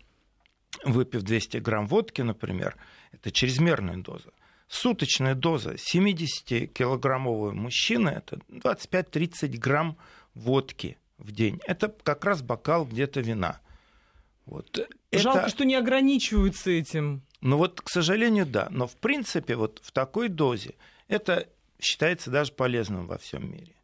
выпив 0.84 1.22
200 1.22 1.58
грамм 1.58 1.86
водки, 1.86 2.22
например, 2.22 2.76
это 3.12 3.30
чрезмерная 3.30 3.96
доза. 3.96 4.30
Суточная 4.68 5.34
доза 5.34 5.74
70-килограммового 5.74 7.52
мужчины– 7.52 8.08
это 8.10 8.38
25-30 8.48 9.56
грамм 9.58 9.96
водки 10.34 10.96
в 11.18 11.32
день. 11.32 11.60
Это 11.66 11.88
как 11.88 12.24
раз 12.24 12.42
бокал 12.42 12.84
где-то 12.84 13.20
вина. 13.20 13.60
Вот. 14.46 14.78
Жалко, 15.12 15.40
это... 15.40 15.48
что 15.48 15.64
не 15.64 15.74
ограничиваются 15.74 16.70
этим. 16.70 17.22
Ну 17.40 17.56
вот, 17.56 17.80
к 17.80 17.88
сожалению, 17.88 18.46
да. 18.46 18.68
Но 18.70 18.86
в 18.86 18.96
принципе 18.96 19.56
вот 19.56 19.80
в 19.82 19.92
такой 19.92 20.28
дозе 20.28 20.74
это 21.08 21.48
считается 21.80 22.30
даже 22.30 22.52
полезным 22.52 23.06
во 23.06 23.18
всем 23.18 23.50
мире. 23.50 23.74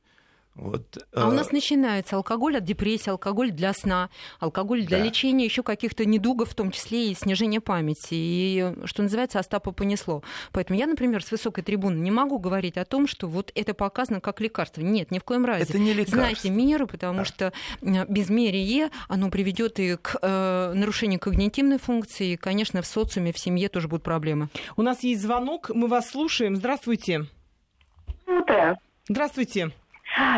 Вот, 0.57 1.07
а 1.13 1.29
у 1.29 1.33
нас 1.33 1.49
э, 1.49 1.53
начинается 1.53 2.17
алкоголь 2.17 2.57
от 2.57 2.65
депрессии, 2.65 3.11
алкоголь 3.11 3.51
для 3.51 3.75
сна, 3.75 4.09
алкоголь 4.41 4.87
для 4.87 4.99
да. 4.99 5.05
лечения 5.05 5.45
еще 5.45 5.63
каких-то 5.63 6.07
недугов, 6.07 6.51
в 6.51 6.55
том 6.55 6.71
числе 6.71 7.11
и 7.11 7.15
снижения 7.15 7.61
памяти. 7.61 8.15
И, 8.15 8.73
что 8.85 9.03
называется, 9.03 9.39
Остапа 9.39 9.73
понесло. 9.73 10.23
Поэтому 10.53 10.79
я, 10.79 10.87
например, 10.87 11.23
с 11.23 11.31
высокой 11.31 11.63
трибуны 11.63 11.99
не 11.99 12.11
могу 12.11 12.39
говорить 12.39 12.79
о 12.79 12.87
том, 12.87 13.07
что 13.07 13.29
вот 13.29 13.53
это 13.55 13.75
показано 13.75 14.23
как 14.23 14.41
лекарство. 14.41 14.81
Нет, 14.81 15.11
ни 15.11 15.19
в 15.19 15.25
коем 15.25 15.45
разе. 15.45 15.65
Это 15.65 15.79
не 15.79 15.93
лекарство. 15.93 16.21
Знайте 16.21 16.49
меры, 16.49 16.87
потому 16.87 17.19
да. 17.19 17.25
что 17.27 17.53
безмерие, 17.83 18.91
оно 19.09 19.29
приведет 19.29 19.79
и 19.79 19.97
к 19.97 20.17
э, 20.23 20.73
нарушению 20.75 21.21
когнитивной 21.21 21.79
функции, 21.79 22.33
и, 22.33 22.37
конечно, 22.37 22.81
в 22.81 22.87
социуме, 22.87 23.33
в 23.33 23.39
семье 23.39 23.69
тоже 23.69 23.89
будут 23.89 24.05
проблемы. 24.05 24.49
У 24.77 24.83
нас 24.83 25.03
есть 25.03 25.21
звонок, 25.21 25.71
мы 25.75 25.87
вас 25.87 26.09
слушаем. 26.09 26.57
Здравствуйте. 26.57 27.27
Утро. 28.27 28.79
Здравствуйте. 29.09 29.71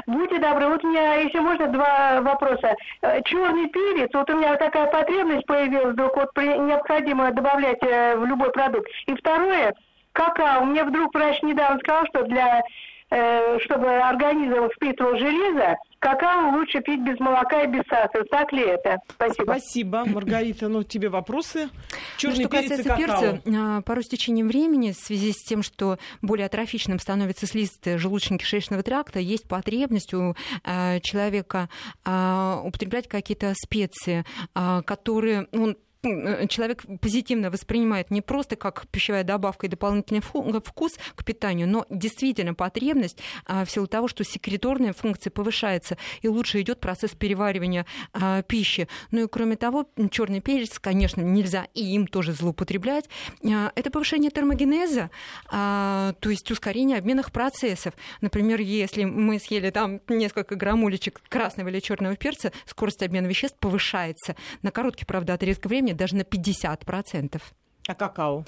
Будьте 0.06 0.38
добры, 0.38 0.68
вот 0.68 0.84
у 0.84 0.88
меня, 0.88 1.14
еще 1.14 1.40
можно, 1.40 1.68
два 1.68 2.20
вопроса. 2.20 2.74
Э, 3.02 3.22
Черный 3.22 3.68
перец, 3.68 4.10
вот 4.12 4.28
у 4.30 4.36
меня 4.36 4.56
такая 4.56 4.86
потребность 4.86 5.46
появилась, 5.46 5.92
вдруг 5.92 6.16
вот 6.16 6.30
необходимо 6.36 7.30
добавлять 7.32 7.82
э, 7.82 8.16
в 8.16 8.24
любой 8.24 8.50
продукт. 8.50 8.88
И 9.06 9.14
второе, 9.14 9.74
какао. 10.12 10.64
Мне 10.64 10.84
вдруг 10.84 11.14
врач 11.14 11.42
недавно 11.42 11.78
сказал, 11.78 12.06
что 12.06 12.24
для 12.24 12.62
Э, 13.10 13.58
чтобы 13.64 13.88
организм 13.88 14.68
впитывал 14.68 15.16
железо, 15.16 15.76
какао 15.98 16.52
лучше 16.52 16.80
пить 16.80 17.00
без 17.00 17.18
молока 17.20 17.62
и 17.62 17.66
без 17.66 17.82
сахара. 17.88 18.24
Так 18.30 18.52
ли 18.52 18.62
это? 18.62 18.98
Спасибо. 19.08 19.44
Спасибо, 19.44 20.04
Маргарита. 20.04 20.68
Ну, 20.68 20.82
тебе 20.82 21.08
вопросы? 21.08 21.68
Черный 22.16 22.36
ну, 22.36 22.42
что 22.42 22.50
перец 22.50 22.70
касается 22.70 22.96
перца, 22.96 23.42
а, 23.46 23.82
порой 23.82 24.04
с 24.04 24.08
течением 24.08 24.48
времени, 24.48 24.92
в 24.92 24.96
связи 24.96 25.32
с 25.32 25.42
тем, 25.44 25.62
что 25.62 25.98
более 26.22 26.46
атрофичным 26.46 26.98
становится 26.98 27.46
слизистый 27.46 27.96
желудочно-кишечного 27.96 28.82
тракта, 28.82 29.18
есть 29.18 29.48
потребность 29.48 30.14
у 30.14 30.34
а, 30.64 31.00
человека 31.00 31.68
а, 32.04 32.60
употреблять 32.64 33.08
какие-то 33.08 33.54
специи, 33.54 34.24
которые 34.54 35.48
он 35.52 35.70
Э, 35.70 35.87
человек 36.02 36.84
позитивно 37.00 37.50
воспринимает 37.50 38.10
не 38.10 38.20
просто 38.20 38.54
как 38.54 38.86
пищевая 38.88 39.24
добавка 39.24 39.66
и 39.66 39.68
дополнительный 39.68 40.20
вкус 40.20 40.96
к 41.16 41.24
питанию, 41.24 41.68
но 41.68 41.86
действительно 41.90 42.54
потребность 42.54 43.18
а, 43.46 43.64
в 43.64 43.70
силу 43.70 43.88
того, 43.88 44.06
что 44.06 44.22
секреторная 44.22 44.92
функция 44.92 45.30
повышается 45.30 45.96
и 46.22 46.28
лучше 46.28 46.60
идет 46.60 46.80
процесс 46.80 47.12
переваривания 47.12 47.84
а, 48.12 48.42
пищи. 48.42 48.88
Ну 49.10 49.24
и 49.24 49.28
кроме 49.28 49.56
того, 49.56 49.86
черный 50.10 50.40
перец, 50.40 50.78
конечно, 50.78 51.20
нельзя 51.20 51.66
и 51.74 51.94
им 51.94 52.06
тоже 52.06 52.32
злоупотреблять. 52.32 53.08
А, 53.44 53.72
это 53.74 53.90
повышение 53.90 54.30
термогенеза, 54.30 55.10
то 55.50 56.14
есть 56.24 56.50
ускорение 56.50 56.98
обменных 56.98 57.32
процессов. 57.32 57.94
Например, 58.20 58.60
если 58.60 59.04
мы 59.04 59.38
съели 59.38 59.70
там 59.70 60.00
несколько 60.08 60.54
граммулечек 60.54 61.20
красного 61.28 61.68
или 61.68 61.80
черного 61.80 62.16
перца, 62.16 62.52
скорость 62.66 63.02
обмена 63.02 63.26
веществ 63.26 63.58
повышается 63.58 64.36
на 64.62 64.70
короткий, 64.70 65.04
правда, 65.04 65.34
отрезок 65.34 65.66
времени 65.66 65.87
потребления 65.88 65.94
даже 65.94 66.16
на 66.16 66.22
50%. 66.22 67.40
А 67.88 67.94
какао? 67.94 68.44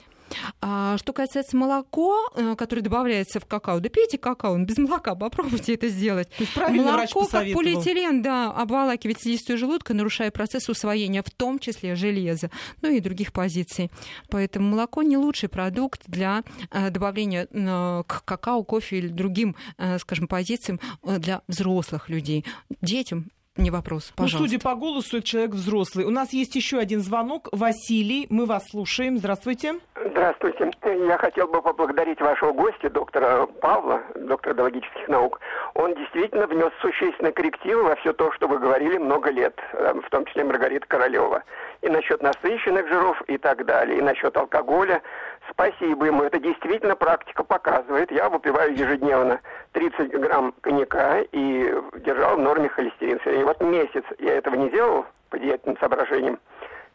А, 0.60 0.96
что 0.98 1.12
касается 1.12 1.56
молоко, 1.56 2.16
э, 2.36 2.54
которое 2.56 2.82
добавляется 2.82 3.40
в 3.40 3.46
какао, 3.46 3.80
да 3.80 3.88
пейте 3.88 4.16
какао, 4.16 4.56
без 4.58 4.78
молока, 4.78 5.16
попробуйте 5.16 5.74
это 5.74 5.88
сделать. 5.88 6.28
Молоко, 6.56 7.26
как 7.26 7.52
полиэтилен, 7.52 8.22
да, 8.22 8.52
обволакивает 8.52 9.20
слизистую 9.20 9.58
желудка, 9.58 9.92
нарушая 9.92 10.30
процесс 10.30 10.68
усвоения, 10.68 11.24
в 11.24 11.30
том 11.30 11.58
числе 11.58 11.96
железа, 11.96 12.50
ну 12.80 12.90
и 12.90 13.00
других 13.00 13.32
позиций. 13.32 13.90
Поэтому 14.28 14.70
молоко 14.70 15.02
не 15.02 15.16
лучший 15.16 15.48
продукт 15.48 16.02
для 16.06 16.44
э, 16.70 16.90
добавления 16.90 17.48
э, 17.50 18.02
к 18.06 18.24
какао, 18.24 18.62
кофе 18.62 18.98
или 18.98 19.08
другим, 19.08 19.56
скажем, 19.98 20.28
позициям 20.28 20.78
для 21.02 21.42
взрослых 21.48 22.08
людей. 22.08 22.44
Детям 22.82 23.30
не 23.56 23.70
вопрос, 23.70 24.12
пожалуйста. 24.16 24.38
Ну, 24.38 24.44
судя 24.46 24.60
по 24.60 24.74
голосу, 24.74 25.18
это 25.18 25.26
человек 25.26 25.50
взрослый. 25.52 26.04
У 26.04 26.10
нас 26.10 26.32
есть 26.32 26.54
еще 26.54 26.78
один 26.78 27.00
звонок. 27.00 27.48
Василий, 27.52 28.26
мы 28.30 28.46
вас 28.46 28.68
слушаем. 28.70 29.18
Здравствуйте. 29.18 29.74
Здравствуйте. 29.96 30.70
Я 30.84 31.18
хотел 31.18 31.48
бы 31.48 31.60
поблагодарить 31.60 32.20
вашего 32.20 32.52
гостя, 32.52 32.88
доктора 32.88 33.46
Павла, 33.46 34.02
доктора 34.14 34.54
биологических 34.54 35.08
наук. 35.08 35.40
Он 35.74 35.94
действительно 35.94 36.46
внес 36.46 36.70
существенные 36.80 37.32
коррективы 37.32 37.82
во 37.82 37.96
все 37.96 38.12
то, 38.12 38.32
что 38.32 38.46
вы 38.46 38.58
говорили 38.58 38.98
много 38.98 39.30
лет, 39.30 39.58
э, 39.72 39.94
в 39.94 40.08
том 40.10 40.24
числе 40.26 40.44
Маргарита 40.44 40.86
Королева. 40.86 41.42
И 41.82 41.88
насчет 41.88 42.22
насыщенных 42.22 42.86
жиров 42.88 43.20
и 43.26 43.36
так 43.36 43.66
далее, 43.66 43.98
и 43.98 44.02
насчет 44.02 44.36
алкоголя. 44.36 45.02
Спасибо 45.50 46.06
ему. 46.06 46.22
Это 46.22 46.38
действительно 46.38 46.96
практика 46.96 47.44
показывает. 47.44 48.10
Я 48.10 48.28
выпиваю 48.28 48.72
ежедневно 48.76 49.40
30 49.72 50.10
грамм 50.12 50.54
коньяка 50.60 51.20
и 51.32 51.74
держал 52.04 52.36
в 52.36 52.40
норме 52.40 52.68
холестерин. 52.68 53.18
И 53.26 53.42
вот 53.42 53.60
месяц 53.60 54.04
я 54.18 54.34
этого 54.34 54.54
не 54.54 54.70
делал 54.70 55.06
по 55.28 55.38
диетным 55.38 55.76
соображениям 55.78 56.38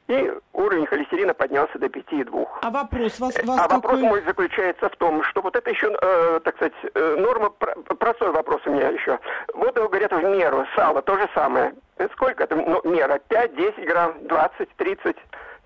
и 0.08 0.32
уровень 0.53 0.86
холестерина 0.86 1.34
поднялся 1.34 1.80
до 1.80 1.88
5,2. 1.88 2.47
А 2.62 2.70
вопрос 2.70 3.20
вас, 3.20 3.36
вас 3.43 3.60
А 3.60 3.64
какой... 3.64 3.76
вопрос 3.76 3.99
мой 4.01 4.22
заключается 4.22 4.89
в 4.89 4.95
том, 4.97 5.24
что 5.24 5.41
вот 5.41 5.56
это 5.56 5.70
еще, 5.70 5.97
э, 5.99 6.39
так 6.43 6.56
сказать, 6.56 6.74
э, 6.93 7.16
норма, 7.18 7.49
простой 7.49 8.32
вопрос 8.32 8.62
у 8.66 8.72
меня 8.72 8.89
еще. 8.89 9.20
Вот 9.53 9.76
говорят 9.76 10.12
в 10.12 10.24
меру, 10.24 10.66
сало 10.76 11.01
то 11.01 11.18
же 11.18 11.28
самое. 11.34 11.74
Сколько 12.14 12.43
это 12.43 12.56
ну, 12.56 12.82
мера? 12.84 13.20
5, 13.28 13.56
10 13.56 13.86
грамм, 13.86 14.28
20, 14.28 14.70
30? 14.76 15.18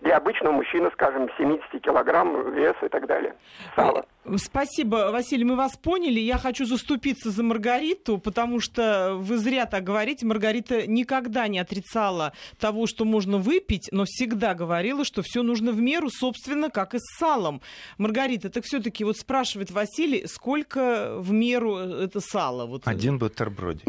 Для 0.02 0.18
обычного 0.18 0.54
мужчины, 0.54 0.90
скажем, 0.94 1.30
70 1.38 1.82
килограмм 1.82 2.52
вес 2.54 2.76
и 2.82 2.88
так 2.88 3.06
далее. 3.08 3.36
Сало. 3.76 4.06
Спасибо, 4.38 5.10
Василий, 5.12 5.44
мы 5.44 5.56
вас 5.56 5.78
поняли. 5.78 6.20
Я 6.20 6.38
хочу 6.38 6.66
заступиться 6.66 7.32
за 7.32 7.44
Маргариту, 7.44 8.18
потому 8.18 8.60
что 8.60 9.16
вы 9.18 9.38
зря 9.38 9.66
так 9.66 9.84
говорите. 9.84 10.26
Маргарита 10.26 10.88
никогда 10.88 11.48
не 11.48 11.60
отрицала 11.60 12.34
того, 12.60 12.86
что 12.88 13.06
можно 13.06 13.38
выпить, 13.38 13.90
но 13.92 14.06
всегда 14.06 14.54
говорила, 14.54 15.06
что 15.06 15.22
все 15.22 15.44
нужно 15.44 15.72
в 15.72 15.82
меру, 15.82 16.10
собственно, 16.10 16.70
как 16.70 16.96
и 16.96 17.00
с 17.00 17.18
салом. 17.18 17.62
Маргарита, 17.98 18.50
так 18.50 18.66
все-таки 18.66 19.04
вот 19.04 19.18
спрашивает 19.18 19.72
Василий, 19.72 20.28
сколько 20.28 21.16
в 21.18 21.32
меру 21.32 21.78
это 21.78 22.20
сало? 22.20 22.66
Вот... 22.66 22.88
Один 22.88 23.18
бутербродик. 23.18 23.86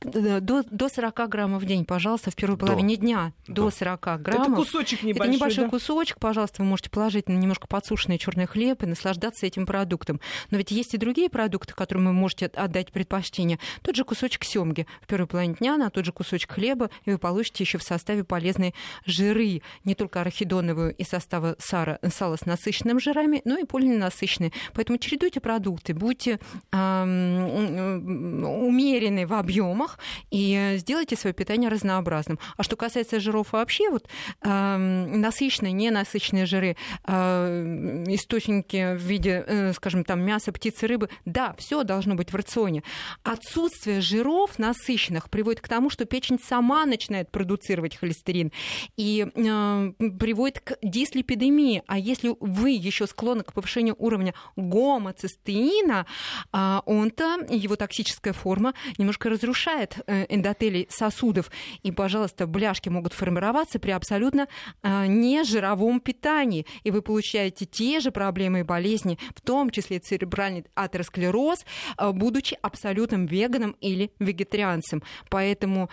До, 0.00 0.62
до 0.62 0.88
40 0.88 1.28
граммов 1.28 1.62
в 1.62 1.66
день, 1.66 1.84
пожалуйста, 1.84 2.30
в 2.30 2.36
первой 2.36 2.56
половине 2.56 2.96
до. 2.96 3.00
дня. 3.00 3.32
До, 3.46 3.64
до 3.64 3.70
40 3.70 4.22
граммов. 4.22 4.48
Это 4.48 4.56
кусочек 4.56 5.02
небольшой, 5.02 5.26
Это 5.26 5.36
небольшой 5.36 5.64
да? 5.64 5.70
кусочек, 5.70 6.18
пожалуйста, 6.18 6.62
вы 6.62 6.68
можете 6.68 6.90
положить 6.90 7.28
на 7.28 7.34
немножко 7.34 7.66
подсушенный 7.66 8.18
черный 8.18 8.46
хлеб 8.46 8.82
и 8.82 8.86
наслаждаться 8.86 9.46
этим 9.46 9.66
продуктом. 9.80 10.20
Но 10.50 10.58
ведь 10.58 10.70
есть 10.70 10.92
и 10.92 10.98
другие 10.98 11.30
продукты, 11.30 11.72
которым 11.72 12.04
вы 12.04 12.12
можете 12.12 12.46
отдать 12.46 12.92
предпочтение. 12.92 13.58
Тот 13.80 13.96
же 13.96 14.04
кусочек 14.04 14.44
семги 14.44 14.86
в 15.00 15.06
первой 15.06 15.26
половине 15.26 15.54
дня, 15.54 15.78
на 15.78 15.88
тот 15.88 16.04
же 16.04 16.12
кусочек 16.12 16.52
хлеба, 16.52 16.90
и 17.06 17.12
вы 17.12 17.18
получите 17.18 17.64
еще 17.64 17.78
в 17.78 17.82
составе 17.82 18.22
полезные 18.22 18.74
жиры, 19.06 19.62
не 19.84 19.94
только 19.94 20.20
арахидоновую 20.20 20.94
из 20.96 21.08
состава 21.08 21.56
сара, 21.58 21.98
сала 22.12 22.36
с 22.36 22.44
насыщенными 22.44 22.98
жирами, 22.98 23.40
но 23.46 23.56
и 23.58 23.64
полиненасыщенные. 23.64 24.52
Поэтому 24.74 24.98
чередуйте 24.98 25.40
продукты, 25.40 25.94
будьте 25.94 26.38
эм, 26.72 28.44
умеренны 28.44 29.26
в 29.26 29.32
объемах 29.32 29.98
и 30.30 30.74
сделайте 30.76 31.16
свое 31.16 31.32
питание 31.32 31.70
разнообразным. 31.70 32.38
А 32.58 32.62
что 32.62 32.76
касается 32.76 33.18
жиров 33.18 33.52
вообще, 33.52 33.88
вот 33.88 34.06
эм, 34.42 35.22
насыщенные, 35.22 35.72
ненасыщенные 35.72 36.44
жиры, 36.44 36.76
э, 37.06 38.04
источники 38.08 38.94
в 38.94 39.00
виде 39.00 39.30
Э, 39.46 39.59
скажем, 39.74 40.04
там 40.04 40.20
мясо, 40.20 40.52
птицы, 40.52 40.86
рыбы, 40.86 41.08
да, 41.24 41.54
все 41.58 41.84
должно 41.84 42.14
быть 42.14 42.32
в 42.32 42.36
рационе. 42.36 42.82
Отсутствие 43.22 44.00
жиров 44.00 44.58
насыщенных 44.58 45.30
приводит 45.30 45.60
к 45.60 45.68
тому, 45.68 45.90
что 45.90 46.04
печень 46.04 46.38
сама 46.38 46.86
начинает 46.86 47.30
продуцировать 47.30 47.96
холестерин 47.96 48.52
и 48.96 49.26
э, 49.34 49.92
приводит 50.18 50.60
к 50.60 50.78
дислипидемии. 50.82 51.82
А 51.86 51.98
если 51.98 52.34
вы 52.40 52.70
еще 52.70 53.06
склонны 53.06 53.44
к 53.44 53.52
повышению 53.52 53.96
уровня 53.98 54.34
гомоцистеина, 54.56 56.06
э, 56.52 56.80
он-то, 56.86 57.38
его 57.48 57.76
токсическая 57.76 58.32
форма, 58.32 58.74
немножко 58.98 59.28
разрушает 59.28 59.98
э, 60.06 60.26
эндотелий 60.28 60.86
сосудов. 60.90 61.50
И, 61.82 61.92
пожалуйста, 61.92 62.46
бляшки 62.46 62.88
могут 62.88 63.12
формироваться 63.12 63.78
при 63.78 63.90
абсолютно 63.90 64.48
э, 64.82 65.06
нежировом 65.06 66.00
питании. 66.00 66.66
И 66.84 66.90
вы 66.90 67.02
получаете 67.02 67.66
те 67.66 68.00
же 68.00 68.10
проблемы 68.10 68.60
и 68.60 68.62
болезни, 68.62 69.18
в 69.34 69.40
том 69.50 69.70
числе 69.70 69.98
церебральный 69.98 70.64
атеросклероз, 70.76 71.66
э, 71.98 72.12
будучи 72.12 72.56
абсолютным 72.62 73.26
веганом 73.26 73.74
или 73.80 74.12
вегетарианцем. 74.20 75.02
Поэтому 75.28 75.90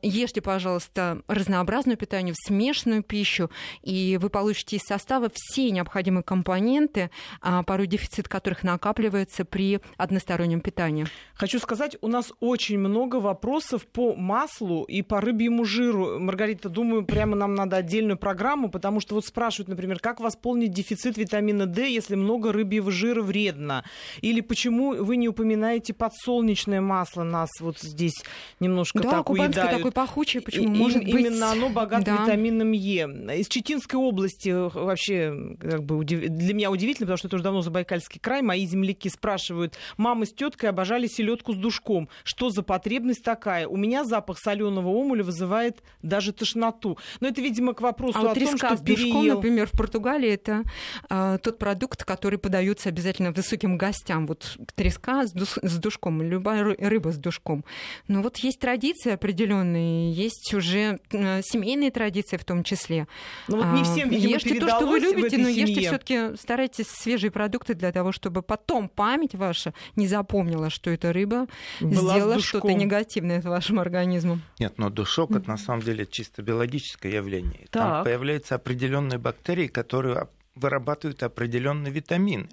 ешьте, 0.00 0.40
пожалуйста, 0.40 1.20
разнообразную 1.28 1.98
питание, 1.98 2.34
смешанную 2.46 3.02
пищу, 3.02 3.50
и 3.82 4.18
вы 4.18 4.30
получите 4.30 4.76
из 4.76 4.82
состава 4.82 5.30
все 5.30 5.70
необходимые 5.70 6.22
компоненты, 6.22 7.10
а, 7.42 7.62
порой 7.64 7.86
дефицит 7.86 8.28
которых 8.28 8.62
накапливается 8.62 9.44
при 9.44 9.80
одностороннем 9.98 10.62
питании. 10.62 11.06
Хочу 11.34 11.58
сказать, 11.58 11.98
у 12.00 12.08
нас 12.08 12.32
очень 12.40 12.78
много 12.78 13.16
вопросов 13.16 13.86
по 13.86 14.16
маслу 14.16 14.84
и 14.84 15.02
по 15.02 15.20
рыбьему 15.20 15.66
жиру. 15.66 16.18
Маргарита, 16.18 16.70
думаю, 16.70 17.04
прямо 17.04 17.36
нам 17.36 17.54
надо 17.54 17.76
отдельную 17.76 18.16
программу, 18.16 18.70
потому 18.70 19.00
что 19.00 19.16
вот 19.16 19.26
спрашивают, 19.26 19.68
например, 19.68 19.98
как 19.98 20.18
восполнить 20.20 20.72
дефицит 20.72 21.18
витамина 21.18 21.66
D, 21.66 21.90
если 21.90 22.14
много 22.14 22.52
рыбьего 22.52 22.85
рыбьего 22.86 22.92
жира 22.92 23.22
вредно? 23.22 23.84
Или 24.20 24.40
почему 24.40 24.94
вы 24.94 25.16
не 25.16 25.28
упоминаете 25.28 25.92
подсолнечное 25.92 26.80
масло? 26.80 27.22
Нас 27.22 27.50
вот 27.60 27.78
здесь 27.78 28.22
немножко 28.60 29.00
да, 29.00 29.10
так 29.10 29.30
уедают. 29.30 29.54
такой 29.54 29.92
пахучий, 29.92 30.40
почему? 30.40 30.64
И, 30.64 30.78
Может 30.78 31.02
им, 31.02 31.12
быть... 31.12 31.26
Именно 31.26 31.52
оно 31.52 31.68
богато 31.68 32.04
да. 32.04 32.22
витамином 32.22 32.72
Е. 32.72 33.06
Из 33.38 33.48
Читинской 33.48 33.98
области 33.98 34.48
э, 34.48 34.68
вообще 34.68 35.56
как 35.60 35.84
бы 35.84 35.96
удив... 35.96 36.20
для 36.20 36.54
меня 36.54 36.70
удивительно, 36.70 37.06
потому 37.06 37.18
что 37.18 37.28
это 37.28 37.36
уже 37.36 37.44
давно 37.44 37.62
Забайкальский 37.62 38.20
край. 38.20 38.42
Мои 38.42 38.66
земляки 38.66 39.08
спрашивают, 39.08 39.74
мама 39.96 40.26
с 40.26 40.32
теткой 40.32 40.70
обожали 40.70 41.06
селедку 41.06 41.52
с 41.52 41.56
душком. 41.56 42.08
Что 42.24 42.50
за 42.50 42.62
потребность 42.62 43.22
такая? 43.22 43.66
У 43.66 43.76
меня 43.76 44.04
запах 44.04 44.38
соленого 44.38 44.88
омуля 44.88 45.24
вызывает 45.24 45.82
даже 46.02 46.32
тошноту. 46.32 46.98
Но 47.20 47.28
это, 47.28 47.40
видимо, 47.40 47.74
к 47.74 47.80
вопросу 47.80 48.18
а 48.18 48.32
о 48.32 48.34
том, 48.34 48.56
что 48.56 48.76
с 48.76 48.80
душком, 48.80 48.84
переел... 48.84 49.36
например, 49.36 49.66
в 49.66 49.72
Португалии 49.72 50.30
это 50.30 50.62
э, 51.08 51.38
тот 51.42 51.58
продукт, 51.58 52.04
который 52.04 52.38
подают 52.38 52.75
подается 52.76 52.88
обязательно 52.88 53.32
высоким 53.32 53.78
гостям. 53.78 54.26
Вот 54.26 54.58
треска 54.74 55.26
с, 55.26 55.32
душ, 55.32 55.58
с 55.62 55.78
душком, 55.78 56.22
любая 56.22 56.62
рыба 56.78 57.10
с 57.10 57.16
душком. 57.16 57.64
Но 58.08 58.22
вот 58.22 58.36
есть 58.38 58.60
традиции 58.60 59.12
определенные, 59.12 60.12
есть 60.12 60.52
уже 60.54 60.98
э, 61.10 61.42
семейные 61.42 61.90
традиции 61.90 62.36
в 62.36 62.44
том 62.44 62.62
числе. 62.62 63.06
Ну 63.48 63.56
вот 63.56 63.66
не 63.78 63.84
всем, 63.84 64.10
видимо, 64.10 64.34
Ешьте 64.34 64.60
то, 64.60 64.68
что 64.68 64.86
вы 64.86 64.98
любите, 64.98 65.38
но 65.38 65.48
ешьте 65.48 65.80
все-таки 65.80 66.36
старайтесь 66.36 66.88
свежие 66.88 67.30
продукты 67.30 67.74
для 67.74 67.92
того, 67.92 68.12
чтобы 68.12 68.42
потом 68.42 68.88
память 68.88 69.34
ваша 69.34 69.72
не 69.96 70.06
запомнила, 70.06 70.70
что 70.70 70.90
эта 70.90 71.12
рыба 71.12 71.46
Была 71.80 72.14
сделала 72.14 72.40
что-то 72.40 72.72
негативное 72.72 73.40
с 73.40 73.44
вашим 73.44 73.78
организмом. 73.78 74.42
Нет, 74.58 74.74
но 74.78 74.90
душок 74.90 75.30
это 75.30 75.48
на 75.48 75.56
самом 75.56 75.82
деле 75.82 76.06
чисто 76.06 76.42
биологическое 76.42 77.12
явление. 77.12 77.66
Так. 77.70 77.82
Там 77.82 78.04
появляются 78.04 78.54
определенные 78.56 79.18
бактерии, 79.18 79.66
которые 79.66 80.28
вырабатывают 80.56 81.22
определенные 81.22 81.92
витамины. 81.92 82.48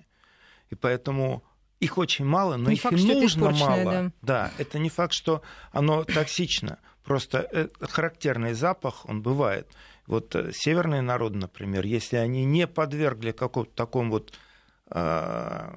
И 0.74 0.76
поэтому 0.76 1.44
их 1.80 2.00
очень 2.00 2.26
мало, 2.26 2.58
но 2.58 2.70
не 2.70 2.76
их 2.76 2.82
факт, 2.82 2.98
и 2.98 3.14
нужно 3.14 3.52
мало. 3.52 3.84
Да. 3.84 4.12
да, 4.22 4.52
это 4.58 4.80
не 4.80 4.90
факт, 4.90 5.14
что 5.14 5.44
оно 5.72 6.04
токсично. 6.04 6.80
Просто 7.04 7.48
э, 7.52 7.68
характерный 7.80 8.54
запах, 8.54 9.08
он 9.08 9.22
бывает. 9.22 9.72
Вот 10.08 10.36
э, 10.36 10.52
северные 10.52 11.02
народы, 11.02 11.38
например, 11.38 11.86
если 11.86 12.16
они 12.16 12.44
не 12.44 12.66
подвергли 12.66 13.34
какому-то 13.34 13.72
такому 13.76 14.14
вот 14.14 14.34
э, 14.90 15.74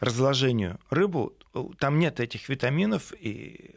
разложению 0.00 0.80
рыбу, 0.90 1.32
там 1.78 2.00
нет 2.00 2.18
этих 2.18 2.48
витаминов, 2.48 3.12
и 3.12 3.76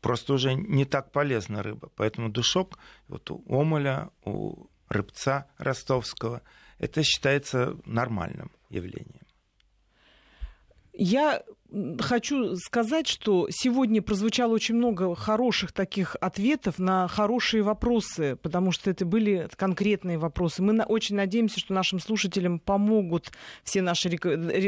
просто 0.00 0.34
уже 0.34 0.54
не 0.54 0.84
так 0.84 1.10
полезна 1.10 1.64
рыба. 1.64 1.90
Поэтому 1.96 2.28
душок 2.28 2.78
вот 3.08 3.32
у 3.32 3.42
омоля, 3.48 4.10
у 4.24 4.68
рыбца 4.88 5.48
ростовского, 5.58 6.42
это 6.78 7.02
считается 7.02 7.76
нормальным 7.84 8.52
явлением. 8.70 9.26
Я 10.98 11.42
хочу 12.00 12.56
сказать, 12.56 13.06
что 13.06 13.48
сегодня 13.50 14.00
прозвучало 14.00 14.52
очень 14.52 14.76
много 14.76 15.14
хороших 15.14 15.72
таких 15.72 16.16
ответов 16.20 16.78
на 16.78 17.06
хорошие 17.08 17.62
вопросы, 17.62 18.36
потому 18.36 18.72
что 18.72 18.90
это 18.90 19.04
были 19.04 19.48
конкретные 19.56 20.16
вопросы. 20.16 20.62
Мы 20.62 20.82
очень 20.84 21.16
надеемся, 21.16 21.60
что 21.60 21.74
нашим 21.74 22.00
слушателям 22.00 22.58
помогут 22.58 23.30
все 23.62 23.82
наши, 23.82 24.08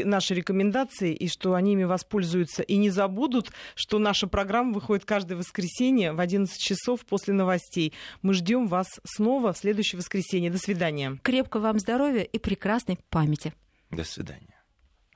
наши 0.04 0.34
рекомендации, 0.34 1.14
и 1.14 1.28
что 1.28 1.54
они 1.54 1.72
ими 1.72 1.84
воспользуются, 1.84 2.62
и 2.62 2.76
не 2.76 2.90
забудут, 2.90 3.50
что 3.74 3.98
наша 3.98 4.26
программа 4.26 4.74
выходит 4.74 5.04
каждое 5.04 5.36
воскресенье 5.36 6.12
в 6.12 6.20
11 6.20 6.60
часов 6.60 7.06
после 7.06 7.32
новостей. 7.32 7.94
Мы 8.20 8.34
ждем 8.34 8.66
вас 8.66 8.88
снова 9.04 9.52
в 9.52 9.58
следующее 9.58 9.98
воскресенье. 9.98 10.50
До 10.50 10.58
свидания. 10.58 11.18
Крепкого 11.22 11.62
вам 11.62 11.78
здоровья 11.78 12.22
и 12.22 12.38
прекрасной 12.38 12.98
памяти. 13.08 13.54
До 13.90 14.04
свидания. 14.04 14.57